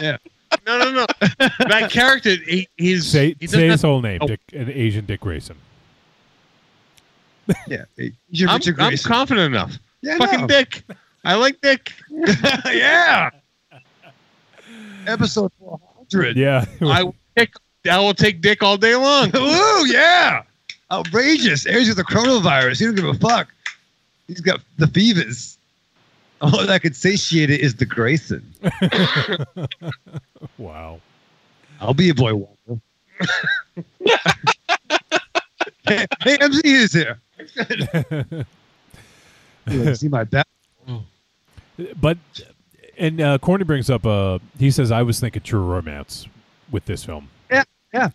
[0.00, 0.16] Yeah.
[0.66, 1.06] No, no, no.
[1.68, 5.20] That character, he, he's Say he say his whole name, Oh, Dick, an Asian Dick
[5.20, 5.56] Grayson.
[7.66, 9.78] Yeah, Asian I'm, Richard I'm confident enough.
[10.00, 10.46] Yeah, Fucking no.
[10.46, 10.84] Dick.
[11.24, 11.92] I like Dick.
[12.66, 13.30] yeah.
[15.06, 16.36] Episode 400.
[16.36, 16.64] Yeah.
[16.82, 17.52] I will take
[17.90, 19.30] I will take Dick all day long.
[19.36, 20.42] Ooh, yeah.
[20.90, 21.66] Outrageous.
[21.66, 22.78] Aries with the coronavirus.
[22.78, 23.48] He don't give a fuck.
[24.26, 25.58] He's got the fevers.
[26.40, 28.54] All that could satiate it is the Grayson.
[30.58, 31.00] wow.
[31.80, 32.82] I'll be a boy wonder.
[35.86, 37.18] hey, hey, MC is here.
[39.68, 40.46] You see my back?
[42.00, 42.18] But
[42.96, 46.26] and uh, Corny brings up uh he says I was thinking True Romance
[46.70, 47.28] with this film.
[47.50, 47.64] Yeah,
[47.94, 48.10] yeah.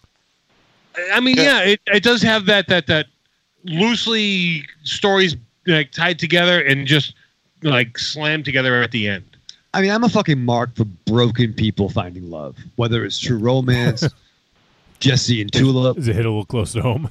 [1.11, 3.07] I mean, yeah, it, it does have that that that
[3.64, 5.35] loosely stories
[5.65, 7.15] like tied together and just
[7.61, 9.26] like slammed together at the end.
[9.73, 14.07] I mean, I'm a fucking mark for broken people finding love, whether it's true romance,
[14.99, 15.95] Jesse and Tulip.
[15.95, 17.10] Does it hit a little close to home?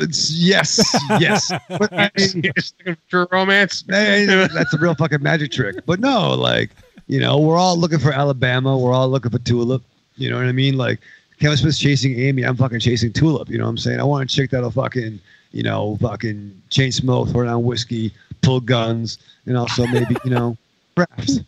[0.00, 0.80] It's, yes,
[1.18, 1.52] yes.
[1.68, 2.52] But I mean,
[3.08, 3.84] True romance.
[3.88, 5.84] Hey, that's a real fucking magic trick.
[5.86, 6.70] But no, like,
[7.06, 8.76] you know, we're all looking for Alabama.
[8.78, 9.82] We're all looking for Tulip.
[10.16, 10.76] You know what I mean?
[10.76, 11.00] Like,
[11.40, 12.42] Kevin Smith's chasing Amy.
[12.42, 13.48] I'm fucking chasing Tulip.
[13.48, 14.00] You know what I'm saying?
[14.00, 15.18] I want a chick that'll fucking,
[15.52, 18.12] you know, fucking chain smoke, throw down whiskey,
[18.42, 20.56] pull guns, and also maybe, you know,
[20.96, 21.40] raps.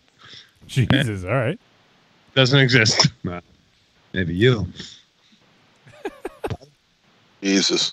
[0.66, 1.60] Jesus, all right.
[2.34, 3.08] Doesn't exist.
[4.12, 4.66] Maybe you.
[7.42, 7.92] Jesus.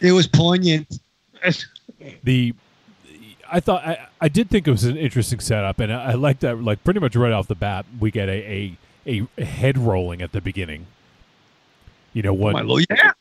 [0.00, 0.98] It was poignant.
[2.22, 2.54] the
[3.50, 6.40] I thought I, I did think it was an interesting setup, and I, I like
[6.40, 6.62] that.
[6.62, 10.32] Like pretty much right off the bat, we get a a, a head rolling at
[10.32, 10.86] the beginning.
[12.12, 12.64] You know what?
[12.64, 13.12] Lord, yeah.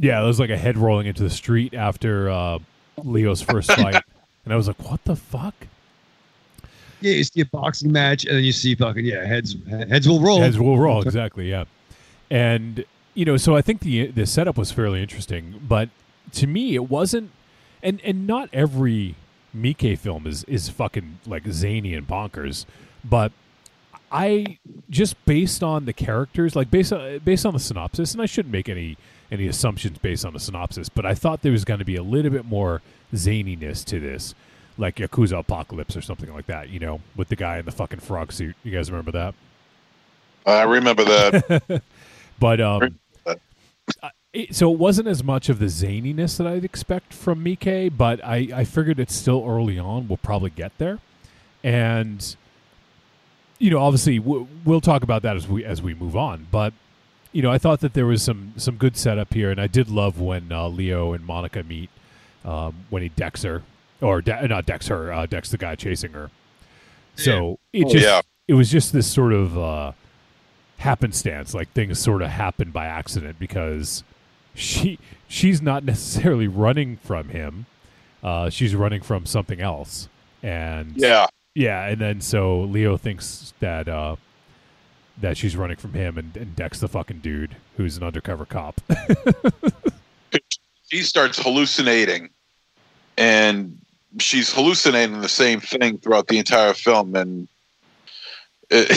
[0.00, 2.58] Yeah, it was like a head rolling into the street after uh,
[3.02, 4.02] Leo's first fight,
[4.44, 5.54] and I was like, "What the fuck?"
[7.00, 10.20] Yeah, you see a boxing match, and then you see fucking yeah, heads heads will
[10.20, 10.40] roll.
[10.40, 11.50] Heads will roll, exactly.
[11.50, 11.64] Yeah,
[12.30, 12.84] and
[13.14, 15.88] you know, so I think the the setup was fairly interesting, but
[16.32, 17.30] to me, it wasn't.
[17.82, 19.14] And and not every
[19.54, 22.66] Mike film is is fucking like zany and bonkers,
[23.04, 23.32] but
[24.10, 24.58] I
[24.90, 28.52] just based on the characters, like based on based on the synopsis, and I shouldn't
[28.52, 28.96] make any
[29.30, 32.02] any assumptions based on the synopsis, but I thought there was going to be a
[32.02, 32.80] little bit more
[33.14, 34.34] zaniness to this,
[34.78, 36.70] like Yakuza Apocalypse or something like that.
[36.70, 38.56] You know, with the guy in the fucking frog suit.
[38.64, 39.34] You guys remember that?
[40.46, 41.82] I remember that.
[42.38, 42.98] but um,
[44.02, 47.96] I- it, so it wasn't as much of the zaniness that I'd expect from Mike,
[47.96, 50.06] but I, I figured it's still early on.
[50.08, 50.98] We'll probably get there,
[51.64, 52.36] and
[53.58, 56.46] you know, obviously, w- we'll talk about that as we as we move on.
[56.50, 56.72] But
[57.32, 59.88] you know, I thought that there was some some good setup here, and I did
[59.88, 61.90] love when uh, Leo and Monica meet
[62.44, 63.62] um, when he decks her,
[64.00, 66.30] or de- not decks her, uh, decks the guy chasing her.
[67.16, 68.20] So it Oh, just yeah.
[68.46, 69.92] it was just this sort of uh,
[70.78, 74.04] happenstance, like things sort of happen by accident because
[74.58, 74.98] she
[75.28, 77.66] she's not necessarily running from him,
[78.22, 80.08] uh, she's running from something else,
[80.42, 81.26] and Yeah.
[81.54, 84.16] yeah, and then so Leo thinks that uh,
[85.20, 88.80] that she's running from him, and, and Dex the fucking dude who's an undercover cop.
[90.90, 92.30] She starts hallucinating,
[93.18, 93.76] and
[94.20, 97.14] she's hallucinating the same thing throughout the entire film.
[97.14, 97.46] And
[98.70, 98.88] it,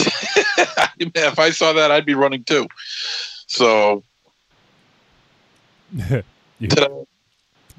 [0.98, 2.66] if I saw that, I'd be running too.
[3.46, 4.02] So
[6.58, 7.06] You-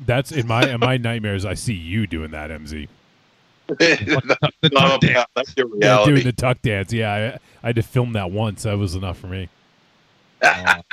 [0.06, 1.46] That's in my in my nightmares.
[1.46, 2.88] I see you doing that, MZ.
[4.74, 6.92] no, yeah, that's your Yeah, doing the tuck dance.
[6.92, 8.64] Yeah, I, I had to film that once.
[8.64, 9.48] That was enough for me.
[10.42, 10.84] talk,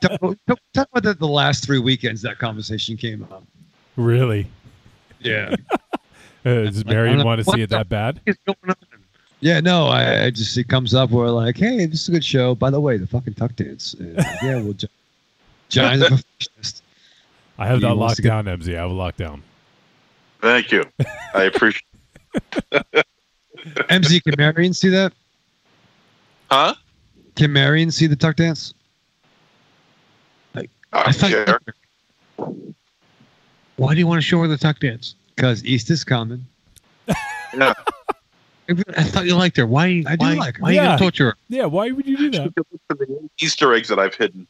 [0.00, 0.38] talk-
[0.74, 3.44] talk about that the last three weekends that conversation came up.
[3.96, 4.46] Really?
[5.20, 5.54] Yeah.
[6.44, 8.20] Uh, does Marion want to see it that bad?
[9.40, 12.24] Yeah, no, I, I just it comes up where like, hey, this is a good
[12.24, 12.54] show.
[12.54, 13.94] By the way, the fucking tuck dance.
[13.94, 14.74] And, yeah, we'll.
[14.74, 14.88] Ju-
[15.72, 16.82] John's a perfectionist.
[17.58, 18.76] I have He that wants locked to get- down, MZ.
[18.76, 19.42] I have it locked down.
[20.40, 20.84] Thank you.
[21.34, 21.82] I appreciate.
[23.56, 25.12] MZ, can Marion see that?
[26.50, 26.74] Huh?
[27.36, 28.74] Can Marion see the tuck dance?
[30.54, 30.64] I
[31.04, 31.60] don't thought- care.
[33.76, 35.14] Why do you want to show her the tuck dance?
[35.34, 36.44] Because Easter's coming.
[37.56, 37.72] Yeah.
[38.96, 39.66] I thought you liked her.
[39.66, 40.02] Why?
[40.06, 40.62] I do why, like her.
[40.62, 40.84] Why you Yeah.
[40.88, 41.36] gonna torture her?
[41.48, 42.52] Yeah, why would you do that?
[43.40, 44.46] Easter eggs that I've hidden.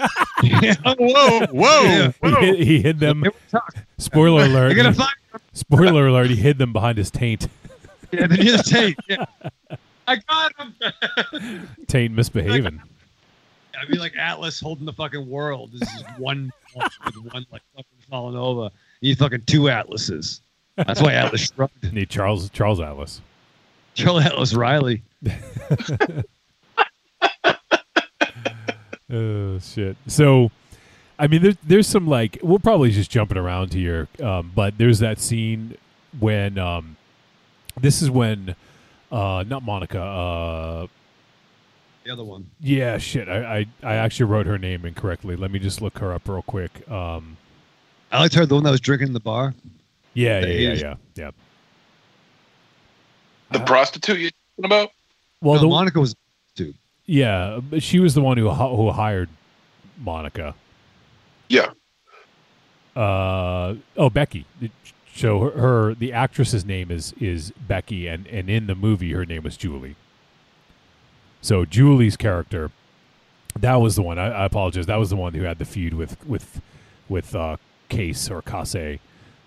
[0.84, 2.12] Oh, whoa, whoa, Yeah.
[2.22, 3.20] He hid, he hid them.
[3.20, 3.60] They were.
[3.98, 4.68] Spoiler alert.
[4.74, 6.30] You're gonna he- find spoiler alert.
[6.30, 7.48] He hid them behind his taint.
[8.12, 8.98] yeah, the near tape.
[9.08, 9.24] Yeah.
[10.08, 11.68] I got him.
[11.86, 12.80] Taint misbehaving.
[13.80, 15.70] I'd be like Atlas holding the fucking world.
[15.72, 18.70] This is one with one like fucking falling over.
[19.00, 20.40] You need fucking two Atlases.
[20.76, 21.92] That's why Atlas shrugged.
[21.92, 23.20] Need Charles Charles Atlas.
[23.94, 25.02] Charles Atlas Riley.
[29.10, 29.96] Oh shit.
[30.06, 30.50] So,
[31.18, 34.98] I mean, there's there's some like we're probably just jumping around here, um, but there's
[35.00, 35.76] that scene
[36.18, 36.96] when um,
[37.80, 38.54] this is when
[39.10, 40.00] uh, not Monica.
[40.00, 40.86] Uh,
[42.04, 42.50] The other one.
[42.60, 43.28] yeah, shit.
[43.28, 45.36] I, I I actually wrote her name incorrectly.
[45.36, 46.88] Let me just look her up real quick.
[46.90, 47.36] Um,
[48.12, 49.54] I liked her, the one that was drinking in the bar.
[50.14, 51.30] yeah, yeah, yeah, yeah, yeah.
[53.52, 54.90] The prostitute you're talking about?
[55.42, 56.14] Well, no, the Monica was
[57.10, 59.28] yeah, but she was the one who who hired
[59.98, 60.54] Monica.
[61.48, 61.72] Yeah.
[62.94, 64.46] uh oh Becky.
[65.12, 69.26] So her, her the actress's name is is Becky, and and in the movie her
[69.26, 69.96] name was Julie.
[71.42, 72.70] So Julie's character,
[73.58, 74.16] that was the one.
[74.20, 74.86] I, I apologize.
[74.86, 76.60] That was the one who had the feud with with
[77.08, 77.56] with uh,
[77.88, 79.00] Case or Case,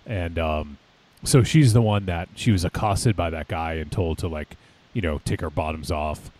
[0.04, 0.76] and um,
[1.22, 4.58] so she's the one that she was accosted by that guy and told to like
[4.92, 6.30] you know take her bottoms off.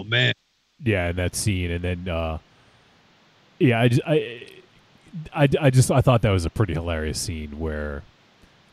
[0.00, 0.32] And Oh man.
[0.84, 2.38] yeah, in that scene, and then uh,
[3.58, 4.46] yeah, I just I,
[5.34, 8.02] I, I just I thought that was a pretty hilarious scene where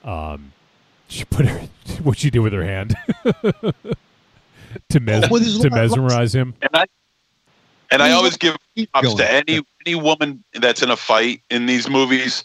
[0.03, 0.53] um
[1.07, 1.59] she put her
[2.03, 2.95] what she did with her hand
[4.89, 6.53] to mes- Well, to mesmerize him.
[6.61, 6.85] And I
[7.91, 8.55] and I always give
[8.91, 12.43] props to any any woman that's in a fight in these movies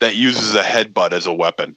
[0.00, 1.76] that uses a headbutt as a weapon.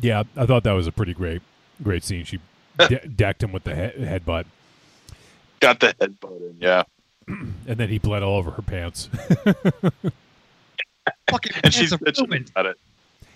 [0.00, 1.40] Yeah, I thought that was a pretty great
[1.82, 2.24] great scene.
[2.24, 2.40] She
[2.78, 4.44] de- decked him with the he- headbutt,
[5.60, 6.82] Got the headbutt in, yeah.
[7.28, 9.08] and then he bled all over her pants.
[11.30, 12.78] Fucking And she's handsome bitching about it.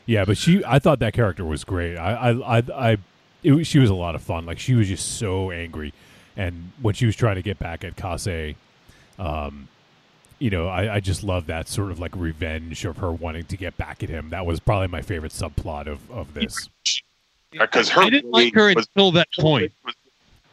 [0.06, 1.96] Yeah, but she, I thought that character was great.
[1.96, 2.96] I, I, I, I
[3.42, 4.46] it, was- she was a lot of fun.
[4.46, 5.92] Like she was just so angry,
[6.36, 8.54] and when she was trying to get back at Kase,
[9.18, 9.68] um,
[10.38, 13.56] you know, I, I just love that sort of like revenge of her wanting to
[13.56, 14.30] get back at him.
[14.30, 16.68] That was probably my favorite subplot of of this.
[17.52, 19.72] Because her I didn't like rage her was- until that point.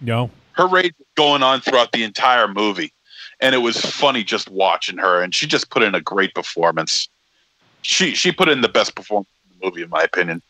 [0.02, 2.92] No, her rage was going on throughout the entire movie.
[3.42, 7.10] And it was funny just watching her and she just put in a great performance.
[7.82, 10.42] She she put in the best performance in the movie in my opinion.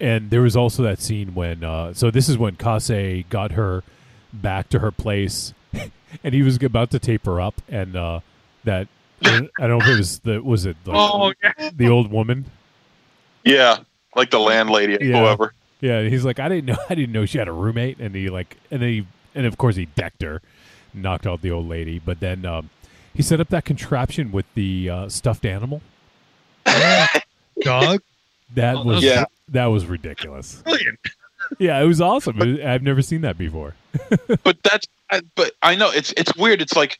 [0.00, 3.84] and there was also that scene when, uh, so this is when Kase got her
[4.32, 5.54] back to her place,
[6.24, 8.20] and he was about to tape her up, and uh,
[8.64, 8.88] that
[9.22, 11.70] I don't I don't know if it was the was it the, Oh, yeah.
[11.72, 12.46] the old woman.
[13.44, 13.78] Yeah.
[14.16, 15.20] Like the landlady or Yeah.
[15.20, 15.54] whoever.
[15.80, 18.28] Yeah, he's like, I didn't know, I didn't know she had a roommate, and he
[18.30, 20.40] like, and then he, and of course he decked her,
[20.94, 22.70] knocked out the old lady, but then um,
[23.12, 25.82] he set up that contraption with the uh, stuffed animal.
[27.62, 28.02] Dog.
[28.54, 29.24] That Oh, was Yeah.
[29.48, 30.62] that was ridiculous.
[30.64, 30.98] Brilliant.
[31.58, 32.40] Yeah, it was awesome.
[32.40, 33.74] It- I've never seen that before.
[34.44, 36.62] but that's I- but I know it's it's weird.
[36.62, 36.98] It's like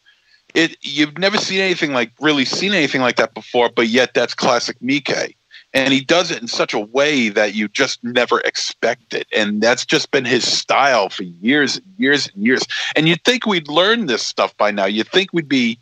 [0.54, 4.34] it you've never seen anything like really seen anything like that before, but yet that's
[4.34, 5.36] classic Mike.
[5.74, 9.26] And he does it in such a way that you just never expect it.
[9.36, 12.64] And that's just been his style for years and years and years.
[12.94, 14.86] And you'd think we'd learn this stuff by now.
[14.86, 15.78] You'd think we'd be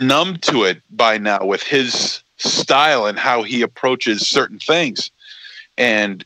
[0.00, 5.12] numb to it by now with his style and how he approaches certain things.
[5.78, 6.24] And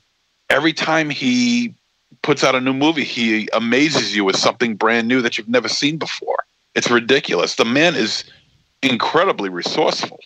[0.49, 1.75] every time he
[2.23, 5.69] puts out a new movie, he amazes you with something brand new that you've never
[5.69, 6.45] seen before.
[6.75, 7.57] It's ridiculous.
[7.57, 8.25] The man is
[8.83, 10.21] incredibly resourceful.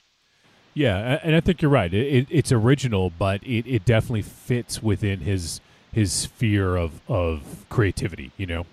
[0.75, 1.93] Yeah, and I think you're right.
[1.93, 5.61] It, it, it's original, but it, it definitely fits within his
[5.93, 8.33] his sphere of of creativity.
[8.37, 8.67] You know.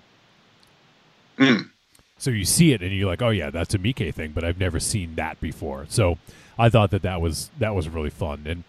[1.37, 1.69] Mm.
[2.17, 4.59] So you see it and you're like, oh yeah, that's a Mike thing, but I've
[4.59, 5.85] never seen that before.
[5.89, 6.17] So
[6.57, 8.63] I thought that that was that was really fun, and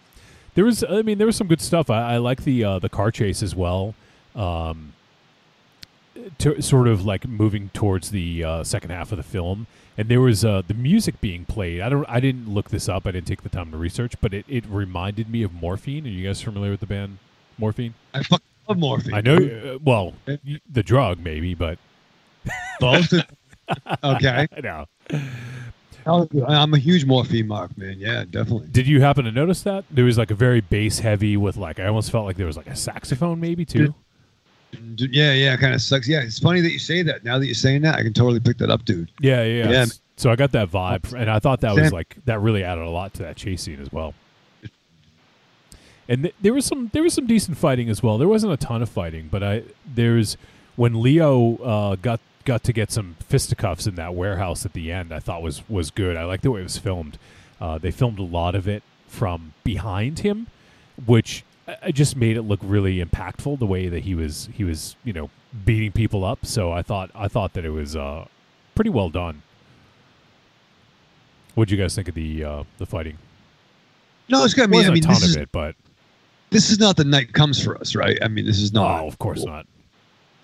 [0.53, 1.89] there was, I mean, there was some good stuff.
[1.89, 3.95] I, I like the uh, the car chase as well.
[4.35, 4.93] Um,
[6.39, 9.67] to, sort of like moving towards the uh, second half of the film,
[9.97, 11.81] and there was uh, the music being played.
[11.81, 13.05] I don't, I didn't look this up.
[13.05, 16.05] I didn't take the time to research, but it, it reminded me of Morphine.
[16.05, 17.19] Are you guys familiar with the band
[17.57, 17.93] Morphine?
[18.13, 19.13] I fucking love morphine.
[19.13, 19.35] I know.
[19.35, 20.13] Uh, well,
[20.69, 21.77] the drug maybe, but
[22.79, 23.13] Both.
[24.03, 24.47] okay.
[24.55, 24.85] I know.
[26.05, 27.97] I'm a huge morphine mark, man.
[27.99, 28.67] Yeah, definitely.
[28.71, 31.79] Did you happen to notice that there was like a very bass heavy with like
[31.79, 33.93] I almost felt like there was like a saxophone maybe too.
[34.97, 36.07] Yeah, yeah, kind of sucks.
[36.07, 37.23] Yeah, it's funny that you say that.
[37.23, 39.11] Now that you're saying that, I can totally pick that up, dude.
[39.19, 39.69] Yeah, yeah.
[39.69, 39.85] Yeah.
[40.17, 42.89] So I got that vibe, and I thought that was like that really added a
[42.89, 44.13] lot to that chase scene as well.
[46.07, 48.17] And th- there was some there was some decent fighting as well.
[48.17, 50.37] There wasn't a ton of fighting, but I there's
[50.75, 55.13] when Leo uh, got got to get some fisticuffs in that warehouse at the end.
[55.13, 56.17] I thought was was good.
[56.17, 57.17] I like the way it was filmed.
[57.59, 60.47] Uh, they filmed a lot of it from behind him,
[61.05, 63.59] which I- I just made it look really impactful.
[63.59, 65.29] The way that he was he was you know
[65.65, 66.45] beating people up.
[66.45, 68.25] So I thought I thought that it was uh,
[68.75, 69.41] pretty well done.
[71.55, 73.17] What would you guys think of the uh, the fighting?
[74.29, 74.63] No, it's good.
[74.63, 75.75] I mean, I Wasn't mean, a ton this of is it, but
[76.49, 78.17] this is not the night comes for us, right?
[78.21, 79.01] I mean, this is not.
[79.03, 79.65] oh, of course not.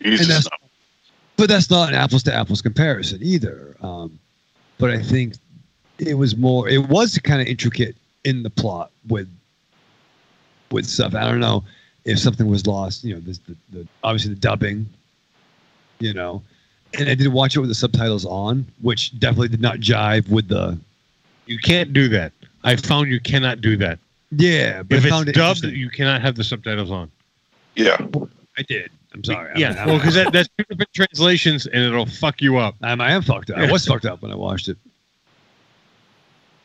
[0.03, 0.47] And that's-
[1.37, 3.75] but that's not an apples to apples comparison either.
[3.81, 4.17] Um,
[4.79, 5.35] but I think
[5.99, 6.67] it was more.
[6.67, 7.95] It was kind of intricate
[8.25, 9.29] in the plot with
[10.71, 11.15] with stuff.
[11.15, 11.63] I don't know
[12.05, 13.03] if something was lost.
[13.03, 14.87] You know, this, the, the obviously the dubbing.
[15.99, 16.43] You know,
[16.93, 20.47] and I did watch it with the subtitles on, which definitely did not jive with
[20.47, 20.77] the.
[21.47, 22.33] You can't do that.
[22.63, 23.99] I found you cannot do that.
[24.31, 25.79] Yeah, but if I found it's it dubbed, interesting.
[25.79, 27.09] you cannot have the subtitles on.
[27.75, 27.97] yeah.
[28.59, 28.89] I did.
[29.13, 29.51] I'm sorry.
[29.55, 32.75] Yeah, I'm, well, because that, that's two different translations, and it'll fuck you up.
[32.81, 33.57] I'm, I am fucked up.
[33.57, 34.77] I was fucked up when I watched it.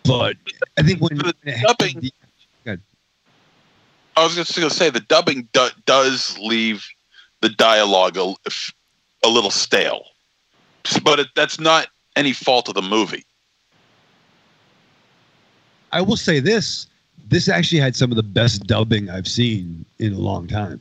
[0.04, 0.36] But
[0.78, 2.10] I think when, The when it dubbing-
[4.16, 6.86] I was just going to say the dubbing do, does leave
[7.40, 8.34] the dialogue a,
[9.24, 10.04] a little stale,
[11.02, 13.24] but it, that's not any fault of the movie.
[15.92, 16.86] I will say this:
[17.28, 20.80] this actually had some of the best dubbing I've seen in a long time.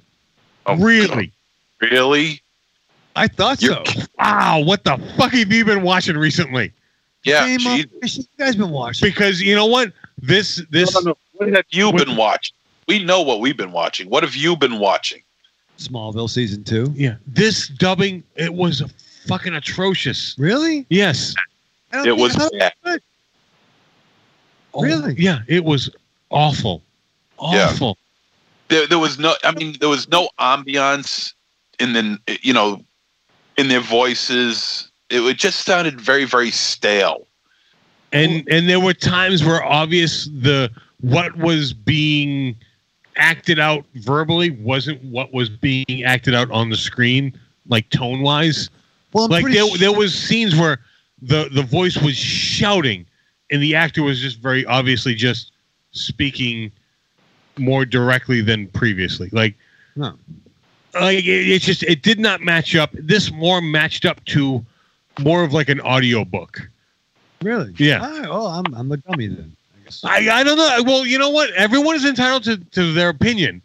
[0.66, 1.32] Oh, really?
[1.82, 2.42] Really?
[3.16, 4.02] I thought You're- so.
[4.20, 6.72] Wow, what the fuck have you been watching recently?
[7.24, 7.46] Yeah.
[7.46, 7.84] Game gee.
[7.84, 9.10] of- you guys been watching?
[9.10, 9.92] Because you know what?
[10.22, 11.18] This this No, no, no.
[11.34, 12.56] What have you What- been watching?
[12.88, 14.10] We know what we've been watching.
[14.10, 15.22] What have you been watching?
[15.78, 16.94] Smallville season two.
[16.96, 18.84] yeah, this dubbing it was
[19.26, 20.36] fucking atrocious.
[20.38, 20.86] Really?
[20.90, 21.34] Yes.
[21.94, 22.74] It was I thought bad.
[22.84, 23.02] good.
[24.80, 25.12] Really?
[25.12, 25.90] Oh, yeah, it was
[26.30, 26.82] awful.
[27.42, 27.70] Yeah.
[27.70, 27.98] Awful.
[28.70, 29.36] There, there was no.
[29.44, 31.34] I mean, there was no ambiance
[31.80, 32.20] in the.
[32.42, 32.84] You know,
[33.58, 34.90] in their voices.
[35.10, 37.28] It, it just sounded very, very stale.
[38.14, 42.56] And and there were times where obvious the what was being
[43.18, 48.70] acted out verbally wasn't what was being acted out on the screen, like tone wise.
[49.14, 50.80] Well, I'm like there, sure- there was scenes where
[51.22, 53.06] the the voice was shouting
[53.52, 55.52] and the actor was just very obviously just
[55.92, 56.72] speaking
[57.58, 59.54] more directly than previously like
[59.96, 60.18] No.
[61.00, 64.66] like it, it's just it did not match up this more matched up to
[65.20, 66.68] more of like an audio book
[67.44, 67.74] Really?
[67.78, 67.98] Yeah.
[68.08, 69.56] Right, well, I'm I'm a dummy then.
[70.04, 70.28] I.
[70.28, 73.62] I, I don't know well you know what everyone is entitled to, to their opinion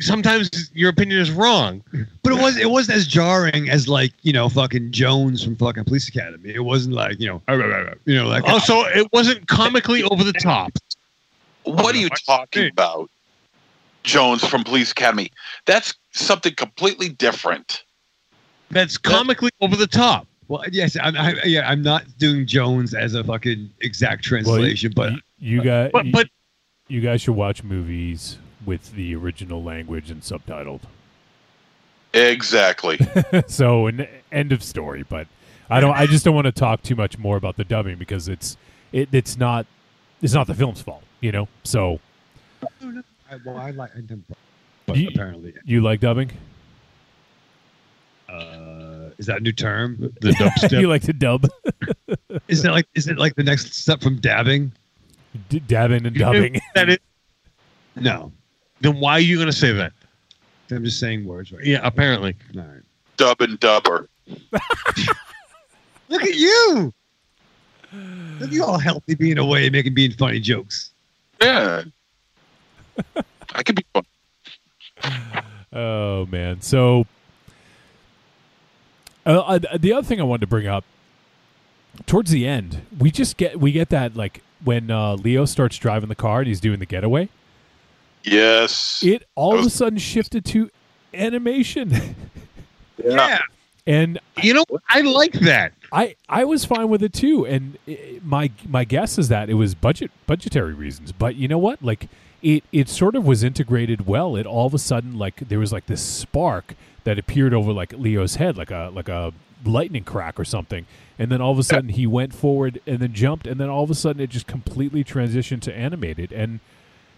[0.00, 1.82] sometimes your opinion is wrong
[2.22, 5.84] But it was it wasn't as jarring as like you know fucking Jones from fucking
[5.84, 6.54] Police Academy.
[6.54, 7.42] It wasn't like you know
[8.04, 10.72] you know like oh so it wasn't comically over the top
[11.64, 13.10] What are you talking about?
[14.02, 15.32] Jones from Police Academy.
[15.64, 17.84] That's something completely different.
[18.70, 23.14] that's comically over the top Well, yes, I'm, I, yeah, I'm not doing Jones as
[23.14, 26.28] a fucking exact translation, but you, you guys, but but
[26.88, 30.80] you guys should watch movies with the original language and subtitled.
[32.14, 32.98] Exactly.
[33.46, 35.04] so, an end of story.
[35.08, 35.26] But
[35.68, 35.96] I don't.
[35.96, 38.56] I just don't want to talk too much more about the dubbing because it's
[38.92, 39.66] it, it's not
[40.22, 41.48] it's not the film's fault, you know.
[41.64, 41.98] So
[43.30, 43.90] I, well, I like.
[44.86, 46.30] But You- apparently, you like dubbing?
[48.28, 48.75] uh,
[49.18, 49.96] is that a new term?
[50.20, 51.48] the dubstep you like to dub?
[52.48, 54.70] Is that like is it like the next step from dabbing?
[55.48, 56.60] D- dabbing and dubbing.
[56.74, 57.02] that it,
[57.96, 58.30] No,
[58.80, 59.92] then why are you going to say that
[60.70, 61.64] I'm just saying words right.
[61.64, 62.36] yeah apparently.
[62.56, 62.82] All right.
[63.16, 64.06] Dub and dubber.
[66.08, 66.92] Look at you.
[68.38, 70.90] Look at you all healthy being away, making being funny jokes.
[71.40, 71.82] Yeah.
[73.54, 74.04] I could be fun.
[75.72, 76.60] Oh man.
[76.60, 77.06] So
[79.26, 80.84] uh, uh, the other thing I wanted to bring up
[82.06, 86.08] towards the end, we just get we get that like when uh, Leo starts driving
[86.08, 87.28] the car and he's doing the getaway.
[88.22, 89.02] Yes.
[89.04, 90.70] It all That of a sudden shifted to
[91.14, 92.16] animation,
[93.04, 93.40] yeah
[93.86, 97.46] and you know I like that I I was fine with it too.
[97.46, 101.12] And i my my guess is that it was budget budgetary reasons.
[101.12, 101.82] But you know what?
[101.82, 102.08] Like
[102.42, 104.36] it it sort of was integrated well.
[104.36, 106.74] It all of a sudden like there was like this spark
[107.06, 109.32] that appeared over like Leo's head, like a like a
[109.64, 110.84] lightning crack or something.
[111.18, 113.84] And then all of a sudden he went forward and then jumped, and then all
[113.84, 116.58] of a sudden it just completely transitioned to animated, and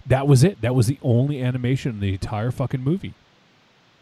[0.07, 0.61] that was it.
[0.61, 3.15] That was the only animation in the entire fucking movie.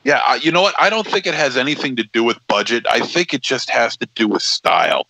[0.02, 0.74] Yeah, I- you know what?
[0.78, 2.84] I don't think it has anything to do with budget.
[2.90, 5.06] I think it just has to do with style.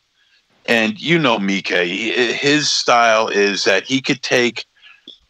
[0.66, 4.66] And you know Mike, his style is that he could take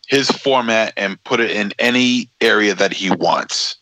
[0.07, 3.77] his format and put it in any area that he wants.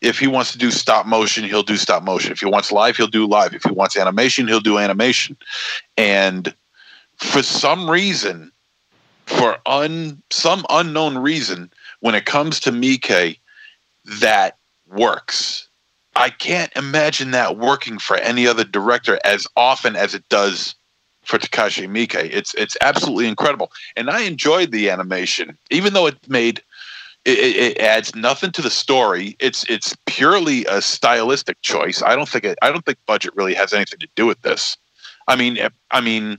[0.00, 2.32] If he wants to do stop motion, he'll do stop motion.
[2.32, 3.54] If he wants live, he'll do live.
[3.54, 5.36] If he wants animation, he'll do animation.
[5.96, 6.54] And
[7.16, 8.52] for some reason,
[9.26, 11.70] for un some unknown reason,
[12.00, 13.38] when it comes to Miike,
[14.20, 15.68] that works.
[16.16, 20.74] I can't imagine that working for any other director as often as it does
[21.24, 22.30] for Takashi Miike.
[22.32, 26.62] It's it's absolutely incredible, and I enjoyed the animation, even though it made
[27.24, 29.36] it, it, adds nothing to the story.
[29.40, 32.02] It's it's purely a stylistic choice.
[32.02, 34.76] I don't think it, I don't think budget really has anything to do with this.
[35.28, 36.38] I mean, eh, I mean,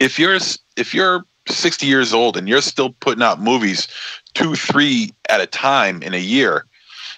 [0.00, 0.38] if you're
[0.76, 3.86] if you're 60 years old and you're still putting out movies
[4.34, 6.64] two, three at a time in a year,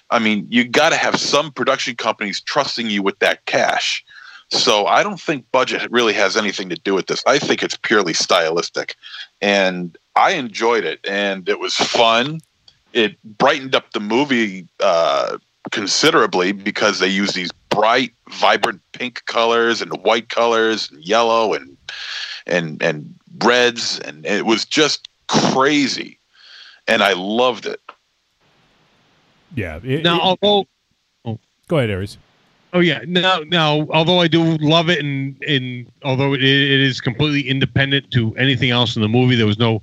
[0.09, 4.03] I mean, you got to have some production companies trusting you with that cash.
[4.49, 7.21] So I don't think budget really has anything to do with this.
[7.27, 8.95] I think it's purely stylistic,
[9.41, 12.39] and I enjoyed it, and it was fun.
[12.93, 15.37] It brightened up the movie uh,
[15.71, 21.75] considerably because they use these bright, vibrant pink colors and white colors and yellow and
[22.45, 23.13] and and
[23.43, 26.19] reds, and it was just crazy,
[26.87, 27.81] and I loved it.
[29.53, 29.79] Yeah.
[29.83, 30.67] it- Now, it- although
[31.67, 32.17] go ahead, Aries.
[32.77, 37.01] Oh yeah, now now although I do love it and and although it, it is
[37.01, 39.81] completely independent to anything else in the movie, there was no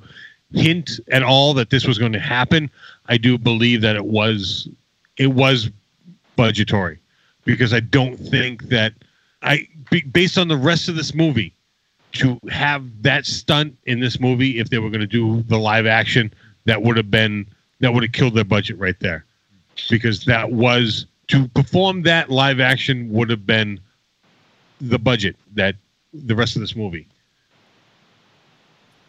[0.52, 2.70] hint at all that this was going to happen.
[3.06, 4.68] I do believe that it was
[5.16, 5.70] it was
[6.36, 7.00] budgetary
[7.44, 8.92] because I don't think that
[9.42, 9.66] I
[10.12, 11.52] based on the rest of this movie
[12.12, 15.86] to have that stunt in this movie if they were going to do the live
[15.86, 16.32] action
[16.66, 17.44] that would have been
[17.80, 19.24] that would have killed their budget right there
[19.90, 23.80] because that was to perform that live action would have been
[24.80, 25.76] the budget that
[26.12, 27.06] the rest of this movie.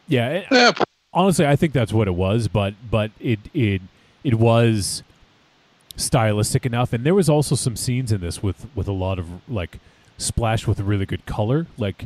[0.08, 0.80] Yeah, it-
[1.14, 3.82] honestly, I think that's what it was, but but it it
[4.24, 5.04] it was
[5.98, 9.28] stylistic enough, and there was also some scenes in this with with a lot of
[9.50, 9.80] like
[10.18, 12.06] splash with really good color, like.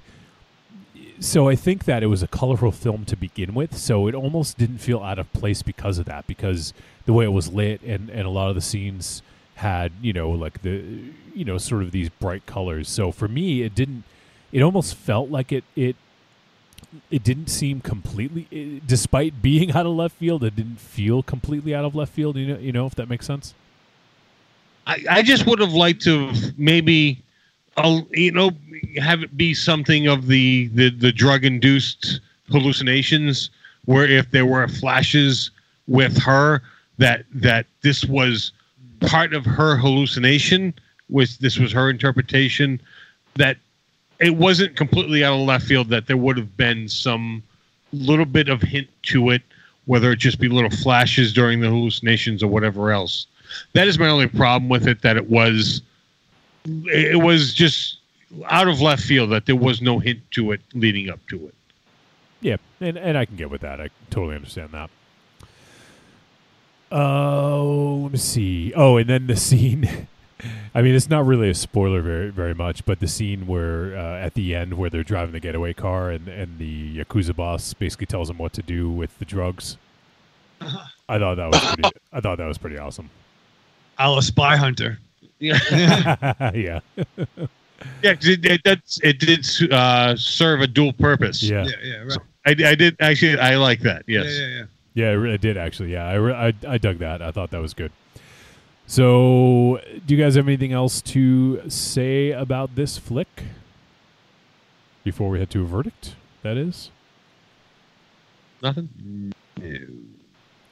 [1.22, 4.58] So I think that it was a colorful film to begin with, so it almost
[4.58, 6.74] didn't feel out of place because of that, because
[7.06, 9.22] the way it was lit and and a lot of the scenes
[9.60, 10.84] had you know like the
[11.34, 12.90] you know sort of these bright colors.
[12.90, 14.04] So for me, it didn't.
[14.52, 15.96] It almost felt like it it
[17.12, 21.76] it didn't seem completely it, despite being out of left field it didn't feel completely
[21.76, 23.54] out of left field you know you know if that makes sense
[24.90, 27.22] I, I just would have liked to maybe,
[27.78, 28.52] uh, you know,
[28.98, 33.52] have it be something of the the, the drug induced hallucinations,
[33.86, 35.52] where if there were flashes
[35.88, 36.64] with her,
[36.98, 38.52] that that this was
[39.02, 40.74] part of her hallucination,
[41.10, 42.80] was this was her interpretation,
[43.36, 43.58] that
[44.20, 45.90] it wasn't completely out of left field.
[45.90, 47.42] That there would have been some
[47.94, 49.42] little bit of hint to it,
[49.86, 53.26] whether it just be little flashes during the hallucinations or whatever else.
[53.74, 55.02] That is my only problem with it.
[55.02, 55.82] That it was,
[56.66, 57.98] it was just
[58.50, 59.32] out of left field.
[59.32, 61.56] That there was no hint to it leading up to it.
[62.42, 64.90] yeah and and i can get with that i totally understand that
[66.92, 70.08] oh let me see oh and then the scene
[70.74, 74.18] i mean it's not really a spoiler very very much but the scene where uh,
[74.20, 78.06] at the end where they're driving the getaway car and and the yakuza boss basically
[78.06, 79.78] tells them what to do with the drugs
[81.08, 83.10] i thought that was pretty i thought that was pretty awesome
[84.02, 84.98] I'm a spy hunter.
[85.40, 85.60] Yeah,
[86.56, 86.80] yeah
[88.04, 91.44] yeah, 'cause it, it, that's it did uh, serve a dual purpose.
[91.44, 91.66] Yeah.
[91.66, 92.18] Yeah, yeah, right.
[92.46, 93.38] I, I did actually.
[93.40, 94.04] I like that.
[94.08, 94.26] Yes.
[94.28, 94.64] Yeah, yeah, yeah.
[95.00, 95.94] Yeah, it re- it did actually.
[95.94, 97.22] Yeah, I, re- I I dug that.
[97.22, 97.92] I thought that was good.
[98.86, 103.44] So, do you guys have anything else to say about this flick
[105.04, 106.16] before we head to a verdict?
[106.42, 106.90] That is
[108.62, 109.32] Nothing.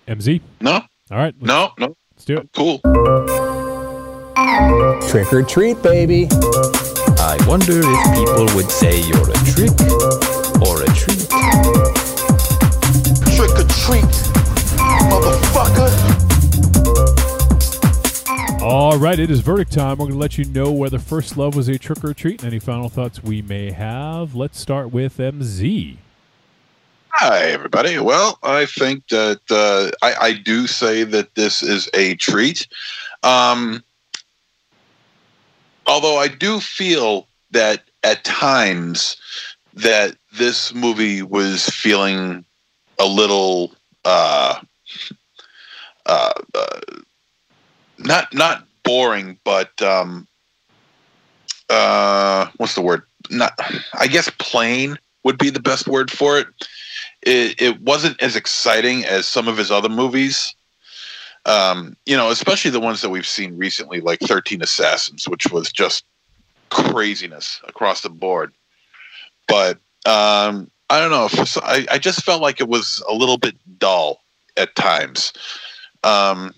[0.07, 0.41] MZ.
[0.59, 1.95] No, All right, no, no.
[2.15, 2.49] let's do it.
[2.53, 2.79] Cool.
[5.09, 6.27] Trick or treat, baby.
[7.19, 9.71] I wonder if people would say you're a trick
[10.67, 11.27] or a treat.
[13.87, 14.27] Trick or treat,
[15.07, 15.89] motherfucker.
[18.61, 19.91] All right, it is verdict time.
[19.91, 22.51] We're going to let you know whether First Love was a trick or treat and
[22.51, 24.35] any final thoughts we may have.
[24.35, 25.95] Let's start with MZ.
[27.13, 27.97] Hi, everybody.
[27.97, 32.67] Well, I think that uh, I, I do say that this is a treat.
[33.23, 33.81] Um,
[35.85, 39.15] although I do feel that at times
[39.75, 42.43] that this movie was feeling
[42.99, 43.71] a little
[44.07, 44.61] uh,
[46.05, 46.79] uh, uh,
[47.97, 50.27] not not boring, but um,
[51.69, 53.03] uh, what's the word?
[53.29, 53.59] Not,
[53.99, 56.47] I guess plain would be the best word for it.
[57.21, 60.55] It, it wasn't as exciting as some of his other movies.
[61.45, 65.69] Um, you know, especially the ones that we've seen recently, like Thirteen Assassins, which was
[65.71, 66.05] just
[66.69, 68.53] craziness across the board.
[69.49, 71.27] But um, I don't know.
[71.63, 74.21] I, I just felt like it was a little bit dull
[74.55, 75.33] at times,
[76.03, 76.53] um,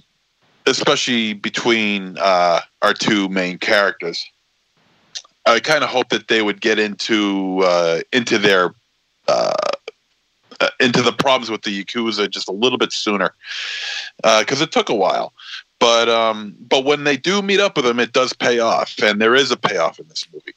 [0.67, 4.23] especially between uh, our two main characters.
[5.45, 8.75] I kind of hope that they would get into uh, into their
[9.27, 9.53] uh,
[10.59, 13.33] uh, into the problems with the yakuza just a little bit sooner
[14.21, 15.33] because it took a while.
[15.79, 19.19] But um, but when they do meet up with them, it does pay off, and
[19.19, 20.53] there is a payoff in this movie.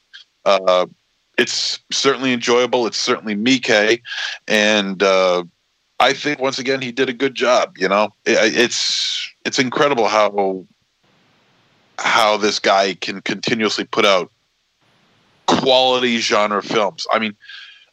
[1.37, 2.85] It's certainly enjoyable.
[2.85, 4.01] It's certainly Miike,
[4.47, 5.43] and uh,
[5.99, 7.77] I think once again he did a good job.
[7.77, 10.65] You know, it, it's it's incredible how
[11.97, 14.31] how this guy can continuously put out
[15.47, 17.07] quality genre films.
[17.11, 17.35] I mean,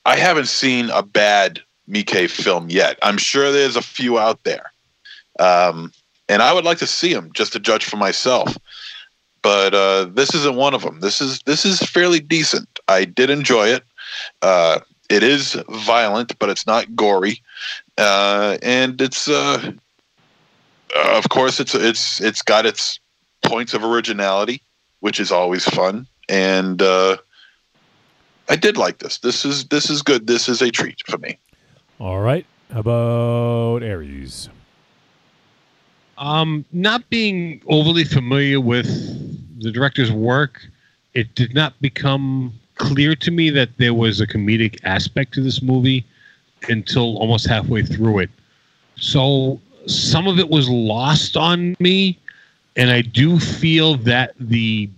[0.05, 2.99] I haven't seen a bad Miike film yet.
[3.03, 4.73] I'm sure there's a few out there.
[5.39, 5.93] Um,
[6.29, 8.57] and I would like to see them just to judge for myself.
[9.43, 11.01] But uh, this isn't one of them.
[11.01, 12.80] This is this is fairly decent.
[12.91, 13.85] I did enjoy it.
[14.43, 17.43] Uh, it is violent, but it's not gory,
[17.99, 19.73] uh, and it's uh,
[20.95, 23.01] of course it's it's it's got its
[23.45, 24.63] points of originality,
[25.01, 26.07] which is always fun.
[26.29, 27.17] And uh,
[28.49, 29.19] I did like this.
[29.19, 30.27] This is this is good.
[30.27, 31.39] This is a treat for me.
[31.99, 32.47] All right.
[32.73, 34.49] How about Aries?
[36.19, 38.87] Um, not being overly familiar with
[39.61, 40.69] the director's work,
[41.15, 45.61] it did not become clear to me that there was a comedic aspect to this
[45.61, 46.03] movie
[46.69, 48.31] until almost halfway through it.
[48.97, 52.19] So some of it was lost on me,
[52.77, 54.89] and I do feel that the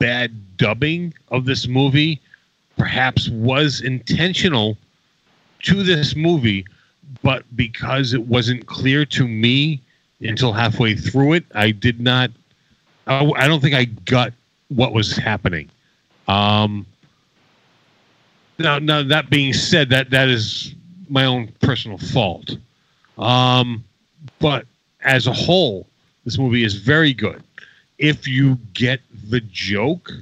[0.00, 2.20] bad dubbing of this movie
[2.76, 4.76] perhaps was intentional
[5.62, 6.64] to this movie,
[7.22, 9.80] but because it wasn't clear to me
[10.20, 12.30] until halfway through it, I did not.
[13.06, 14.32] I, don't think I got
[14.68, 15.70] what was happening.
[16.26, 16.84] Um,
[18.58, 20.74] now, now that being said, that that is
[21.08, 22.56] my own personal fault.
[23.16, 23.84] Um,
[24.38, 24.66] but
[25.02, 25.86] as a whole,
[26.24, 27.42] this movie is very good.
[27.98, 30.12] If you get the joke,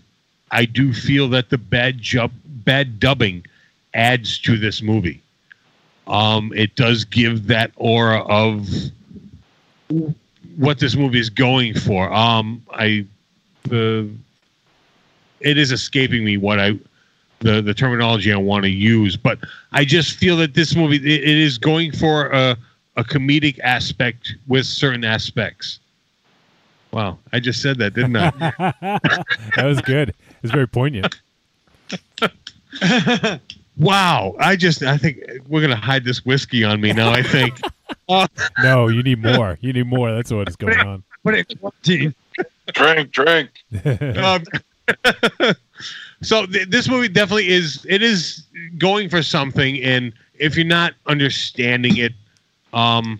[0.50, 3.44] I do feel that the bad jump, bad dubbing
[3.94, 5.20] adds to this movie.
[6.06, 8.68] Um, it does give that aura of
[10.56, 12.12] what this movie is going for.
[12.12, 13.06] Um, I
[13.64, 14.08] the
[15.40, 16.78] it is escaping me what I
[17.40, 19.38] the the terminology I want to use, but
[19.72, 22.56] I just feel that this movie it, it is going for a
[22.96, 25.80] a comedic aspect with certain aspects.
[26.92, 28.30] Wow, I just said that, didn't I?
[29.56, 30.10] that was good.
[30.10, 31.20] It was very poignant.
[33.78, 37.10] wow, I just I think we're gonna hide this whiskey on me now.
[37.10, 37.60] I think.
[38.08, 38.26] Uh,
[38.62, 39.58] no, you need more.
[39.60, 40.12] You need more.
[40.12, 41.02] That's what is going on.
[41.22, 42.14] Put it in
[42.72, 43.50] drink, drink.
[44.16, 44.44] um,
[46.22, 47.86] so th- this movie definitely is.
[47.88, 48.44] It is
[48.78, 52.12] going for something, and if you're not understanding it,
[52.72, 53.18] um,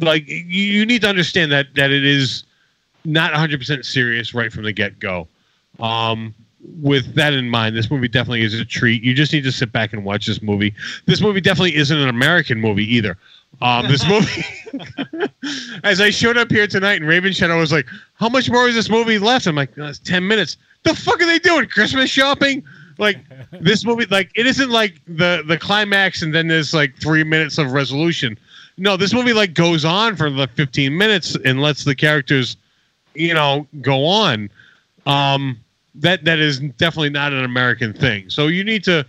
[0.00, 2.44] like you, you need to understand that that it is
[3.04, 5.26] not 100% serious right from the get go.
[5.78, 6.34] Um,
[6.82, 9.02] with that in mind, this movie definitely is a treat.
[9.02, 10.74] You just need to sit back and watch this movie.
[11.06, 13.16] This movie definitely isn't an American movie either.
[13.62, 14.44] Um, this movie,
[15.84, 18.74] as I showed up here tonight, and Raven Shadow was like, "How much more is
[18.74, 21.68] this movie left?" I'm like, "It's ten minutes." The fuck are they doing?
[21.68, 22.62] Christmas shopping?
[22.96, 23.18] Like
[23.52, 24.06] this movie?
[24.06, 28.38] Like it isn't like the the climax and then there's like three minutes of resolution.
[28.78, 32.56] No, this movie like goes on for the 15 minutes and lets the characters,
[33.14, 34.48] you know, go on.
[35.04, 35.60] Um,
[35.96, 38.30] that that is definitely not an American thing.
[38.30, 39.04] So you need to,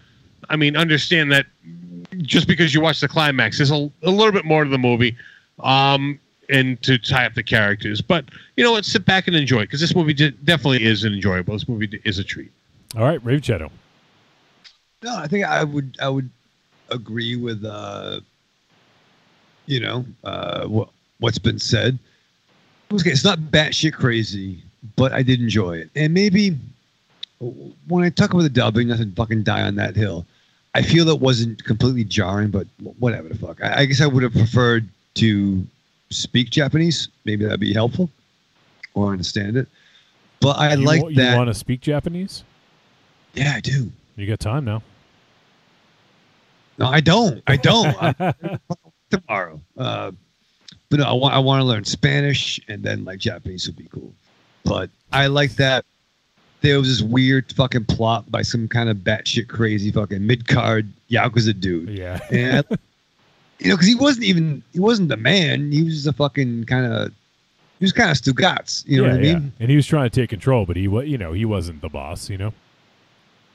[0.50, 1.46] I mean, understand that
[2.22, 5.16] just because you watch the climax, there's a, a little bit more to the movie,
[5.60, 6.20] um,
[6.50, 8.02] and to tie up the characters.
[8.02, 8.26] But
[8.58, 8.86] you know what?
[8.86, 11.54] Sit back and enjoy because this movie definitely is enjoyable.
[11.54, 12.52] This movie is a treat.
[12.98, 13.72] All right, Raven Shadow.
[15.04, 16.30] No, I think I would I would
[16.90, 18.20] agree with uh,
[19.66, 20.90] you know uh, what
[21.20, 21.98] what's been said.
[22.92, 24.62] It's not batshit crazy,
[24.98, 26.58] but I did enjoy it, and maybe
[27.88, 30.26] when I talk about the dubbing, nothing fucking die on that hill.
[30.74, 32.66] I feel it wasn't completely jarring, but
[33.00, 33.62] whatever the fuck.
[33.62, 35.66] I, I guess I would have preferred to
[36.10, 37.10] speak Japanese.
[37.26, 38.10] Maybe that'd be helpful
[38.94, 39.68] or understand it.
[40.40, 41.32] But I you, like that.
[41.32, 42.44] You want to speak Japanese?
[43.34, 43.92] Yeah, I do.
[44.16, 44.82] You got time now.
[46.78, 47.44] No, I don't.
[47.48, 47.96] I don't.
[49.10, 49.60] Tomorrow.
[49.78, 50.12] Uh,
[50.90, 53.88] but no, I want I want to learn Spanish and then like Japanese would be
[53.92, 54.14] cool.
[54.64, 55.86] But I like that
[56.62, 60.88] there was this weird fucking plot by some kind of batshit crazy fucking mid card
[61.10, 61.90] yakuza dude.
[61.90, 62.20] Yeah.
[62.32, 62.76] And I-
[63.60, 65.72] you know, because he wasn't even he wasn't the man.
[65.72, 67.12] He was just a fucking kind of
[67.80, 68.84] he was kind of Stugats.
[68.88, 69.34] You know yeah, what I yeah.
[69.36, 69.54] mean?
[69.60, 71.90] And he was trying to take control, but he was, you know, he wasn't the
[71.90, 72.30] boss.
[72.30, 72.54] You know.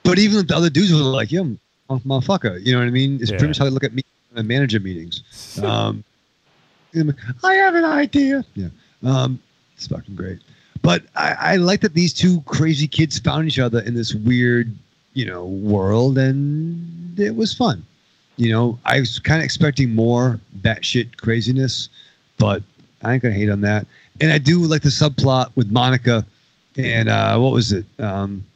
[0.03, 1.57] But even the other dudes were like, "Yo,
[1.89, 3.19] motherfucker," you know what I mean?
[3.21, 3.39] It's Yeah.
[3.39, 4.03] pretty much how they look at me
[4.37, 5.23] in manager meetings.
[5.63, 6.05] Um,
[7.45, 8.45] I have an idea.
[8.55, 8.69] Yeah,
[9.05, 9.39] um,
[9.77, 10.39] it's fucking great.
[10.87, 14.73] But I, I like that these two crazy kids found each other in this weird,
[15.15, 17.85] you know, world, and it was fun.
[18.37, 21.89] You know, I was kind of expecting more batshit craziness,
[22.39, 22.63] but
[23.03, 23.85] I ain't gonna hate on that.
[24.21, 26.25] And I do like the subplot with Monica
[26.77, 27.85] and uh, what was it?
[27.99, 28.47] Um,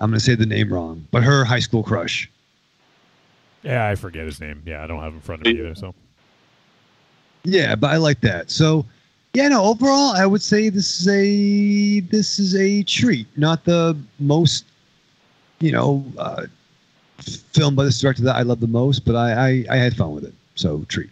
[0.00, 2.28] I'm gonna say the name wrong, but her high school crush.
[3.62, 4.64] Yeah, I forget his name.
[4.66, 5.76] Yeah, I don't have him in front of me either.
[5.76, 5.94] So
[7.44, 8.50] Yeah, but I like that.
[8.50, 8.84] So,
[9.34, 9.64] yeah, no.
[9.64, 13.26] Overall, I would say this is a this is a treat.
[13.36, 14.64] Not the most,
[15.60, 16.46] you know, uh,
[17.20, 20.14] film by this director that I love the most, but I I, I had fun
[20.14, 20.34] with it.
[20.54, 21.10] So treat.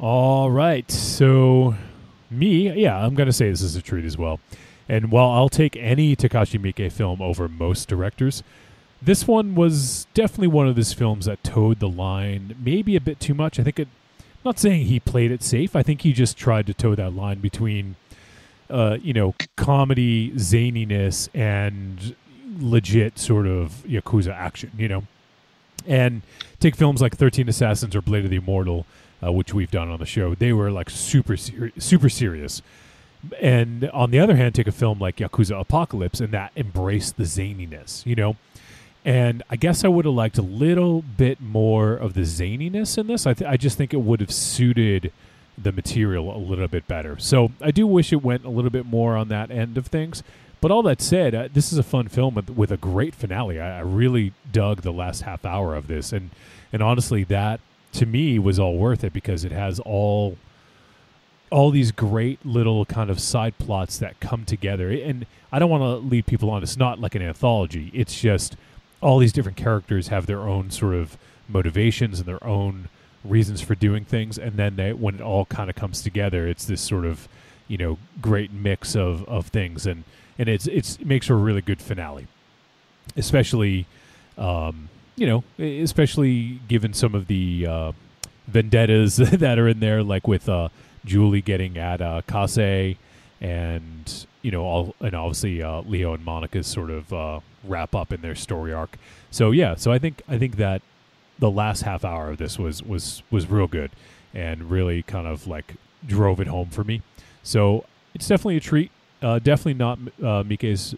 [0.00, 0.90] All right.
[0.90, 1.74] So,
[2.30, 4.40] me, yeah, I'm to say this is a treat as well.
[4.88, 8.42] And while I'll take any Takashi Miike film over most directors,
[9.02, 13.20] this one was definitely one of his films that toed the line maybe a bit
[13.20, 13.60] too much.
[13.60, 13.88] I think it,
[14.44, 15.76] not saying he played it safe.
[15.76, 17.96] I think he just tried to toe that line between,
[18.68, 22.14] uh, you know, comedy, zaniness, and
[22.58, 25.04] legit sort of Yakuza action, you know?
[25.86, 26.22] And
[26.58, 28.86] take films like 13 Assassins or Blade of the Immortal,
[29.24, 30.34] uh, which we've done on the show.
[30.34, 32.62] They were like super, super serious.
[33.40, 37.24] And on the other hand, take a film like Yakuza Apocalypse, and that embraced the
[37.24, 38.36] zaniness, you know.
[39.04, 43.06] And I guess I would have liked a little bit more of the zaniness in
[43.06, 43.26] this.
[43.26, 45.12] I, th- I just think it would have suited
[45.56, 47.18] the material a little bit better.
[47.18, 50.22] So I do wish it went a little bit more on that end of things.
[50.60, 53.58] But all that said, uh, this is a fun film with, with a great finale.
[53.58, 56.30] I, I really dug the last half hour of this, and
[56.72, 57.60] and honestly, that
[57.92, 60.36] to me was all worth it because it has all
[61.50, 64.90] all these great little kind of side plots that come together.
[64.90, 66.62] And I don't want to lead people on.
[66.62, 67.90] It's not like an anthology.
[67.92, 68.56] It's just
[69.00, 71.16] all these different characters have their own sort of
[71.48, 72.88] motivations and their own
[73.24, 74.38] reasons for doing things.
[74.38, 77.28] And then they, when it all kind of comes together, it's this sort of
[77.68, 79.86] you know great mix of of things.
[79.86, 80.04] And
[80.38, 82.26] and it's it's it makes for a really good finale,
[83.16, 83.86] especially.
[84.38, 87.92] Um, you know, especially given some of the uh,
[88.46, 90.70] vendettas that are in there, like with uh,
[91.04, 92.96] Julie getting at uh, Kase,
[93.38, 98.12] and you know, all and obviously uh, Leo and Monica's sort of uh, wrap up
[98.12, 98.96] in their story arc.
[99.30, 100.82] So yeah, so I think I think that
[101.38, 103.90] the last half hour of this was was was real good,
[104.34, 105.74] and really kind of like
[106.06, 107.02] drove it home for me.
[107.42, 107.84] So
[108.14, 108.90] it's definitely a treat.
[109.22, 110.94] Uh, definitely not uh, Miike's,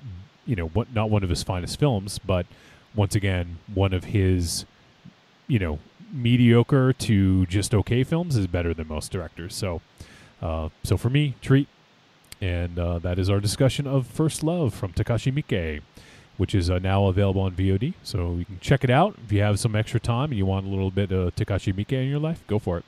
[0.47, 2.47] you know, what, not one of his finest films, but
[2.95, 4.65] once again, one of his,
[5.49, 5.79] you know,
[6.13, 9.55] mediocre to just okay films is better than most directors.
[9.55, 9.81] So,
[10.41, 11.69] uh, so for me, treat.
[12.41, 15.81] And uh, that is our discussion of First Love from Takashi Miike,
[16.43, 17.95] which is uh, now available on VOD.
[18.03, 19.15] So you can check it out.
[19.25, 21.93] If you have some extra time and you want a little bit of Takashi Miike
[21.93, 22.85] in your life, go for it.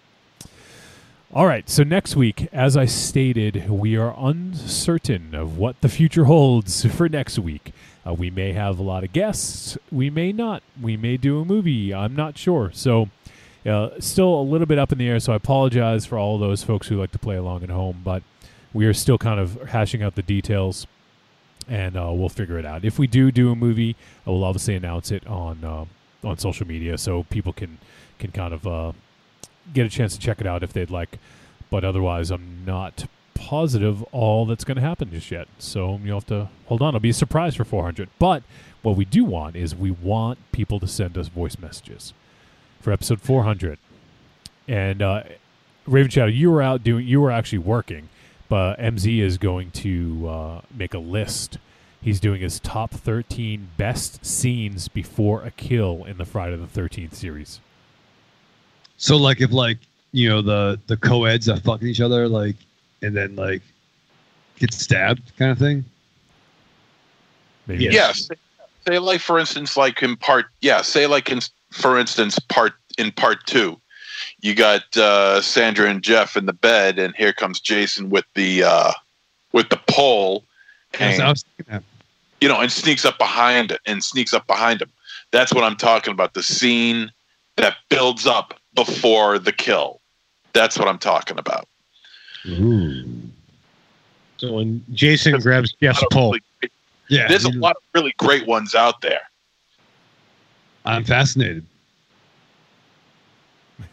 [1.32, 6.24] All right, so next week, as I stated, we are uncertain of what the future
[6.24, 7.72] holds for next week.
[8.04, 9.78] Uh, we may have a lot of guests.
[9.92, 10.64] We may not.
[10.82, 11.94] We may do a movie.
[11.94, 12.72] I'm not sure.
[12.74, 13.08] So,
[13.64, 15.20] uh, still a little bit up in the air.
[15.20, 18.24] So, I apologize for all those folks who like to play along at home, but
[18.72, 20.88] we are still kind of hashing out the details
[21.68, 22.84] and uh, we'll figure it out.
[22.84, 23.96] If we do do a movie,
[24.26, 25.84] I will obviously announce it on uh,
[26.26, 27.78] on social media so people can,
[28.18, 28.92] can kind of uh,
[29.72, 31.18] get a chance to check it out if they'd like.
[31.70, 35.48] But otherwise, I'm not positive all that's going to happen just yet.
[35.58, 36.88] So you'll have to hold on.
[36.88, 38.08] It'll be a surprise for 400.
[38.18, 38.42] But
[38.82, 42.14] what we do want is we want people to send us voice messages
[42.80, 43.78] for episode 400.
[44.68, 45.24] And uh,
[45.86, 48.08] Raven Shadow, you were out doing, you were actually working,
[48.48, 51.58] but MZ is going to uh, make a list.
[52.00, 57.14] He's doing his top 13 best scenes before a kill in the Friday the 13th
[57.14, 57.60] series.
[58.96, 59.78] So like if like
[60.12, 62.56] you know the the co-eds are fucking each other like
[63.02, 63.62] and then like
[64.58, 65.84] get stabbed kind of thing.
[67.66, 68.28] Maybe Yes.
[68.86, 71.40] Say like for instance, like in part yeah, say like in
[71.70, 73.80] for instance, part in part two,
[74.44, 78.62] you got uh, Sandra and Jeff in the bed, and here comes Jason with the
[78.62, 78.92] uh,
[79.52, 80.44] with the pole.
[81.00, 81.82] And- I was thinking that.
[82.42, 84.90] you know, and sneaks up behind it and sneaks up behind him.
[85.30, 86.34] That's what I'm talking about.
[86.34, 87.10] The scene
[87.56, 90.00] that builds up before the kill.
[90.52, 91.66] That's what I'm talking about.
[94.36, 96.36] So when Jason grabs Jeff's pole,
[97.08, 99.22] Yeah, There's a lot of really great ones out there.
[100.84, 101.64] I'm fascinated.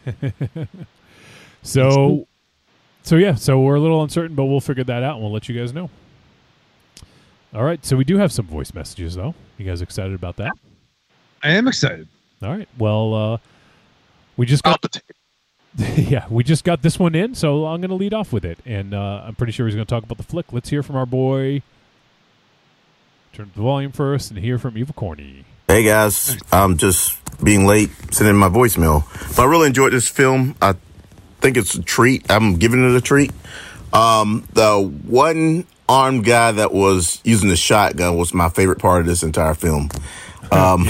[1.62, 2.26] So,
[3.02, 5.48] so yeah, so we're a little uncertain, but we'll figure that out and we'll let
[5.48, 5.90] you guys know.
[7.54, 9.34] All right, so we do have some voice messages though.
[9.58, 10.52] You guys excited about that?
[11.42, 12.08] I am excited.
[12.42, 12.68] All right.
[12.78, 13.38] Well, uh,
[14.36, 14.84] we just got
[15.96, 18.58] yeah, we just got this one in, so I'm going to lead off with it,
[18.66, 20.52] and uh, I'm pretty sure he's going to talk about the flick.
[20.52, 21.62] Let's hear from our boy.
[23.32, 25.44] Turn up the volume first, and hear from Evil Corny.
[25.72, 29.06] Hey guys, I'm just being late, sending my voicemail.
[29.34, 30.54] But I really enjoyed this film.
[30.60, 30.74] I
[31.40, 32.30] think it's a treat.
[32.30, 33.32] I'm giving it a treat.
[33.90, 39.06] Um, the one armed guy that was using the shotgun was my favorite part of
[39.06, 39.88] this entire film.
[40.50, 40.86] Um,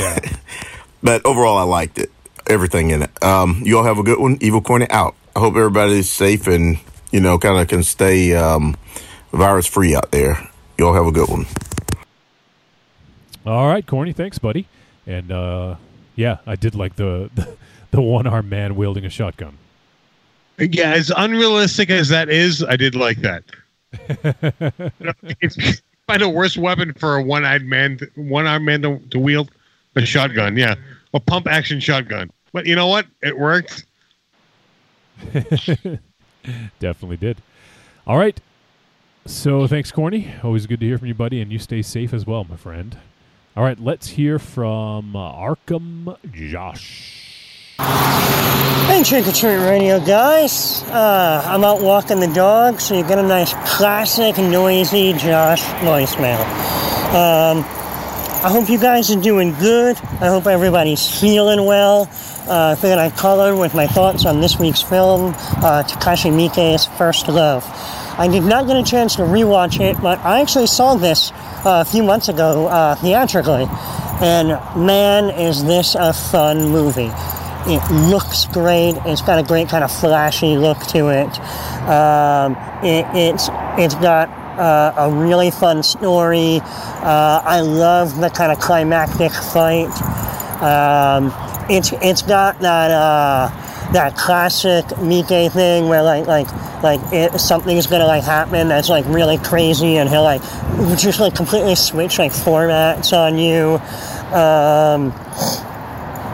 [1.01, 2.11] but overall, I liked it.
[2.49, 3.23] Everything in it.
[3.23, 4.37] Um, you all have a good one.
[4.41, 5.15] Evil Corny out.
[5.37, 6.81] I hope everybody's safe and
[7.13, 8.77] you know kind of can stay um,
[9.31, 10.51] virus free out there.
[10.77, 11.47] You all have a good one.
[13.45, 14.67] All right, Corny, thanks, buddy.
[15.07, 15.77] And uh,
[16.15, 17.57] yeah, I did like the the,
[17.91, 19.59] the one armed man wielding a shotgun.
[20.59, 23.45] yeah, as unrealistic as that is, I did like that.
[25.01, 25.73] You know, if you
[26.07, 29.51] find a worse weapon for a one-eyed man, one-armed man to, to wield
[29.97, 30.77] a shotgun, yeah,
[31.13, 32.31] a pump action shotgun.
[32.53, 33.07] But you know what?
[33.23, 33.85] It worked.
[36.81, 37.43] Definitely did.
[38.07, 38.41] All right.
[39.27, 40.33] So thanks, Corny.
[40.43, 42.97] Always good to hear from you, buddy, and you stay safe as well, my friend.
[43.55, 47.77] All right, let's hear from uh, Arkham Josh.
[47.77, 50.83] Hey, Trick or Treat Radio guys.
[50.85, 56.41] Uh, I'm out walking the dog, so you get a nice classic noisy Josh voicemail.
[57.13, 57.59] Um,
[58.43, 59.99] I hope you guys are doing good.
[59.99, 62.09] I hope everybody's feeling well.
[62.49, 66.87] Uh, I figured I'd in with my thoughts on this week's film, uh, Takashi Miike's
[66.97, 67.65] First Love.
[68.19, 71.33] I did not get a chance to rewatch it, but I actually saw this
[71.65, 73.67] uh, a few months ago uh, theatrically,
[74.21, 77.11] and man, is this a fun movie!
[77.65, 77.81] It
[78.11, 78.97] looks great.
[79.07, 81.39] It's got a great kind of flashy look to it.
[81.89, 83.49] Um, it it's
[83.79, 84.29] it's got
[84.59, 86.61] uh, a really fun story.
[86.61, 89.91] Uh, I love the kind of climactic fight.
[90.61, 91.33] Um,
[91.71, 93.62] it's it's got that uh,
[93.93, 96.51] that classic Miike thing where like like
[96.83, 100.43] like it, something's gonna like happen that's like really crazy and he'll like
[100.99, 103.81] just like completely switch like formats on you.
[104.37, 105.13] Um,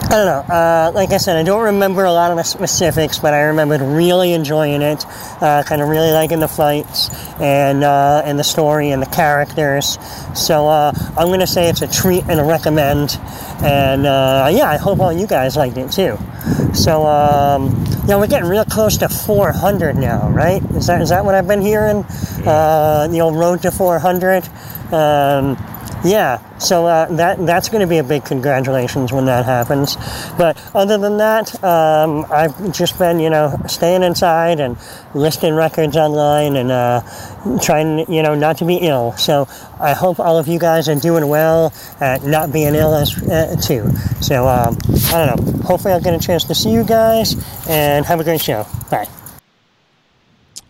[0.09, 0.55] I don't know.
[0.55, 3.82] Uh, like I said, I don't remember a lot of the specifics, but I remembered
[3.82, 5.05] really enjoying it,
[5.43, 9.98] uh, kind of really liking the fights and uh, and the story and the characters.
[10.35, 13.18] So uh, I'm going to say it's a treat and a recommend.
[13.60, 16.16] And uh, yeah, I hope all you guys liked it too.
[16.72, 20.62] So um, yeah, we're getting real close to 400 now, right?
[20.70, 22.06] Is that is that what I've been hearing?
[22.47, 24.48] Uh, the old road to 400.
[24.90, 25.59] Um,
[26.04, 29.96] yeah, so uh, that that's going to be a big congratulations when that happens.
[30.36, 34.76] But other than that, um, I've just been, you know, staying inside and
[35.14, 37.02] listing records online and uh,
[37.60, 39.12] trying, you know, not to be ill.
[39.12, 39.48] So
[39.80, 43.56] I hope all of you guys are doing well at not being ill as uh,
[43.60, 43.90] too.
[44.20, 44.78] So um,
[45.12, 45.62] I don't know.
[45.62, 47.34] Hopefully, I'll get a chance to see you guys
[47.68, 48.66] and have a great show.
[48.90, 49.08] Bye.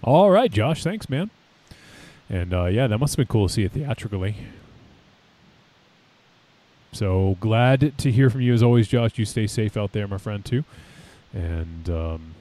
[0.03, 1.31] All right, Josh, thanks, man.
[2.31, 4.37] And uh, yeah, that must have been cool to see it theatrically.
[6.93, 9.19] So glad to hear from you as always, Josh.
[9.19, 10.65] You stay safe out there, my friend, too.
[11.35, 12.35] And um,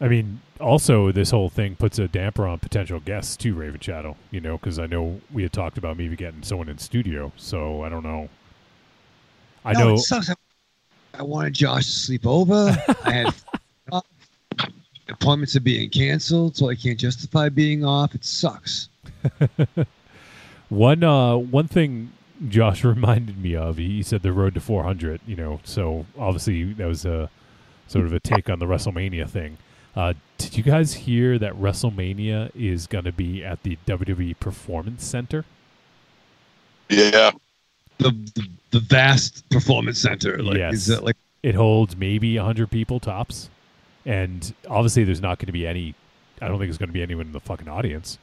[0.00, 4.16] I mean, also this whole thing puts a damper on potential guests too, Raven Shadow.
[4.30, 7.32] You know, because I know we had talked about maybe getting someone in studio.
[7.36, 8.28] So I don't know.
[9.64, 9.94] I No, know.
[9.94, 10.30] It sucks.
[10.30, 10.34] I-
[11.12, 12.54] I wanted Josh to sleep over.
[13.04, 13.34] I had
[15.08, 18.14] appointments are being canceled, so I can't justify being off.
[18.14, 18.88] It sucks.
[20.68, 22.12] One uh, one thing
[22.48, 23.76] Josh reminded me of.
[23.76, 25.20] He, he said the road to 400.
[25.26, 27.30] You know, so obviously that was a
[27.86, 29.58] sort of a take on the WrestleMania thing.
[29.96, 35.04] Uh, did you guys hear that WrestleMania is going to be at the WWE Performance
[35.04, 35.44] Center?
[36.88, 37.32] Yeah.
[37.98, 40.42] The, the the vast performance center.
[40.42, 40.74] Like yes.
[40.74, 43.50] is that like it holds maybe 100 people tops.
[44.06, 45.94] And obviously there's not going to be any
[46.40, 48.18] I don't think there's going to be anyone in the fucking audience.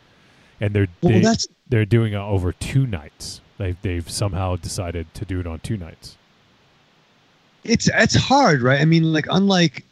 [0.60, 3.42] And they're Well, they, that's- they're doing it over two nights.
[3.58, 6.18] They've they've somehow decided to do it on two nights.
[7.64, 8.80] it's it's hard, right?
[8.82, 9.84] I mean, like unlike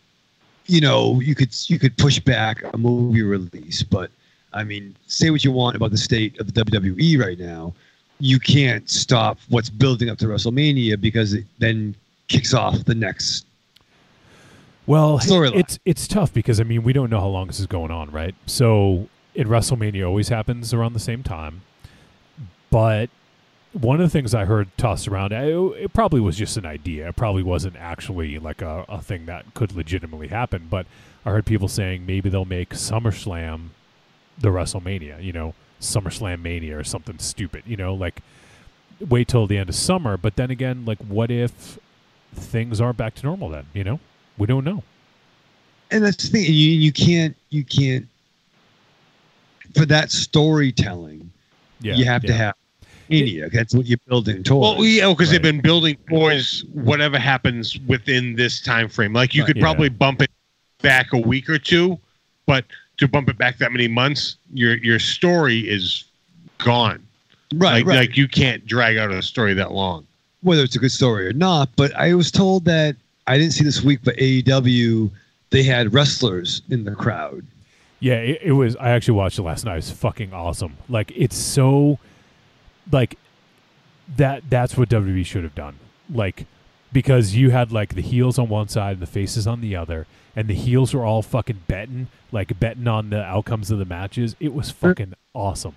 [0.67, 4.09] you know, you could you could push back a movie release, but
[4.53, 7.73] I mean, say what you want about the state of the WWE right now.
[8.19, 11.93] you can't stop what's building up to WrestleMania because it then
[12.29, 13.45] kicks off the next.
[14.87, 15.55] Well, Storyline.
[15.59, 18.11] it's it's tough because I mean we don't know how long this is going on,
[18.11, 18.35] right?
[18.45, 21.61] So, in WrestleMania always happens around the same time,
[22.69, 23.09] but
[23.79, 27.09] one of the things I heard tossed around, I- it probably was just an idea.
[27.09, 30.67] It probably wasn't actually like a, a thing that could legitimately happen.
[30.69, 30.85] But
[31.25, 33.69] I heard people saying maybe they'll make SummerSlam
[34.37, 38.21] the WrestleMania, you know, SummerSlam Mania or something stupid, you know, like
[38.99, 40.17] wait till the end of summer.
[40.17, 41.77] But then again, like what if
[42.33, 43.99] things aren't back to normal then, you know?
[44.37, 44.83] We don't know.
[45.91, 46.45] And that's the thing.
[46.45, 48.07] You you can't you can't
[49.75, 51.31] for that storytelling.
[51.79, 52.55] Yeah, you have to have
[53.09, 53.49] Mania.
[53.49, 54.77] That's what you're building towards.
[54.79, 59.13] Well, yeah, because they've been building towards whatever happens within this time frame.
[59.13, 59.47] Like you Right.
[59.47, 59.63] could Yeah.
[59.63, 60.29] probably bump it
[60.81, 61.97] back a week or two,
[62.45, 62.65] but
[62.97, 66.05] to bump it back that many months, your your story is
[66.59, 67.01] gone.
[67.53, 67.97] Right, like, right.
[67.99, 70.05] like you can't drag out a story that long.
[70.41, 71.69] whether it's a good story or not.
[71.75, 72.95] But I was told that
[73.25, 75.09] I didn't see this week, but AEW
[75.49, 77.43] they had wrestlers in the crowd.
[77.99, 78.75] Yeah, it, it was.
[78.75, 79.77] I actually watched it last night.
[79.77, 80.73] It's fucking awesome.
[80.89, 81.97] Like it's so,
[82.91, 83.17] like
[84.17, 84.43] that.
[84.49, 85.79] That's what WWE should have done.
[86.09, 86.45] Like
[86.95, 90.07] because you had like the heels on one side and the faces on the other,
[90.33, 94.33] and the heels were all fucking betting, like betting on the outcomes of the matches.
[94.39, 95.75] It was fucking awesome.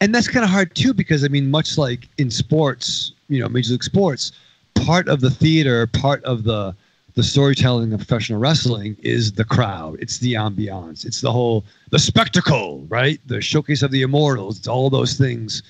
[0.00, 3.48] And that's kind of hard too, because I mean, much like in sports, you know,
[3.48, 4.32] Major League Sports,
[4.74, 6.74] part of the theater, part of the
[7.16, 9.96] the storytelling of professional wrestling is the crowd.
[10.00, 11.06] It's the ambiance.
[11.06, 13.18] It's the whole the spectacle, right?
[13.26, 14.58] The showcase of the immortals.
[14.58, 15.62] It's all those things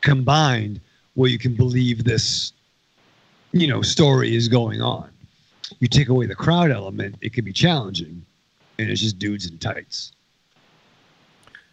[0.00, 0.80] combined
[1.14, 2.52] where you can believe this,
[3.52, 5.08] you know, story is going on.
[5.78, 8.24] You take away the crowd element, it can be challenging,
[8.78, 10.12] and it's just dudes in tights.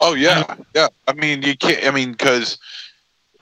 [0.02, 0.90] Oh yeah, yeah.
[1.08, 1.84] I mean, you can't.
[1.84, 2.60] I mean, because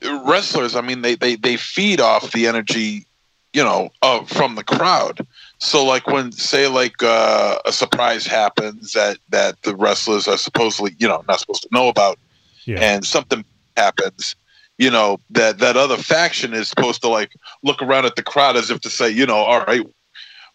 [0.01, 3.05] wrestlers, I mean, they they they feed off the energy,
[3.51, 5.27] you know, of from the crowd.
[5.63, 10.93] So, like when say like uh, a surprise happens that that the wrestlers are supposedly,
[10.99, 12.19] you know, not supposed to know about,
[12.65, 12.79] Yeah.
[12.81, 13.45] and something
[13.77, 14.35] happens,
[14.77, 17.31] you know, that that other faction is supposed to like
[17.63, 19.81] look around at the crowd as if to say, you know, all right,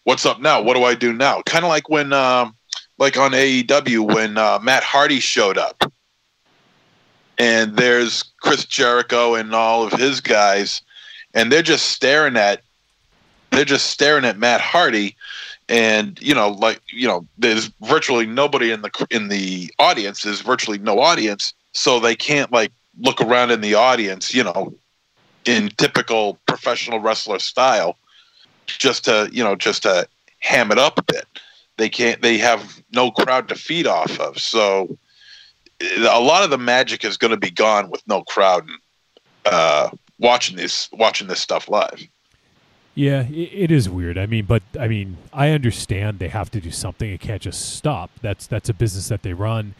[0.03, 0.61] what's up now?
[0.61, 1.41] What do I do now?
[1.47, 2.55] Kind of like when, um,
[2.99, 5.91] like on AEW when uh, Matt Hardy showed up,
[7.39, 10.81] and there's Chris Jericho and all of his guys,
[11.33, 12.61] and they're just staring at,
[13.51, 15.15] they're just staring at Matt Hardy,
[15.67, 20.23] and you know, like you know, there's virtually nobody in the in the audience.
[20.23, 24.73] There's virtually no audience, so they can't like look around in the audience, you know,
[25.45, 27.97] in typical professional wrestler style,
[28.65, 30.07] just to you know, just to
[30.39, 31.25] ham it up a bit.
[31.77, 32.21] They can't.
[32.21, 34.37] They have no crowd to feed off of.
[34.39, 34.97] So
[35.81, 38.67] a lot of the magic is going to be gone with no crowd
[39.45, 39.89] uh,
[40.19, 42.05] watching this watching this stuff live.
[42.95, 44.17] Yeah, it is weird.
[44.17, 47.09] I mean, but I mean, I understand they have to do something.
[47.09, 48.09] It can't just stop.
[48.21, 49.75] That's that's a business that they run,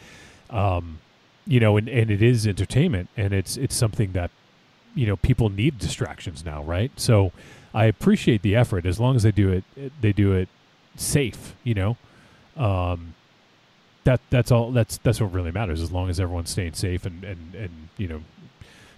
[0.49, 0.99] um,
[1.45, 4.31] you know, and, and it is entertainment, and it's it's something that
[4.95, 6.91] you know people need distractions now, right?
[6.95, 7.31] So
[7.73, 9.63] I appreciate the effort as long as they do it.
[9.99, 10.47] They do it
[10.95, 11.97] safe, you know.
[12.55, 13.15] Um,
[14.05, 14.71] that that's all.
[14.71, 15.81] That's that's what really matters.
[15.81, 18.21] As long as everyone's staying safe and and and you know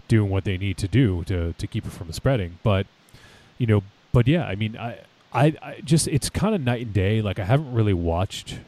[0.07, 2.85] doing what they need to do to to keep it from spreading, but
[3.57, 4.99] you know, but yeah, I mean, I,
[5.33, 7.21] I, I just it's kind of night and day.
[7.21, 8.59] Like I haven't really watched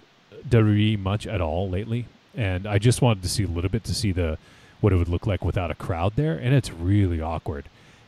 [0.47, 2.05] WWE much at all lately,
[2.35, 4.37] and I just wanted to see a little bit to see the
[4.81, 7.65] what it would look like without a crowd there, and it's really awkward.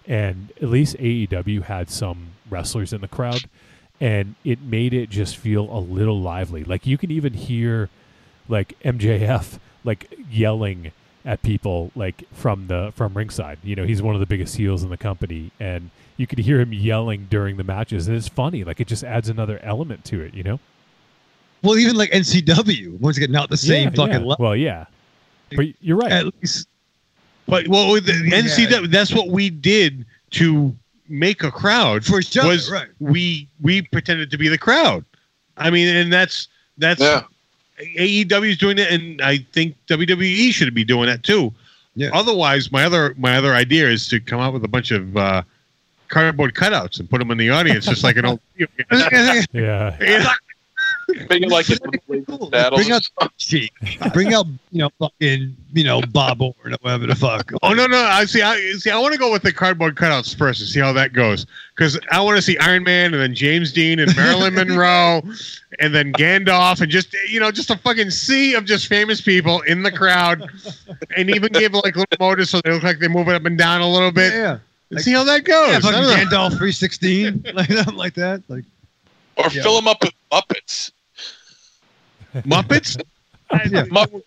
[0.07, 3.45] And at least AEW had some wrestlers in the crowd,
[3.99, 6.63] and it made it just feel a little lively.
[6.63, 7.89] Like you can even hear,
[8.47, 10.91] like MJF like yelling
[11.23, 13.59] at people like from the from ringside.
[13.63, 16.59] You know, he's one of the biggest heels in the company, and you could hear
[16.59, 18.63] him yelling during the matches, and it's funny.
[18.63, 20.33] Like it just adds another element to it.
[20.33, 20.59] You know.
[21.61, 24.27] Well, even like NCW, once again, not the same Yeah, fucking yeah.
[24.27, 24.35] level.
[24.39, 24.85] Well, yeah,
[25.55, 26.11] but you're right.
[26.11, 26.67] At least,
[27.47, 30.75] But well, with the NCW, that's what we did to
[31.09, 32.87] make a crowd for each other, was right.
[32.99, 35.03] we we pretended to be the crowd.
[35.57, 36.47] I mean, and that's
[36.77, 37.01] that's
[37.79, 41.53] AEW is doing it, and I think WWE should be doing that too.
[41.95, 42.09] Yeah.
[42.13, 45.43] Otherwise, my other my other idea is to come out with a bunch of uh,
[46.10, 48.40] cardboard cutouts and put them in the audience, just like an old.
[48.57, 50.36] yeah.
[51.07, 51.80] Make it like it's.
[52.07, 53.07] Bring out
[53.38, 53.72] cheek.
[54.14, 57.52] Bring out you know fucking you know Bob Orr or whatever the fuck.
[57.61, 57.98] Oh no no!
[57.98, 58.41] I see.
[58.41, 58.90] I see.
[58.90, 61.45] I want to go with the cardboard cutouts first and see how that goes
[61.76, 65.22] because I want to see Iron Man and then James Dean and Marilyn Monroe
[65.80, 69.61] and then Gandalf and just you know just a fucking sea of just famous people
[69.61, 70.49] in the crowd
[71.15, 73.82] and even give like little motors so they look like they're moving up and down
[73.82, 74.34] a little bit.
[74.34, 74.57] Yeah.
[74.91, 75.71] And see how that goes.
[75.71, 76.27] Yeah, I fucking.
[76.27, 78.43] Gandalf three sixteen like something like that.
[78.47, 78.65] Like
[79.37, 79.63] Or Yeah.
[79.63, 80.91] fill them up with Muppets.
[82.35, 83.01] Muppets.
[83.51, 83.83] yeah.
[83.85, 84.21] Mupp-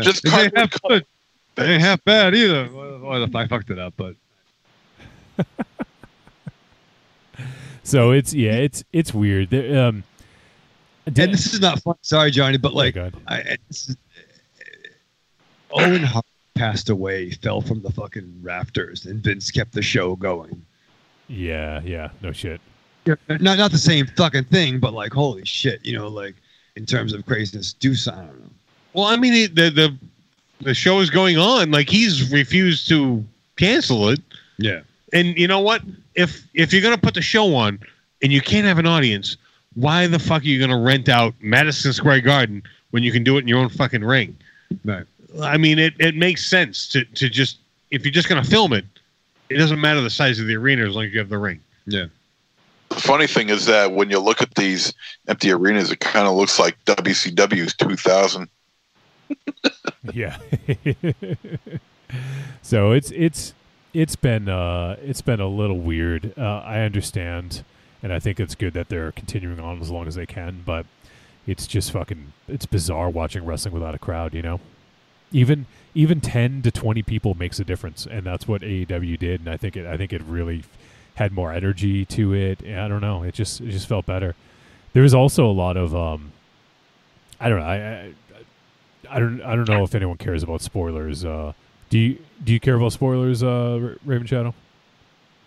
[0.00, 1.06] Just They ain't cardboard half good.
[1.56, 2.68] They ain't half bad either.
[2.72, 4.14] Well, well, I fucked it up, but
[7.82, 9.48] So it's yeah, it's it's weird.
[9.48, 10.04] There, um,
[11.06, 11.94] and this is not fun.
[12.02, 13.96] Sorry, Johnny, but like oh I, it's,
[15.70, 16.26] Owen Hart
[16.58, 20.60] passed away, fell from the fucking rafters, and Vince kept the show going.
[21.28, 22.60] yeah, yeah, no shit.
[23.04, 26.34] Yeah, Not not the same fucking thing, but like holy shit, you know, like
[26.76, 28.22] in terms of craziness, do something.
[28.24, 28.50] I don't know.
[28.94, 29.96] Well, I mean, it- the the
[30.60, 31.70] the show is going on.
[31.70, 33.24] Like he's refused to
[33.56, 34.20] cancel it.
[34.58, 34.80] Yeah.
[35.12, 35.82] And you know what?
[36.14, 37.78] If if you're gonna put the show on
[38.22, 39.36] and you can't have an audience,
[39.74, 43.36] why the fuck are you gonna rent out Madison Square Garden when you can do
[43.36, 44.36] it in your own fucking ring?
[44.84, 45.06] Right.
[45.42, 47.58] I mean, it, it makes sense to to just
[47.90, 48.84] if you're just gonna film it,
[49.48, 51.60] it doesn't matter the size of the arena as long as you have the ring.
[51.86, 52.06] Yeah.
[52.88, 54.92] The funny thing is that when you look at these
[55.26, 58.48] empty arenas, it kind of looks like WCW's 2000.
[60.14, 60.38] yeah.
[62.62, 63.54] so it's it's
[63.92, 66.32] it's been uh it's been a little weird.
[66.36, 67.62] Uh, I understand,
[68.02, 70.62] and I think it's good that they're continuing on as long as they can.
[70.64, 70.86] But
[71.46, 74.34] it's just fucking it's bizarre watching wrestling without a crowd.
[74.34, 74.60] You know,
[75.32, 79.40] even even ten to twenty people makes a difference, and that's what AEW did.
[79.40, 80.64] And I think it I think it really
[81.16, 82.60] had more energy to it.
[82.64, 83.22] I don't know.
[83.22, 84.34] It just it just felt better.
[84.92, 86.32] There was also a lot of um
[87.40, 87.66] I don't know.
[87.66, 88.12] I, I
[89.10, 91.24] I don't I don't know if anyone cares about spoilers.
[91.24, 91.52] Uh,
[91.90, 94.54] do you do you care about spoilers, uh, Raven Shadow?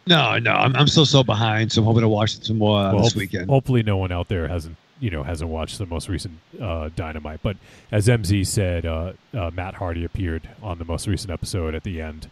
[0.07, 2.79] No, no, I'm, I'm still so behind, so I'm hoping to watch it some more
[2.79, 3.49] uh, Well, this weekend.
[3.49, 7.41] Hopefully, no one out there hasn't you know hasn't watched the most recent uh, Dynamite.
[7.43, 7.57] But
[7.91, 11.99] as MZ said, uh, uh, Matt Hardy appeared on the most recent episode at the
[12.01, 12.29] end,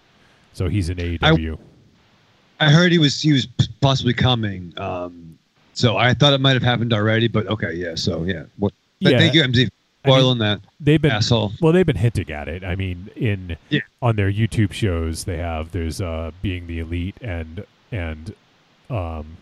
[0.54, 1.58] so he's in AEW.
[2.62, 3.48] I heard he was he was
[3.82, 4.74] possibly coming.
[4.78, 5.38] Um,
[5.74, 7.96] so I thought it might have happened already, but okay, yeah.
[7.96, 9.18] So yeah, what, Yeah.
[9.18, 9.70] thank you, MZ,
[10.04, 10.60] for I mean, that.
[10.82, 11.54] They've been asshole.
[11.62, 11.72] well.
[11.74, 12.64] They've been hinting at it.
[12.66, 13.80] I mean, in Yeah.
[14.02, 17.64] on their YouTube shows, they have there's uh, being the elite and
[17.94, 18.34] and
[18.90, 19.38] um,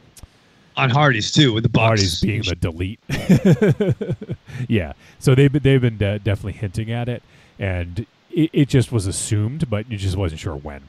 [0.77, 1.85] on Hardy's too with the Bucks.
[1.85, 2.99] Hardy's being the delete.
[4.69, 7.23] yeah, so they've been, they've been de- definitely hinting at it,
[7.59, 10.83] and it, it just was assumed, but you just wasn't sure when.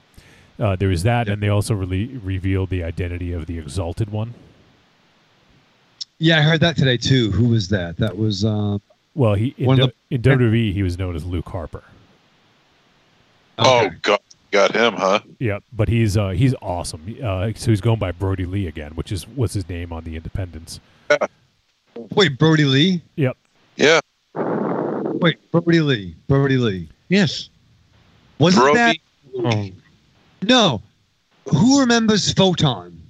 [0.59, 4.35] Uh, there was that, and they also really revealed the identity of the exalted one.
[6.19, 7.31] Yeah, I heard that today too.
[7.31, 7.97] Who was that?
[7.97, 8.79] That was uh,
[9.15, 11.85] Well, he in, One of D- in WWE he was known as Luke Harper.
[13.59, 14.21] Oh, God.
[14.51, 15.21] Got him, huh?
[15.39, 17.17] Yeah, but he's uh, he's awesome.
[17.23, 20.17] Uh, so he's going by Brodie Lee again, which is what's his name on the
[20.17, 20.81] Independents.
[22.15, 23.03] wait Brodie Lee.
[23.17, 23.37] Yep.
[23.77, 24.01] Yeah.
[24.35, 26.15] Wait, Brodie Lee.
[26.29, 26.89] Brodie Lee.
[27.09, 27.51] Yes.
[28.39, 28.77] Wasn't Brodie.
[28.79, 28.97] that?
[29.37, 29.71] Oh,
[30.43, 30.83] No.
[31.51, 33.03] Who remembers Photon?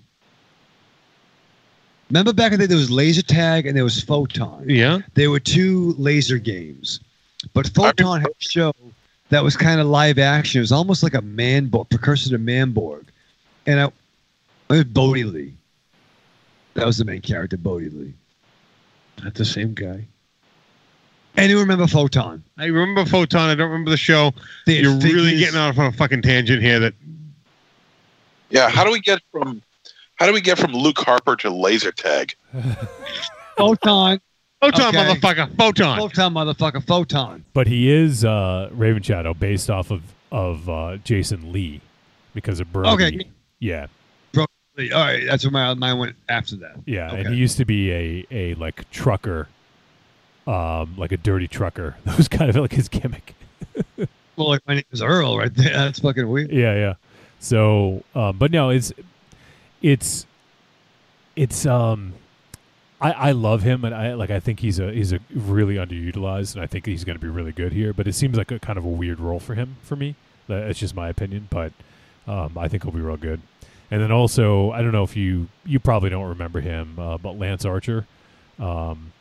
[2.11, 4.65] Remember back in the day, there was laser tag and there was Photon.
[4.69, 5.01] yeah.
[5.15, 7.01] There were two laser games,
[7.53, 8.73] but Photon had a show
[9.31, 10.59] that was kind of live action.
[10.59, 13.05] It was almost like a Manborg, precursor to Manborg,
[13.67, 13.93] and I, it
[14.71, 15.55] was Bhodi Li.
[16.75, 18.15] That was the main character, Bhodi Li.
[19.23, 20.07] Not the same guy.
[21.37, 22.43] And you remember Photon?
[22.57, 23.49] I remember Photon.
[23.51, 24.33] I don't remember the show.
[24.67, 25.41] They had You're really figures.
[25.41, 26.81] getting off on a fucking tangent here.
[26.81, 26.95] That
[28.51, 28.69] Yeah.
[28.69, 29.63] How do we get from
[30.17, 32.35] how do we get from Luke Harper to laser tag?
[33.57, 34.21] Photon.
[34.61, 34.99] Photon, Okay.
[35.15, 35.57] motherfucker.
[35.57, 35.99] Photon.
[35.99, 36.85] Photon, motherfucker.
[36.87, 37.45] Photon.
[37.55, 40.03] But he is uh, Raven Shadow based off of
[40.33, 41.81] of uh, Jason Lee
[42.35, 42.91] because of Brodie.
[43.05, 43.31] Okay.
[43.61, 43.87] Yeah,
[44.33, 46.77] Brodie All right, that's where my mine went after that.
[46.87, 49.49] yeah, and he used to be a a like trucker,
[50.47, 51.97] um, like a dirty trucker.
[52.05, 53.35] That was kind of like his gimmick.
[54.37, 55.73] Well, like my name is Earl right there.
[55.73, 56.53] That's fucking weird.
[56.53, 56.95] Yeah, yeah.
[57.41, 58.93] So, um, but no, it's
[59.83, 60.27] it's
[61.35, 62.13] it's um,
[63.01, 66.55] I I love him, and I like I think he's a he's a really underutilized,
[66.55, 67.93] and I think he's going to be really good here.
[67.93, 70.17] But it seems like a kind of a weird role for him for me.
[70.49, 71.73] That's just my opinion, but
[72.27, 73.41] um, I think he'll be real good.
[73.91, 77.39] And then also, I don't know if you you probably don't remember him, uh, but
[77.39, 78.07] Lance Archer.
[78.59, 79.13] Um,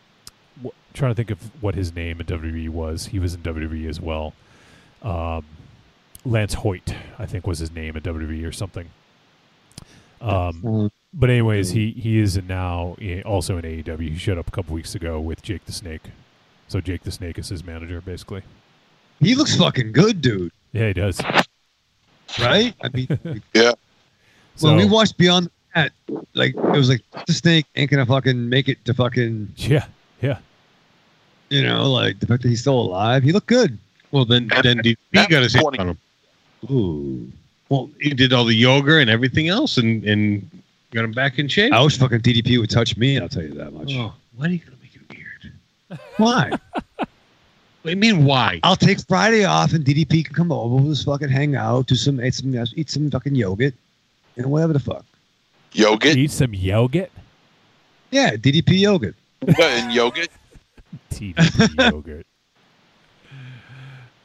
[0.64, 3.08] wh- trying to think of what his name in WWE was.
[3.08, 4.34] He was in WWE as well.
[5.04, 5.46] Um,
[6.26, 8.90] Lance Hoyt, I think, was his name at WWE or something.
[10.22, 12.96] Um, but anyways, he he is now
[13.26, 14.10] also in AEW.
[14.10, 16.02] He showed up a couple weeks ago with Jake the Snake.
[16.68, 18.44] So Jake the Snake is his manager, basically.
[19.20, 20.52] He looks fucking good, dude.
[20.74, 21.20] Yeah, he does.
[22.40, 22.74] Right?
[22.82, 23.08] I mean,
[23.54, 23.72] yeah.
[24.60, 25.92] when we watched Beyond that,
[26.34, 29.86] like it was like the snake ain't gonna fucking make it to fucking Yeah,
[30.22, 30.40] yeah.
[31.50, 33.24] you know, like the fact that he's still alive.
[33.24, 33.78] He looked good.
[34.12, 35.98] Well, then then DDP got his hands on him.
[36.70, 37.32] Ooh.
[37.70, 40.50] Well, he did all the yoga and everything else, and and
[40.92, 41.74] got him back in shape.
[41.74, 43.20] I wish fucking DDP would touch me.
[43.20, 43.92] I'll tell you that much.
[43.94, 46.00] Oh, why are you gonna make it weird?
[46.18, 46.52] Why?
[47.88, 48.60] What do you mean why?
[48.64, 50.76] I'll take Friday off and DDP can come over.
[50.76, 53.74] We'll just fucking hang out, do some, eat some, eat some fucking yogurt,
[54.36, 55.06] and whatever the fuck.
[55.72, 56.18] Yogurt?
[56.18, 57.12] Eat some yogurt.
[58.12, 59.16] Yeah, DDP yogurt.
[59.42, 60.28] and yogurt?
[61.12, 62.26] TDP yogurt.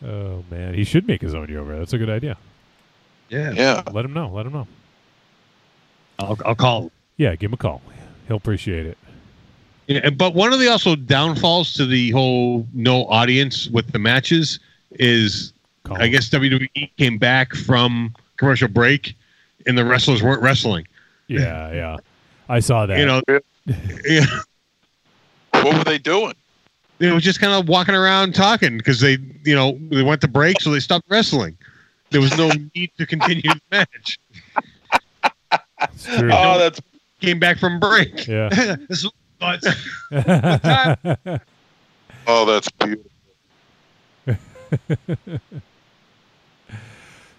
[0.04, 1.78] Oh man, he should make his own yogurt.
[1.78, 2.36] That's a good idea.
[3.32, 3.52] Yeah.
[3.52, 3.82] Yeah.
[3.90, 4.28] Let him know.
[4.28, 4.66] Let him know.
[6.18, 6.92] I'll, I'll call.
[7.16, 7.80] Yeah, give him a call.
[8.28, 8.98] He'll appreciate it.
[9.86, 14.60] Yeah, but one of the also downfalls to the whole no audience with the matches
[14.92, 15.52] is,
[15.90, 19.16] I guess WWE came back from commercial break,
[19.66, 20.86] and the wrestlers weren't wrestling.
[21.26, 21.96] Yeah, yeah.
[22.48, 22.98] I saw that.
[22.98, 23.22] You know,
[24.04, 24.24] yeah,
[25.62, 26.34] What were they doing?
[26.98, 30.28] they were just kind of walking around talking because they, you know, they went to
[30.28, 31.56] break, so they stopped wrestling.
[32.12, 34.18] There was no need to continue the match.
[36.04, 36.30] true.
[36.32, 36.80] Oh, that's
[37.22, 38.26] Came back from break.
[38.26, 38.48] Yeah.
[38.88, 39.10] this is
[42.26, 43.10] oh, that's beautiful.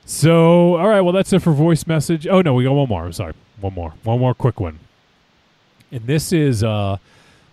[0.05, 2.27] So, all right, well, that's it for voice message.
[2.27, 3.05] Oh no, we got one more.
[3.05, 4.79] I'm sorry, one more, one more quick one.
[5.91, 6.97] And this is uh,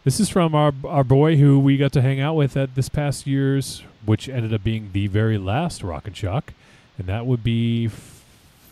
[0.02, 2.88] this is from our our boy who we got to hang out with at this
[2.88, 6.52] past year's, which ended up being the very last Rock and Shock,
[7.00, 8.22] and that would be f-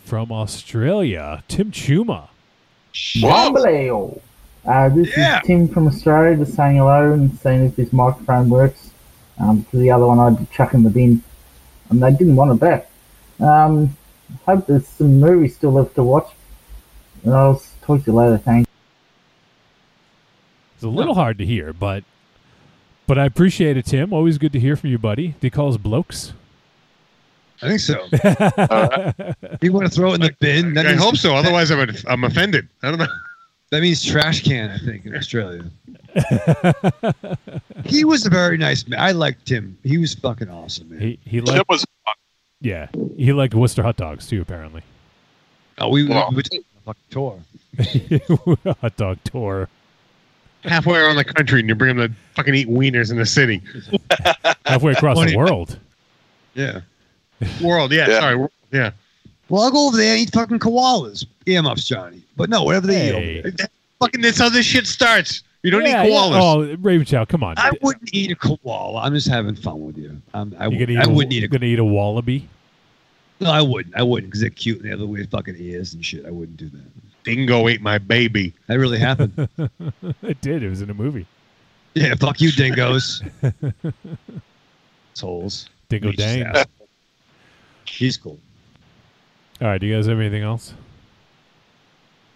[0.05, 2.27] from Australia, Tim Chuma.
[2.93, 4.21] Shambaleo.
[4.63, 5.39] Uh, this Yeah.
[5.39, 8.91] is Tim from Australia, just saying hello and seeing if this microphone works.
[9.39, 11.23] Um, because the other one I would chuck in the bin,
[11.89, 12.89] and they didn't want it back.
[13.39, 13.95] Um,
[14.45, 16.27] hope there's some movies still left to watch.
[17.23, 18.37] And I'll talk to you later.
[18.37, 18.69] Thanks.
[20.75, 22.03] It's a little hard to hear, but
[23.07, 24.13] but I appreciate it, Tim.
[24.13, 25.29] Always good to hear from you, buddy.
[25.29, 26.33] Do you call us blokes?
[27.61, 28.07] I think so.
[28.69, 29.11] Uh,
[29.61, 30.73] you want to throw it in the bin?
[30.73, 31.35] That I means- hope so.
[31.35, 32.67] Otherwise, I'm I'm offended.
[32.83, 33.07] I don't know.
[33.71, 35.63] That means trash can, I think, in Australia.
[37.85, 38.99] he was a very nice man.
[38.99, 39.77] I liked him.
[39.83, 40.99] He was fucking awesome, man.
[41.01, 41.85] He he liked
[42.61, 44.41] yeah he liked Worcester hot dogs too.
[44.41, 44.81] Apparently,
[45.77, 47.39] Oh, we, we, we took a fucking tour.
[48.81, 49.69] hot dog tour.
[50.63, 53.61] Halfway around the country, and you bring them to fucking eat wieners in the city.
[54.65, 55.79] Halfway across the world.
[56.53, 56.81] Yeah.
[57.61, 58.19] World, yeah, Yeah.
[58.19, 58.91] sorry, yeah.
[59.49, 61.25] Well, I'll go over there and eat fucking koalas.
[61.45, 62.21] Earmuffs, Johnny.
[62.37, 63.39] But no, whatever they Hey.
[63.39, 63.69] eat over.
[63.99, 65.43] Fucking, that's how this shit starts.
[65.63, 66.15] You don't Yeah, eat yeah.
[66.15, 66.39] koalas.
[66.39, 67.55] Oh, Raven Shadow, come on.
[67.57, 69.01] I wouldn't eat a koala.
[69.01, 70.21] I'm just having fun with you.
[70.33, 72.47] Um, I, you would, gonna eat I a, wouldn't eat a gonna eat a wallaby?
[73.41, 73.95] No, I wouldn't.
[73.95, 76.25] I wouldn't because they're cute and they have the weird fucking ears and shit.
[76.25, 76.81] I wouldn't do that.
[77.23, 78.53] Dingo ate my baby.
[78.67, 79.33] That really happened.
[80.23, 80.63] it did.
[80.63, 81.25] It was in a movie.
[81.95, 83.21] yeah, fuck you, dingoes.
[85.13, 85.67] Souls.
[85.89, 86.53] Dingo Dang.
[87.89, 88.39] All He's cool.
[89.61, 89.79] All right.
[89.79, 90.73] Do you guys have anything else?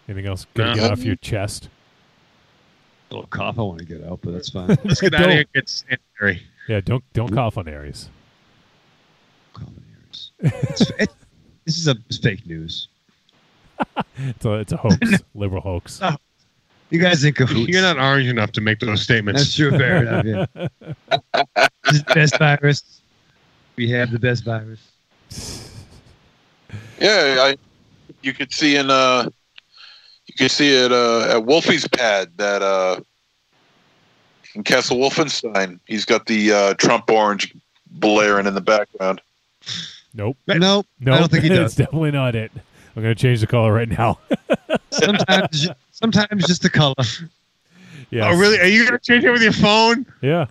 [0.07, 0.45] Anything else?
[0.53, 0.93] Gonna get Uh-huh.
[0.93, 1.69] off your chest?
[3.09, 4.67] A little cough I want to get out, but that's fine.
[4.83, 5.45] Let's get out of here.
[5.53, 6.43] Get sanitary.
[6.67, 6.81] Yeah.
[6.81, 8.09] Don't don't cough on Aries.
[9.53, 9.67] Cough
[10.39, 11.09] It's, it,
[11.65, 12.87] this is a it's fake news.
[14.17, 14.97] It's a it's a hoax,
[15.35, 15.99] liberal hoax.
[16.89, 17.39] You guys think.
[17.39, 19.41] You're not orange enough to make those statements.
[19.41, 19.71] That's true.
[19.71, 20.25] Fair enough.
[20.25, 20.67] Yeah.
[21.85, 23.01] this is the best virus.
[23.75, 24.79] We have the best virus.
[26.99, 27.57] Yeah, I,
[28.21, 29.29] you could see in uh,
[30.27, 32.99] you could see it uh, at Wolfie's pad that uh,
[34.55, 37.53] in Castle Wolfenstein, he's got the uh, Trump orange
[37.91, 39.21] blaring in the background.
[40.13, 40.37] Nope.
[40.47, 40.85] Nope.
[40.99, 41.75] No, I don't think he it's does.
[41.75, 42.51] definitely not it.
[42.95, 44.19] I'm gonna change the color right now.
[44.91, 46.93] Sometimes, sometimes just the color.
[48.11, 48.29] yeah.
[48.29, 48.59] Oh, really?
[48.59, 50.05] Are you going to change it with your phone?
[50.21, 50.45] Yeah.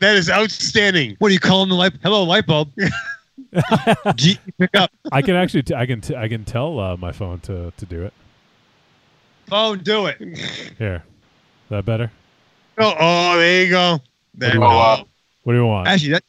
[0.00, 1.16] That is outstanding.
[1.18, 1.70] What do you call him?
[1.70, 1.92] The light?
[2.02, 2.70] Hello, light bulb.
[4.16, 4.90] G, pick up.
[5.12, 7.86] I can actually t- I can t- I can tell uh, my phone to to
[7.86, 8.12] do it.
[9.46, 10.18] Phone, do it.
[10.78, 11.04] Here.
[11.64, 12.10] Is that better?
[12.78, 14.00] Oh, oh there you go.
[14.34, 15.04] There do you you go.
[15.44, 15.88] What do you want?
[15.88, 16.24] Actually, that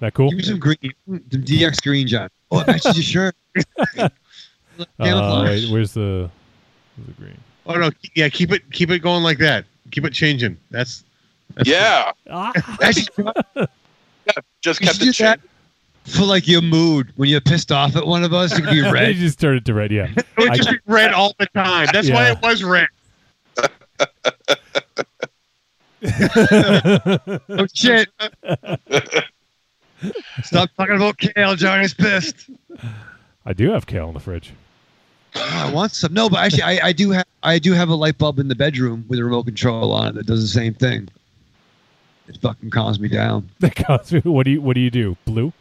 [0.00, 0.30] that cool?
[0.30, 0.76] give me some green,
[1.06, 2.28] some DX green, John.
[2.50, 4.10] Oh, it matches your shirt.
[4.98, 6.30] Uh, wait, where's the
[6.96, 7.38] where's the green?
[7.66, 9.66] Oh no, yeah, keep it keep it going like that.
[9.90, 10.56] Keep it changing.
[10.70, 11.04] That's,
[11.54, 12.12] that's Yeah,
[12.82, 13.68] Actually,
[14.62, 15.40] just we kept should it do that.
[16.04, 16.20] Changing.
[16.20, 18.82] For like your mood when you're pissed off at one of us, you can be
[18.82, 19.08] red.
[19.14, 19.90] you just turn it to red.
[19.92, 20.08] Yeah.
[20.16, 21.88] It would I- just be red all the time.
[21.92, 22.88] That's why it was red.
[27.48, 28.08] oh shit!
[30.42, 31.54] Stop talking about kale.
[31.54, 32.50] Johnny's pissed.
[33.46, 34.52] I do have kale in the fridge.
[35.36, 36.12] Ah, I want some.
[36.12, 38.54] No, but actually, I, I do have I do have a light bulb in the
[38.56, 41.08] bedroom with a remote control on it that does the same thing.
[42.28, 43.48] It fucking calms me down.
[43.60, 44.20] That calms me.
[44.20, 45.16] What do you What do you do?
[45.24, 45.52] Blue.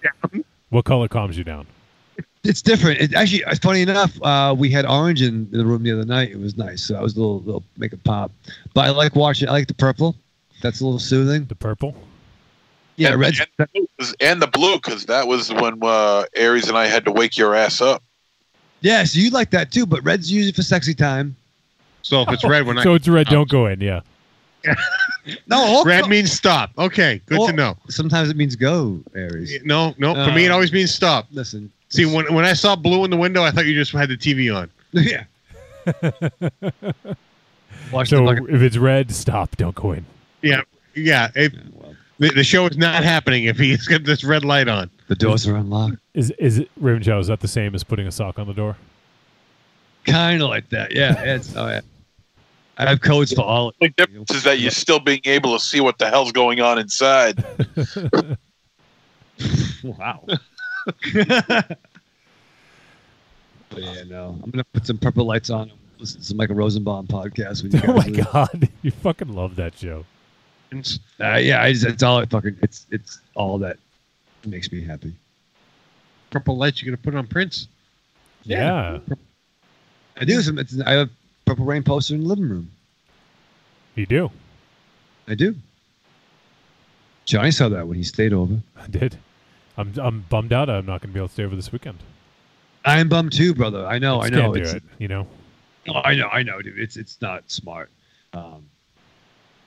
[0.69, 1.67] What color calms you down?
[2.43, 2.99] It's different.
[2.99, 6.31] It actually, it's funny enough, uh, we had orange in the room the other night.
[6.31, 6.81] It was nice.
[6.83, 8.31] So I was a little, little make it pop.
[8.73, 9.47] But I like watching.
[9.47, 10.15] I like the purple.
[10.61, 11.45] That's a little soothing.
[11.45, 11.95] The purple.
[12.95, 13.33] Yeah, and, red.
[13.57, 17.37] and, and the blue because that was when uh, Aries and I had to wake
[17.37, 18.03] your ass up.
[18.81, 19.85] Yeah, so you like that too.
[19.85, 21.35] But red's usually for sexy time.
[22.01, 23.27] So if it's red when I So it's red.
[23.27, 23.81] Don't go in.
[23.81, 24.01] Yeah.
[25.47, 26.71] No, red means stop.
[26.77, 27.77] Okay, good to know.
[27.89, 29.59] Sometimes it means go, Aries.
[29.63, 30.13] No, no.
[30.15, 31.27] For me, it Uh, always means stop.
[31.31, 31.71] Listen.
[31.89, 34.17] See, when when I saw blue in the window, I thought you just had the
[34.17, 34.69] TV on.
[34.93, 35.23] Yeah.
[37.91, 39.55] Watch so the if it's red, stop.
[39.57, 40.05] Don't go in.
[40.41, 40.61] Yeah,
[40.95, 41.29] yeah.
[41.35, 41.53] If,
[42.19, 44.89] the, the show is not happening if he's got this red light on.
[45.07, 45.97] The doors are unlocked.
[46.13, 47.19] Is is it Raven Shadow?
[47.19, 48.77] Is that the same as putting a sock on the door?
[50.05, 50.93] Kind of like that.
[50.95, 51.21] Yeah.
[51.21, 51.81] It's, oh, yeah.
[52.81, 53.73] I have codes for all.
[53.79, 56.79] The difference is that you're still being able to see what the hell's going on
[56.79, 57.43] inside.
[59.83, 60.25] Wow.
[63.69, 64.37] But yeah, no.
[64.43, 67.63] I'm gonna put some purple lights on and listen to some Michael Rosenbaum podcast.
[67.63, 70.05] When you Oh my guys god, you fucking love that show.
[70.73, 72.57] Uh, yeah, I just, it's all it fucking.
[72.61, 73.77] It's it's all that
[74.45, 75.13] makes me happy.
[76.31, 76.81] Purple lights.
[76.81, 77.69] You're gonna put it on Prince.
[78.43, 78.99] Yeah.
[80.19, 80.41] I do.
[80.41, 80.59] Some.
[80.59, 81.11] It's, I have a
[81.45, 82.71] Purple Rain poster in the living room.
[83.95, 84.31] You do.
[85.27, 85.55] I do.
[87.25, 88.57] Johnny saw that when he stayed over.
[88.77, 89.17] I did.
[89.77, 90.69] I'm I'm bummed out.
[90.69, 91.99] I'm not going to be able to stay over this weekend.
[92.83, 93.85] I'm bummed too, brother.
[93.85, 94.19] I know.
[94.19, 94.41] I, just know.
[94.41, 94.83] Can't do it's, it.
[94.97, 95.27] You know.
[95.87, 96.27] Oh, I know.
[96.27, 96.79] I know, dude.
[96.79, 97.89] It's it's not smart.
[98.33, 98.65] Um,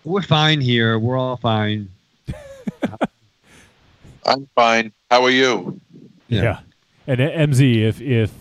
[0.04, 0.98] we're fine here.
[0.98, 1.88] We're all fine.
[4.26, 4.92] I'm fine.
[5.10, 5.80] How are you?
[6.28, 6.60] Yeah.
[7.06, 8.32] And uh, MZ, if if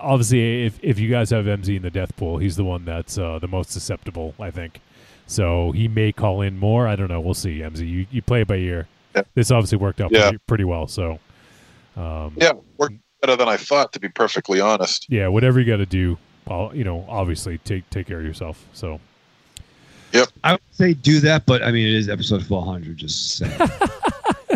[0.00, 3.18] obviously if if you guys have MZ in the death pool, he's the one that's
[3.18, 4.80] uh, the most susceptible, I think.
[5.26, 6.88] So he may call in more.
[6.88, 7.20] I don't know.
[7.20, 7.58] We'll see.
[7.58, 8.88] MZ, you, you play it by ear.
[9.34, 10.22] This obviously worked out Yeah.
[10.28, 10.86] pretty, pretty well.
[10.86, 11.18] So
[11.96, 15.06] um, Yeah, worked better than I thought, to be perfectly honest.
[15.10, 16.16] yeah, whatever you got to do,
[16.46, 18.64] I'll, you know, obviously take take care of yourself.
[18.72, 19.00] So
[20.12, 20.28] Yep.
[20.44, 22.96] I would say do that, but I mean, it is episode 400.
[22.96, 23.52] Just saying.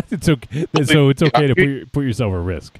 [0.09, 0.65] it's okay.
[0.85, 2.79] So it's okay to put, put yourself at risk.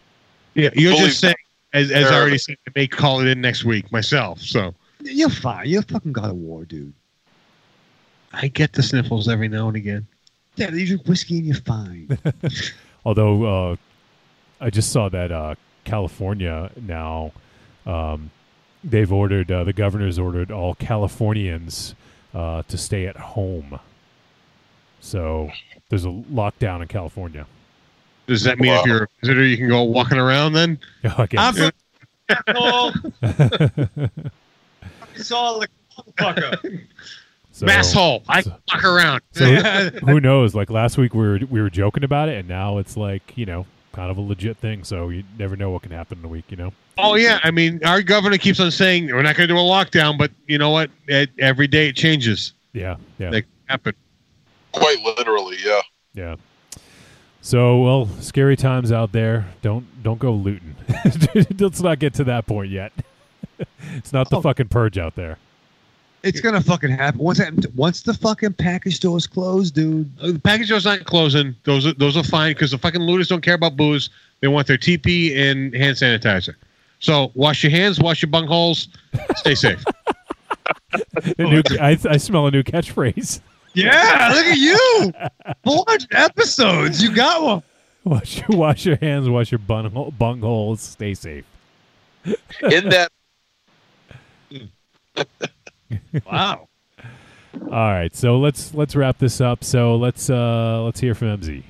[0.56, 1.36] Yeah, you're Fully- just saying,
[1.74, 4.40] as, as I already said, I may call it in next week myself.
[4.40, 5.68] So You're fine.
[5.68, 6.94] You're fucking God of War, dude.
[8.32, 10.08] I get the sniffles every now and again.
[10.56, 12.18] Yeah, you drink whiskey and you're fine.
[13.06, 13.76] Although uh,
[14.62, 17.32] I just saw that uh, California now
[17.86, 18.32] um,
[18.84, 21.96] they've ordered uh, the governor's ordered all Californians
[22.34, 23.80] uh, to stay at home.
[25.00, 25.52] So
[25.90, 27.46] there's a lockdown in California.
[28.28, 30.80] Does that mean if you're a visitor, you can go walking around then?
[31.06, 31.72] Oh, I guess.
[35.16, 35.68] saw the
[36.18, 36.82] motherfucker.
[37.56, 38.24] So- Masshole.
[38.28, 39.22] I can walk around.
[39.34, 40.56] So who knows?
[40.56, 43.46] Like last week we were we were joking about it, and now it's like you
[43.46, 44.84] know kind of a legit thing.
[44.84, 46.46] So you never know what can happen in a week.
[46.50, 46.74] You know.
[46.98, 49.62] Oh yeah, I mean, our governor keeps on saying we're not going to do a
[49.62, 50.90] lockdown, but you know what?
[51.08, 52.54] It, every day it changes.
[52.74, 52.96] Yeah.
[53.20, 53.30] Yeah.
[53.30, 53.94] That can happen.
[54.72, 55.82] Quite literally, yeah.
[56.16, 56.36] Yeah.
[57.44, 59.46] So well, scary times out there.
[59.62, 60.78] Don't don't go looting.
[61.60, 62.94] Let's not get to that point yet.
[63.98, 65.38] it's not the fucking purge out there.
[66.24, 67.40] It's gonna fucking happen once.
[67.40, 70.10] That, once the fucking package stores close, dude.
[70.22, 71.54] Uh, The package stores not closing.
[71.66, 74.10] Those are those are fine because the fucking looters don't care about booze.
[74.40, 76.56] They want their TP and hand sanitizer.
[77.00, 78.88] So wash your hands, wash your bungholes,
[79.36, 79.84] stay safe.
[81.38, 83.42] New, I, I smell a new catchphrase.
[83.74, 85.14] Yeah, look at you.
[85.64, 87.02] Four episodes.
[87.02, 87.64] You got one.
[88.06, 91.46] Wash your wash your hands, wash your bunghole, bungholes, stay safe.
[92.70, 93.12] In that
[96.26, 96.68] Wow.
[97.62, 99.64] All right, so let's let's wrap this up.
[99.64, 101.64] So let's uh let's hear from MZ.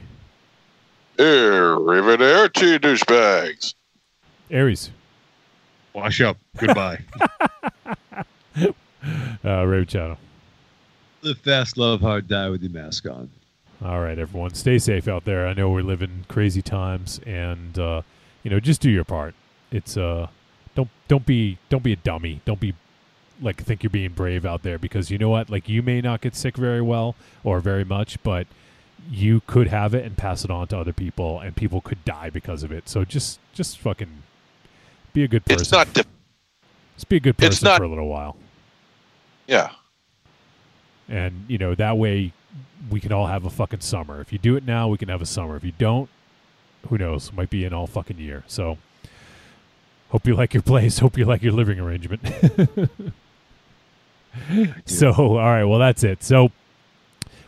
[1.17, 3.75] Arrivederci, douchebags.
[4.49, 4.89] Aries.
[5.93, 6.37] Wash up.
[6.57, 6.99] Goodbye.
[9.45, 10.17] Uh Raven Channel.
[11.23, 13.29] Live fast, love hard, die with your mask on.
[13.83, 15.47] All right, everyone, stay safe out there.
[15.47, 18.01] I know we're living crazy times, and uh,
[18.43, 19.33] you know, just do your part.
[19.71, 20.27] It's uh,
[20.75, 22.41] don't don't be don't be a dummy.
[22.43, 22.73] Don't be
[23.41, 25.49] like think you're being brave out there because you know what?
[25.49, 28.45] Like you may not get sick very well or very much, but
[29.09, 32.29] you could have it and pass it on to other people, and people could die
[32.29, 32.89] because of it.
[32.89, 34.23] So just just fucking
[35.13, 35.61] be a good person.
[35.61, 35.93] It's not.
[35.93, 36.03] Di-
[36.95, 38.35] just be a good it's person not- for a little while,
[39.47, 39.71] yeah.
[41.13, 42.33] And you know that way
[42.89, 44.19] we can all have a fucking summer.
[44.19, 45.55] If you do it now, we can have a summer.
[45.55, 46.09] If you don't,
[46.89, 47.31] who knows?
[47.31, 48.43] Might be an all fucking year.
[48.47, 48.77] So
[50.09, 50.99] hope you like your place.
[51.03, 52.21] Hope you like your living arrangement.
[54.85, 56.23] so all right, well that's it.
[56.23, 56.51] So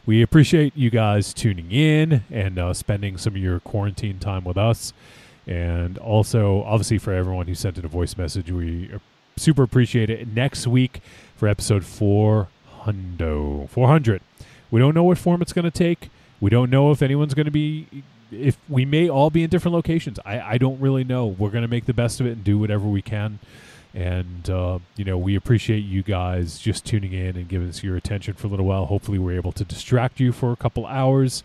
[0.05, 4.57] we appreciate you guys tuning in and uh, spending some of your quarantine time with
[4.57, 4.93] us.
[5.47, 8.91] And also, obviously, for everyone who sent in a voice message, we
[9.37, 10.27] super appreciate it.
[10.27, 11.01] Next week
[11.35, 11.83] for episode
[12.85, 13.69] 400.
[13.69, 14.21] 400.
[14.71, 16.09] We don't know what form it's going to take.
[16.39, 17.87] We don't know if anyone's going to be,
[18.31, 20.19] if we may all be in different locations.
[20.25, 21.25] I, I don't really know.
[21.25, 23.39] We're going to make the best of it and do whatever we can.
[23.93, 27.95] And, uh, you know, we appreciate you guys just tuning in and giving us your
[27.95, 28.85] attention for a little while.
[28.85, 31.43] Hopefully, we're able to distract you for a couple hours.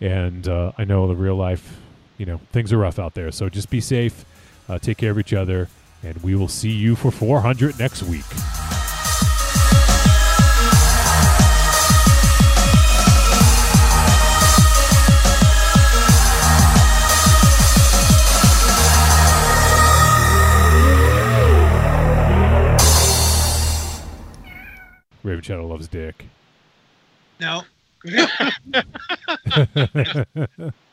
[0.00, 1.80] And uh, I know the real life,
[2.16, 3.32] you know, things are rough out there.
[3.32, 4.24] So just be safe,
[4.68, 5.68] uh, take care of each other,
[6.04, 8.24] and we will see you for 400 next week.
[25.28, 26.24] Raven Shadow loves dick.
[27.38, 27.64] No.